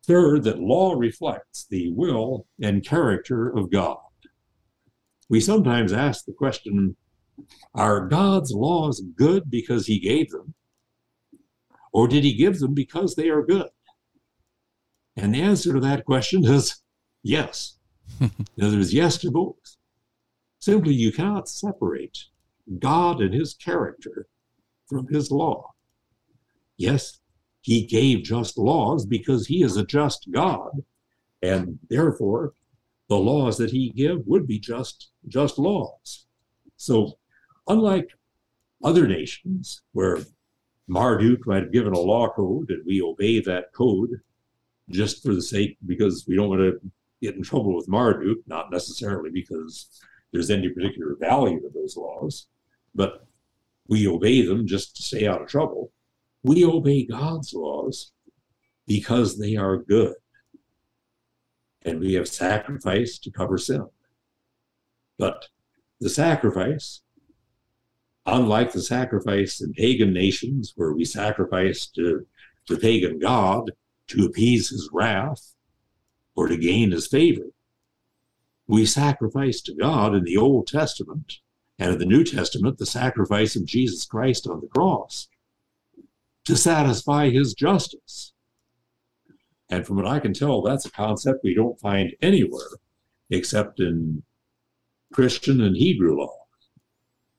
Third, 0.07 0.45
that 0.45 0.59
law 0.59 0.95
reflects 0.95 1.67
the 1.69 1.91
will 1.93 2.47
and 2.61 2.87
character 2.87 3.49
of 3.49 3.71
God. 3.71 3.99
We 5.29 5.41
sometimes 5.41 5.93
ask 5.93 6.25
the 6.25 6.33
question 6.33 6.97
are 7.75 8.07
God's 8.07 8.53
laws 8.53 9.03
good 9.17 9.51
because 9.51 9.87
he 9.87 9.99
gave 9.99 10.31
them? 10.31 10.55
Or 11.93 12.07
did 12.07 12.25
he 12.25 12.35
give 12.35 12.59
them 12.59 12.75
because 12.75 13.15
they 13.15 13.29
are 13.29 13.45
good? 13.45 13.69
And 15.17 15.35
the 15.35 15.43
answer 15.43 15.73
to 15.73 15.81
that 15.81 16.05
question 16.05 16.45
is 16.45 16.83
yes. 17.23 17.79
In 18.21 18.31
other 18.63 18.77
words, 18.77 18.95
yes 18.95 19.19
to 19.19 19.31
both. 19.31 19.77
Simply, 20.59 20.95
you 20.95 21.13
cannot 21.13 21.49
separate 21.49 22.19
God 22.79 23.21
and 23.21 23.35
his 23.35 23.55
character 23.55 24.27
from 24.89 25.07
his 25.09 25.31
law. 25.31 25.73
Yes, 26.77 27.21
he 27.61 27.87
gave 27.87 28.25
just 28.25 28.59
laws 28.59 29.07
because 29.07 29.47
he 29.47 29.63
is 29.63 29.77
a 29.77 29.85
just 29.85 30.29
God, 30.33 30.83
and 31.43 31.79
therefore 31.89 32.55
the 33.09 33.17
laws 33.17 33.59
that 33.59 33.71
he 33.71 33.91
give 33.91 34.27
would 34.27 34.47
be 34.47 34.59
just 34.59 35.11
just 35.29 35.59
laws. 35.59 36.27
So 36.77 37.19
unlike 37.69 38.09
other 38.83 39.07
nations 39.07 39.83
where 39.93 40.19
Marduk 40.89 41.47
might 41.47 41.63
have 41.63 41.73
given 41.73 41.95
a 41.95 42.01
law 42.01 42.29
code 42.29 42.71
and 42.71 42.85
we 42.85 43.01
obey 43.01 43.41
that 43.41 43.73
code 43.73 44.21
just 44.91 45.23
for 45.23 45.35
the 45.35 45.43
sake 45.43 45.79
because 45.87 46.25
we 46.29 46.37
don't 46.37 46.51
want 46.51 46.61
to 46.61 46.81
get 47.25 47.37
in 47.37 47.43
trouble 47.43 47.75
with 47.75 47.89
Marduk, 47.89 48.39
not 48.47 48.71
necessarily 48.71 49.31
because 49.31 50.01
there's 50.33 50.51
any 50.51 50.69
particular 50.69 51.17
value 51.19 51.61
to 51.61 51.71
those 51.75 51.97
laws, 51.97 52.47
but 52.95 53.27
we 53.89 54.09
obey 54.09 54.45
them 54.47 54.67
just 54.67 54.97
to 54.97 55.03
stay 55.03 55.27
out 55.27 55.43
of 55.43 55.49
trouble. 55.49 55.93
We 56.43 56.65
obey 56.65 57.07
God's 57.07 57.55
laws 57.55 58.13
because 58.87 59.39
they 59.39 59.57
are 59.57 59.79
good. 59.79 60.15
And 61.83 62.01
we 62.01 62.15
have 62.15 62.29
sacrificed 62.29 63.25
to 63.25 63.31
cover 63.31 63.59
sin. 63.59 63.87
But 65.19 65.49
the 66.01 66.09
sacrifice, 66.09 67.03
unlike 68.27 68.73
the 68.73 68.83
sacrifice 68.83 69.61
in 69.61 69.73
pagan 69.73 70.13
nations 70.13 70.73
where 70.77 70.93
we 70.93 71.05
sacrifice 71.05 71.87
to 71.87 72.27
the 72.69 72.79
pagan 72.79 73.19
god 73.19 73.71
to 74.09 74.25
appease 74.25 74.71
his 74.71 74.89
wrath 74.93 75.54
or 76.37 76.49
to 76.49 76.57
gain 76.57 76.91
his 76.91 77.07
favor, 77.07 77.47
we 78.67 78.87
sacrifice 78.87 79.61
to 79.63 79.75
God 79.75 80.15
in 80.15 80.25
the 80.25 80.37
Old 80.37 80.67
Testament 80.67 81.35
and 81.79 81.93
in 81.93 81.99
the 81.99 82.07
New 82.07 82.25
Testament 82.25 82.79
the 82.79 82.87
sacrifice 82.87 83.57
of 83.57 83.67
Jesus 83.67 84.05
Christ 84.05 84.47
on 84.47 84.61
the 84.61 84.69
cross 84.69 85.29
to 86.45 86.57
satisfy 86.57 87.31
his 87.31 87.55
justice. 87.55 88.33
And 89.71 89.87
from 89.87 89.97
what 89.97 90.07
I 90.07 90.21
can 90.21 90.33
tell, 90.33 90.63
that's 90.63 90.87
a 90.87 90.91
concept 90.91 91.41
we 91.43 91.55
don't 91.55 91.81
find 91.81 92.15
anywhere 92.23 92.69
except 93.31 93.81
in 93.81 94.23
Christian 95.13 95.61
and 95.61 95.77
Hebrew 95.77 96.17
law. 96.17 96.37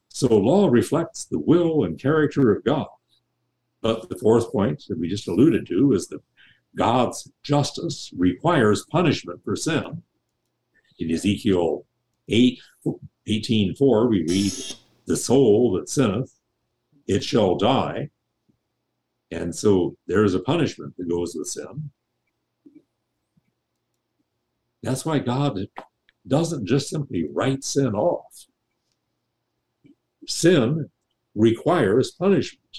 So 0.10 0.28
law 0.28 0.68
reflects 0.68 1.26
the 1.26 1.40
will 1.40 1.84
and 1.84 2.00
character 2.00 2.52
of 2.52 2.64
God. 2.64 2.88
But 3.82 4.10
the 4.10 4.18
fourth 4.18 4.52
point 4.52 4.84
that 4.88 4.98
we 4.98 5.08
just 5.08 5.28
alluded 5.28 5.68
to 5.68 5.94
is 5.94 6.08
that 6.08 6.22
God's 6.76 7.32
justice 7.42 8.12
requires 8.16 8.86
punishment 8.86 9.42
for 9.44 9.56
sin. 9.56 10.04
In 11.00 11.12
Ezekiel 11.12 11.86
8, 12.28 12.60
18, 13.28 13.76
4, 13.76 14.08
we 14.08 14.26
read, 14.28 14.54
The 15.06 15.18
soul 15.18 15.74
that 15.74 15.90
sinneth, 15.90 16.34
it 17.08 17.24
shall 17.24 17.56
die. 17.56 18.10
And 19.32 19.56
so 19.56 19.98
there 20.08 20.24
is 20.24 20.34
a 20.34 20.40
punishment 20.40 20.96
that 20.98 21.10
goes 21.10 21.36
with 21.36 21.48
sin. 21.48 21.92
That's 24.84 25.06
why 25.06 25.20
God 25.20 25.60
doesn't 26.28 26.68
just 26.68 26.90
simply 26.90 27.26
write 27.32 27.64
sin 27.64 27.96
off. 27.96 28.46
Sin 30.28 30.90
requires 31.34 32.12
punishment. 32.12 32.78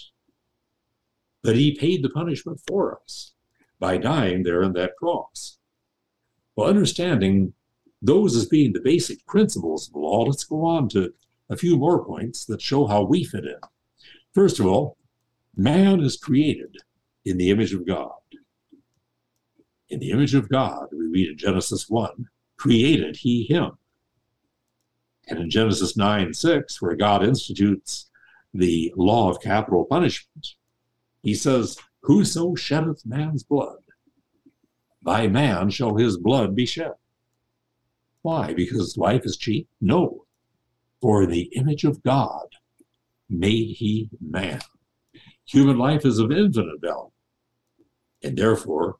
But 1.43 1.57
he 1.57 1.77
paid 1.77 2.03
the 2.03 2.09
punishment 2.09 2.61
for 2.67 3.01
us 3.03 3.36
by 3.79 3.99
dying 3.99 4.43
there 4.43 4.65
on 4.65 4.73
that 4.75 4.97
cross. 4.97 5.59
Well, 6.55 6.69
understanding 6.69 7.53
those 8.01 8.37
as 8.37 8.47
being 8.47 8.73
the 8.73 8.81
basic 8.81 9.25
principles 9.27 9.89
of 9.89 9.95
the 9.95 9.99
law, 10.01 10.23
let's 10.23 10.45
go 10.45 10.65
on 10.65 10.89
to 10.91 11.13
a 11.51 11.57
few 11.57 11.77
more 11.77 12.05
points 12.05 12.45
that 12.47 12.63
show 12.63 12.87
how 12.87 13.03
we 13.03 13.25
fit 13.25 13.45
in. 13.45 13.61
First 14.35 14.59
of 14.59 14.67
all, 14.67 14.97
man 15.57 16.01
is 16.01 16.17
created 16.17 16.77
in 17.25 17.39
the 17.39 17.51
image 17.51 17.73
of 17.73 17.87
God 17.87 18.13
in 19.89 20.01
the 20.01 20.11
image 20.11 20.35
of 20.35 20.49
God, 20.49 20.89
we 20.93 21.07
read 21.07 21.29
in 21.29 21.39
Genesis 21.39 21.89
1, 21.89 22.29
created 22.57 23.17
he 23.17 23.45
him. 23.45 23.73
And 25.29 25.39
in 25.39 25.51
Genesis 25.51 25.97
9 25.97 26.35
6, 26.35 26.83
where 26.83 26.97
God 26.97 27.25
institutes 27.25 28.09
the 28.55 28.93
law 28.97 29.31
of 29.31 29.41
capital 29.41 29.85
punishment, 29.85 30.55
he 31.23 31.35
says, 31.35 31.79
Whoso 32.07 32.55
sheddeth 32.55 33.05
man's 33.05 33.43
blood, 33.43 33.79
by 35.03 35.27
man 35.27 35.71
shall 35.71 35.97
his 35.97 36.17
blood 36.17 36.55
be 36.55 36.65
shed. 36.65 36.93
Why? 38.23 38.55
Because 38.55 38.97
life 38.97 39.23
is 39.25 39.37
cheap? 39.37 39.69
No. 39.81 40.27
For 41.01 41.27
the 41.27 41.51
image 41.57 41.83
of 41.83 42.05
God 42.05 42.47
made 43.29 43.75
he 43.79 44.09
man. 44.21 44.61
Human 45.47 45.79
life 45.79 46.07
is 46.07 46.21
of 46.21 46.31
infinite 46.31 46.81
value. 46.81 47.11
And 48.23 48.39
therefore, 48.39 48.99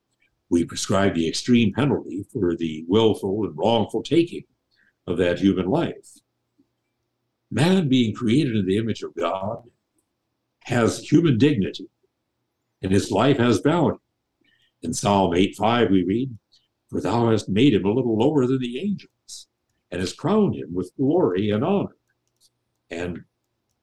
we 0.51 0.65
prescribe 0.65 1.15
the 1.15 1.29
extreme 1.29 1.73
penalty 1.73 2.27
for 2.33 2.57
the 2.57 2.85
willful 2.89 3.45
and 3.45 3.57
wrongful 3.57 4.03
taking 4.03 4.45
of 5.07 5.17
that 5.19 5.39
human 5.39 5.67
life. 5.67 6.19
Man, 7.53 7.89
being 7.89 8.17
created 8.17 8.57
in 8.57 8.67
the 8.67 8.79
image 8.79 9.05
of 9.05 9.15
God, 9.15 9.63
has 10.65 10.99
human 10.99 11.39
dignity, 11.39 11.89
and 12.83 12.93
his 12.93 13.11
life 13.11 13.39
has 13.39 13.61
value. 13.61 13.99
In 14.83 14.93
Psalm 14.93 15.33
8:5, 15.33 15.91
we 15.91 16.05
read, 16.05 16.37
For 16.89 17.01
thou 17.01 17.31
hast 17.31 17.49
made 17.49 17.75
him 17.75 17.85
a 17.85 17.93
little 17.93 18.19
lower 18.19 18.47
than 18.47 18.61
the 18.61 18.79
angels, 18.79 19.49
and 19.91 20.01
hast 20.01 20.17
crowned 20.17 20.55
him 20.55 20.75
with 20.75 20.97
glory 20.97 21.51
and 21.51 21.65
honor. 21.65 21.97
And 22.91 23.25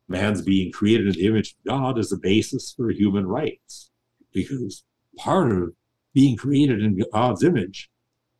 man's 0.07 0.41
being 0.41 0.71
created 0.71 1.07
in 1.07 1.13
the 1.13 1.27
image 1.27 1.51
of 1.51 1.63
God 1.65 1.97
is 1.97 2.09
the 2.09 2.17
basis 2.17 2.71
for 2.71 2.89
human 2.91 3.25
rights, 3.25 3.91
because 4.31 4.83
part 5.17 5.51
of 5.51 5.73
being 6.13 6.37
created 6.37 6.81
in 6.81 7.01
God's 7.11 7.43
image 7.43 7.89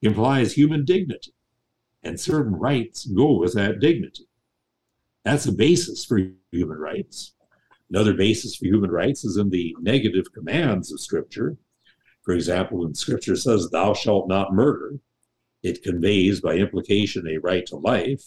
implies 0.01 0.53
human 0.53 0.85
dignity, 0.85 1.33
and 2.03 2.19
certain 2.19 2.53
rights 2.53 3.05
go 3.05 3.39
with 3.39 3.53
that 3.53 3.79
dignity. 3.79 4.27
That's 5.23 5.45
the 5.45 5.53
basis 5.53 6.05
for 6.05 6.19
human 6.51 6.77
rights. 6.77 7.33
Another 7.93 8.15
basis 8.15 8.55
for 8.55 8.65
human 8.65 8.89
rights 8.89 9.23
is 9.23 9.37
in 9.37 9.51
the 9.51 9.75
negative 9.79 10.33
commands 10.33 10.91
of 10.91 10.99
Scripture. 10.99 11.57
For 12.23 12.33
example, 12.33 12.79
when 12.79 12.95
Scripture 12.95 13.35
says, 13.35 13.69
Thou 13.69 13.93
shalt 13.93 14.27
not 14.27 14.51
murder, 14.51 14.97
it 15.61 15.83
conveys 15.83 16.41
by 16.41 16.55
implication 16.55 17.27
a 17.27 17.37
right 17.37 17.63
to 17.67 17.75
life. 17.75 18.23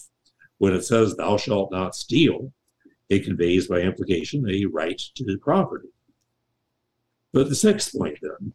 When 0.58 0.72
it 0.72 0.84
says, 0.84 1.16
Thou 1.16 1.36
shalt 1.36 1.72
not 1.72 1.96
steal, 1.96 2.52
it 3.08 3.24
conveys 3.24 3.66
by 3.66 3.80
implication 3.80 4.48
a 4.48 4.66
right 4.66 5.00
to 5.16 5.38
property. 5.38 5.88
But 7.32 7.48
the 7.48 7.56
sixth 7.56 7.92
point 7.92 8.18
then 8.22 8.52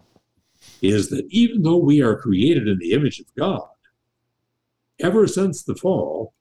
is 0.81 1.09
that 1.09 1.27
even 1.29 1.63
though 1.63 1.77
we 1.77 2.01
are 2.01 2.15
created 2.15 2.69
in 2.69 2.79
the 2.79 2.93
image 2.93 3.19
of 3.19 3.35
God, 3.37 3.67
ever 4.97 5.27
since 5.27 5.61
the 5.61 5.75
fall, 5.75 6.33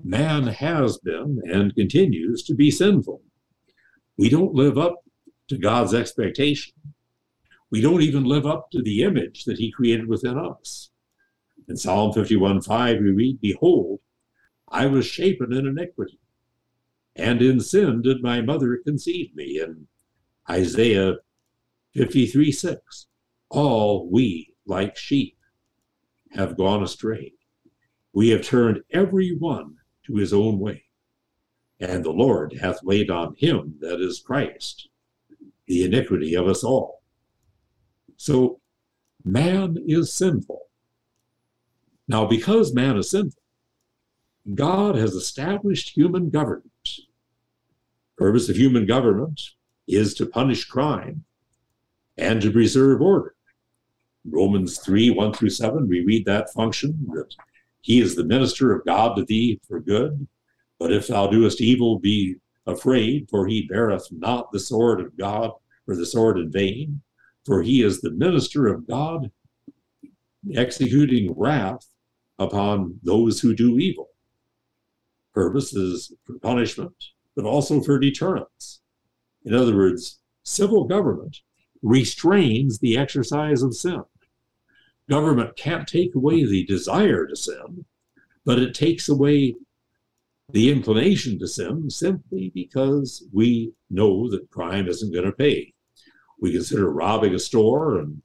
man 0.00 0.46
has 0.46 0.98
been 0.98 1.42
and 1.44 1.74
continues 1.74 2.44
to 2.44 2.54
be 2.54 2.70
sinful. 2.70 3.20
We 4.16 4.28
don't 4.28 4.54
live 4.54 4.78
up 4.78 4.96
to 5.48 5.58
God's 5.58 5.94
expectation. 5.94 6.74
We 7.70 7.80
don't 7.80 8.02
even 8.02 8.24
live 8.24 8.46
up 8.46 8.70
to 8.72 8.82
the 8.82 9.02
image 9.02 9.44
that 9.44 9.58
He 9.58 9.72
created 9.72 10.06
within 10.06 10.38
us. 10.38 10.90
In 11.68 11.76
Psalm 11.76 12.12
51 12.12 12.62
5, 12.62 12.98
we 13.00 13.10
read, 13.10 13.40
Behold, 13.40 14.00
I 14.68 14.86
was 14.86 15.06
shapen 15.06 15.52
in 15.52 15.66
iniquity, 15.66 16.18
and 17.16 17.40
in 17.40 17.60
sin 17.60 18.02
did 18.02 18.22
my 18.22 18.40
mother 18.40 18.78
conceive 18.84 19.34
me. 19.34 19.60
In 19.60 19.86
Isaiah 20.50 21.16
53 21.94 22.52
6, 22.52 23.06
all 23.50 24.08
we, 24.10 24.54
like 24.66 24.96
sheep, 24.96 25.36
have 26.32 26.56
gone 26.56 26.82
astray. 26.82 27.32
We 28.12 28.30
have 28.30 28.42
turned 28.42 28.82
every 28.90 29.36
one 29.36 29.76
to 30.06 30.16
his 30.16 30.32
own 30.32 30.58
way. 30.58 30.84
And 31.82 32.04
the 32.04 32.12
Lord 32.12 32.52
hath 32.60 32.84
laid 32.84 33.10
on 33.10 33.34
him, 33.36 33.74
that 33.80 34.00
is 34.00 34.22
Christ, 34.24 34.88
the 35.66 35.84
iniquity 35.84 36.36
of 36.36 36.46
us 36.46 36.62
all. 36.62 37.02
So 38.16 38.60
man 39.24 39.76
is 39.84 40.14
sinful. 40.14 40.60
Now, 42.06 42.24
because 42.24 42.72
man 42.72 42.96
is 42.96 43.10
sinful, 43.10 43.42
God 44.54 44.94
has 44.94 45.14
established 45.14 45.96
human 45.96 46.30
government. 46.30 46.70
Purpose 48.16 48.48
of 48.48 48.56
human 48.56 48.86
government 48.86 49.40
is 49.88 50.14
to 50.14 50.26
punish 50.26 50.66
crime 50.66 51.24
and 52.16 52.40
to 52.42 52.52
preserve 52.52 53.02
order. 53.02 53.34
Romans 54.24 54.78
3 54.78 55.10
1 55.10 55.32
through 55.32 55.50
7, 55.50 55.88
we 55.88 56.04
read 56.04 56.26
that 56.26 56.52
function 56.52 57.08
that 57.12 57.34
he 57.80 58.00
is 58.00 58.14
the 58.14 58.22
minister 58.22 58.72
of 58.72 58.84
God 58.86 59.16
to 59.16 59.24
thee 59.24 59.60
for 59.66 59.80
good. 59.80 60.28
But 60.82 60.92
if 60.92 61.06
thou 61.06 61.28
doest 61.28 61.60
evil, 61.60 62.00
be 62.00 62.38
afraid, 62.66 63.30
for 63.30 63.46
he 63.46 63.68
beareth 63.68 64.08
not 64.10 64.50
the 64.50 64.58
sword 64.58 65.00
of 65.00 65.16
God 65.16 65.52
or 65.86 65.94
the 65.94 66.04
sword 66.04 66.38
in 66.38 66.50
vain, 66.50 67.02
for 67.46 67.62
he 67.62 67.82
is 67.84 68.00
the 68.00 68.10
minister 68.10 68.66
of 68.66 68.88
God, 68.88 69.30
executing 70.52 71.34
wrath 71.36 71.86
upon 72.36 72.98
those 73.04 73.38
who 73.38 73.54
do 73.54 73.78
evil. 73.78 74.08
Purpose 75.32 75.72
is 75.72 76.12
for 76.24 76.40
punishment, 76.40 76.96
but 77.36 77.44
also 77.44 77.80
for 77.80 78.00
deterrence. 78.00 78.80
In 79.44 79.54
other 79.54 79.76
words, 79.76 80.18
civil 80.42 80.82
government 80.88 81.42
restrains 81.80 82.80
the 82.80 82.98
exercise 82.98 83.62
of 83.62 83.76
sin. 83.76 84.02
Government 85.08 85.56
can't 85.56 85.86
take 85.86 86.16
away 86.16 86.44
the 86.44 86.66
desire 86.66 87.24
to 87.28 87.36
sin, 87.36 87.84
but 88.44 88.58
it 88.58 88.74
takes 88.74 89.08
away 89.08 89.54
the 90.50 90.70
inclination 90.70 91.38
to 91.38 91.46
sin 91.46 91.88
simply 91.90 92.50
because 92.54 93.24
we 93.32 93.72
know 93.90 94.30
that 94.30 94.50
crime 94.50 94.88
isn't 94.88 95.12
going 95.12 95.24
to 95.24 95.32
pay. 95.32 95.72
We 96.40 96.52
consider 96.52 96.92
robbing 96.92 97.34
a 97.34 97.38
store 97.38 97.98
and 97.98 98.22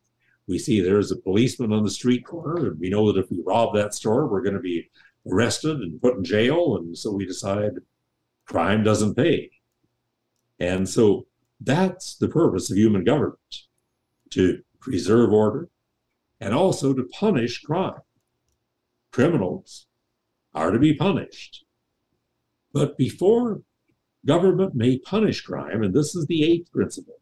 we 0.47 0.57
see 0.57 0.79
there's 0.79 1.11
a 1.11 1.17
policeman 1.17 1.73
on 1.73 1.83
the 1.83 1.89
street 1.89 2.25
corner, 2.25 2.67
and 2.67 2.79
we 2.79 2.89
know 2.89 3.11
that 3.11 3.19
if 3.21 3.29
we 3.29 3.41
rob 3.45 3.75
that 3.75 3.93
store, 3.93 4.27
we're 4.27 4.41
going 4.41 4.55
to 4.55 4.61
be 4.61 4.89
arrested 5.29 5.77
and 5.77 6.01
put 6.01 6.15
in 6.15 6.23
jail. 6.23 6.77
And 6.77 6.97
so 6.97 7.11
we 7.11 7.25
decide 7.25 7.73
crime 8.45 8.83
doesn't 8.83 9.15
pay. 9.15 9.51
And 10.59 10.87
so 10.87 11.27
that's 11.59 12.15
the 12.15 12.29
purpose 12.29 12.71
of 12.71 12.77
human 12.77 13.03
government 13.03 13.63
to 14.31 14.61
preserve 14.79 15.33
order 15.33 15.69
and 16.39 16.53
also 16.53 16.93
to 16.93 17.03
punish 17.03 17.61
crime. 17.61 18.01
Criminals 19.11 19.87
are 20.53 20.71
to 20.71 20.79
be 20.79 20.93
punished. 20.93 21.65
But 22.73 22.97
before 22.97 23.61
government 24.25 24.75
may 24.75 24.99
punish 24.99 25.41
crime, 25.41 25.83
and 25.83 25.93
this 25.93 26.15
is 26.15 26.25
the 26.25 26.43
eighth 26.43 26.71
principle, 26.71 27.19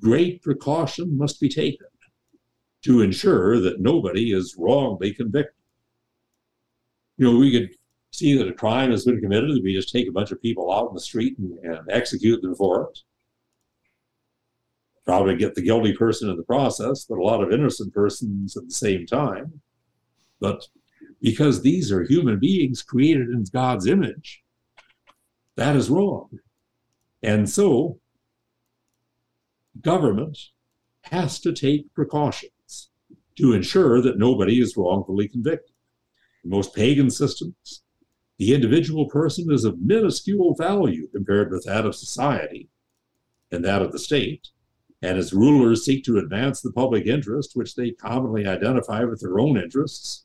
great 0.00 0.42
precaution 0.42 1.16
must 1.16 1.40
be 1.40 1.48
taken 1.48 1.86
to 2.82 3.02
ensure 3.02 3.60
that 3.60 3.80
nobody 3.80 4.32
is 4.32 4.56
wrongly 4.58 5.12
convicted. 5.12 5.54
You 7.18 7.30
know, 7.30 7.38
we 7.38 7.52
could 7.52 7.76
see 8.12 8.36
that 8.36 8.48
a 8.48 8.54
crime 8.54 8.90
has 8.90 9.04
been 9.04 9.20
committed, 9.20 9.62
we 9.62 9.74
just 9.74 9.92
take 9.92 10.08
a 10.08 10.12
bunch 10.12 10.30
of 10.30 10.42
people 10.42 10.72
out 10.72 10.88
in 10.88 10.94
the 10.94 11.00
street 11.00 11.38
and, 11.38 11.58
and 11.58 11.90
execute 11.90 12.42
them 12.42 12.54
for 12.54 12.90
it. 12.90 12.98
Probably 15.04 15.36
get 15.36 15.54
the 15.54 15.62
guilty 15.62 15.92
person 15.92 16.30
in 16.30 16.36
the 16.36 16.42
process, 16.42 17.04
but 17.04 17.18
a 17.18 17.22
lot 17.22 17.42
of 17.42 17.52
innocent 17.52 17.94
persons 17.94 18.56
at 18.56 18.64
the 18.66 18.74
same 18.74 19.06
time. 19.06 19.60
But 20.40 20.66
because 21.20 21.62
these 21.62 21.92
are 21.92 22.02
human 22.04 22.38
beings 22.38 22.82
created 22.82 23.28
in 23.28 23.44
God's 23.52 23.86
image, 23.86 24.42
that 25.56 25.76
is 25.76 25.90
wrong. 25.90 26.38
And 27.22 27.48
so 27.48 27.98
government 29.80 30.38
has 31.02 31.40
to 31.40 31.52
take 31.52 31.92
precautions 31.94 32.90
to 33.36 33.52
ensure 33.52 34.00
that 34.00 34.18
nobody 34.18 34.60
is 34.60 34.76
wrongfully 34.76 35.28
convicted. 35.28 35.74
In 36.44 36.50
most 36.50 36.74
pagan 36.74 37.10
systems, 37.10 37.82
the 38.38 38.54
individual 38.54 39.06
person 39.06 39.52
is 39.52 39.64
of 39.64 39.80
minuscule 39.80 40.54
value 40.54 41.08
compared 41.12 41.50
with 41.50 41.64
that 41.64 41.84
of 41.84 41.94
society 41.94 42.70
and 43.52 43.64
that 43.64 43.82
of 43.82 43.92
the 43.92 43.98
state, 43.98 44.48
and 45.02 45.18
its 45.18 45.32
rulers 45.32 45.84
seek 45.84 46.04
to 46.04 46.18
advance 46.18 46.60
the 46.60 46.72
public 46.72 47.06
interest, 47.06 47.52
which 47.54 47.74
they 47.74 47.90
commonly 47.90 48.46
identify 48.46 49.04
with 49.04 49.20
their 49.20 49.38
own 49.38 49.58
interests. 49.58 50.24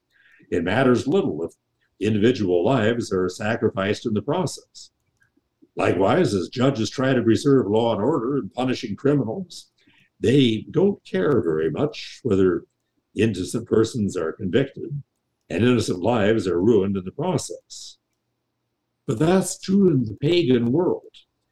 It 0.52 0.64
matters 0.64 1.08
little 1.08 1.43
if 1.43 1.54
individual 2.00 2.64
lives 2.64 3.12
are 3.12 3.30
sacrificed 3.30 4.06
in 4.06 4.14
the 4.14 4.22
process. 4.22 4.91
Likewise, 5.76 6.34
as 6.34 6.50
judges 6.50 6.89
try 6.89 7.14
to 7.14 7.24
preserve 7.24 7.68
law 7.68 7.93
and 7.93 8.02
order 8.02 8.38
and 8.38 8.54
punishing 8.54 8.96
criminals, 8.96 9.72
they 10.20 10.66
don't 10.72 11.04
care 11.06 11.41
very 11.41 11.70
much 11.70 12.20
whether 12.24 12.64
innocent 13.16 13.68
persons 13.68 14.16
are 14.16 14.32
convicted 14.32 15.02
and 15.50 15.64
innocent 15.64 16.00
lives 16.00 16.48
are 16.48 16.62
ruined 16.62 16.98
in 16.98 17.06
the 17.06 17.12
process. 17.12 17.98
But 19.06 19.20
that's 19.20 19.60
true 19.60 19.89
in 19.89 20.06
the 20.06 20.16
pagan 20.16 20.72
world. 20.72 21.02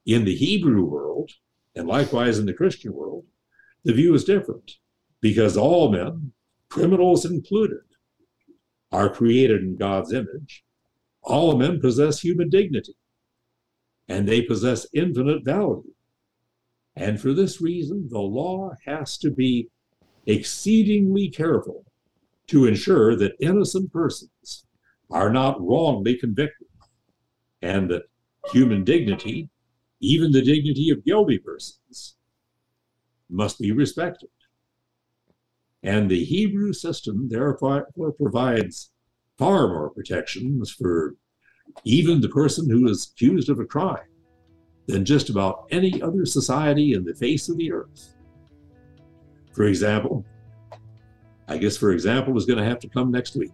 In 0.05 0.25
the 0.25 0.35
Hebrew 0.35 0.83
world, 0.83 1.31
and 1.75 1.87
likewise 1.87 2.39
in 2.39 2.45
the 2.45 2.53
Christian 2.53 2.93
world, 2.93 3.25
the 3.83 3.93
view 3.93 4.13
is 4.13 4.23
different 4.23 4.71
because 5.21 5.55
all 5.55 5.91
men, 5.91 6.33
criminals 6.69 7.25
included, 7.25 7.83
are 8.93 9.09
created 9.09 9.61
in 9.61 9.75
God's 9.75 10.13
image. 10.13 10.63
All 11.23 11.57
men 11.57 11.81
possess 11.81 12.21
human 12.21 12.49
dignity 12.49 12.95
and 14.07 14.27
they 14.27 14.41
possess 14.41 14.85
infinite 14.93 15.43
value. 15.43 15.93
And 16.95 17.19
for 17.19 17.33
this 17.33 17.59
reason, 17.59 18.07
the 18.09 18.19
law 18.19 18.71
has 18.85 19.17
to 19.17 19.31
be 19.31 19.69
exceedingly 20.27 21.29
careful 21.29 21.85
to 22.47 22.67
ensure 22.67 23.15
that 23.15 23.35
innocent 23.39 23.91
persons 23.91 24.65
are 25.09 25.31
not 25.31 25.59
wrongly 25.59 26.15
convicted 26.15 26.67
and 27.63 27.89
that 27.89 28.03
human 28.51 28.83
dignity, 28.83 29.49
even 30.01 30.31
the 30.31 30.41
dignity 30.43 30.91
of 30.91 31.03
guilty 31.03 31.39
persons, 31.39 32.15
must 33.29 33.57
be 33.57 33.71
respected. 33.71 34.29
And 35.83 36.09
the 36.09 36.23
Hebrew 36.23 36.73
system 36.73 37.27
therefore 37.29 37.87
provides 38.17 38.91
far 39.37 39.67
more 39.67 39.89
protections 39.89 40.71
for 40.71 41.15
even 41.83 42.21
the 42.21 42.29
person 42.29 42.69
who 42.69 42.87
is 42.87 43.11
accused 43.11 43.49
of 43.49 43.59
a 43.59 43.65
crime, 43.65 44.07
than 44.87 45.05
just 45.05 45.29
about 45.29 45.65
any 45.71 46.01
other 46.01 46.25
society 46.25 46.93
in 46.93 47.03
the 47.03 47.15
face 47.15 47.49
of 47.49 47.57
the 47.57 47.71
earth. 47.71 48.15
For 49.53 49.63
example, 49.65 50.25
I 51.47 51.57
guess 51.57 51.77
for 51.77 51.91
example 51.91 52.35
is 52.37 52.45
going 52.45 52.59
to 52.59 52.65
have 52.65 52.79
to 52.79 52.89
come 52.89 53.11
next 53.11 53.35
week. 53.35 53.51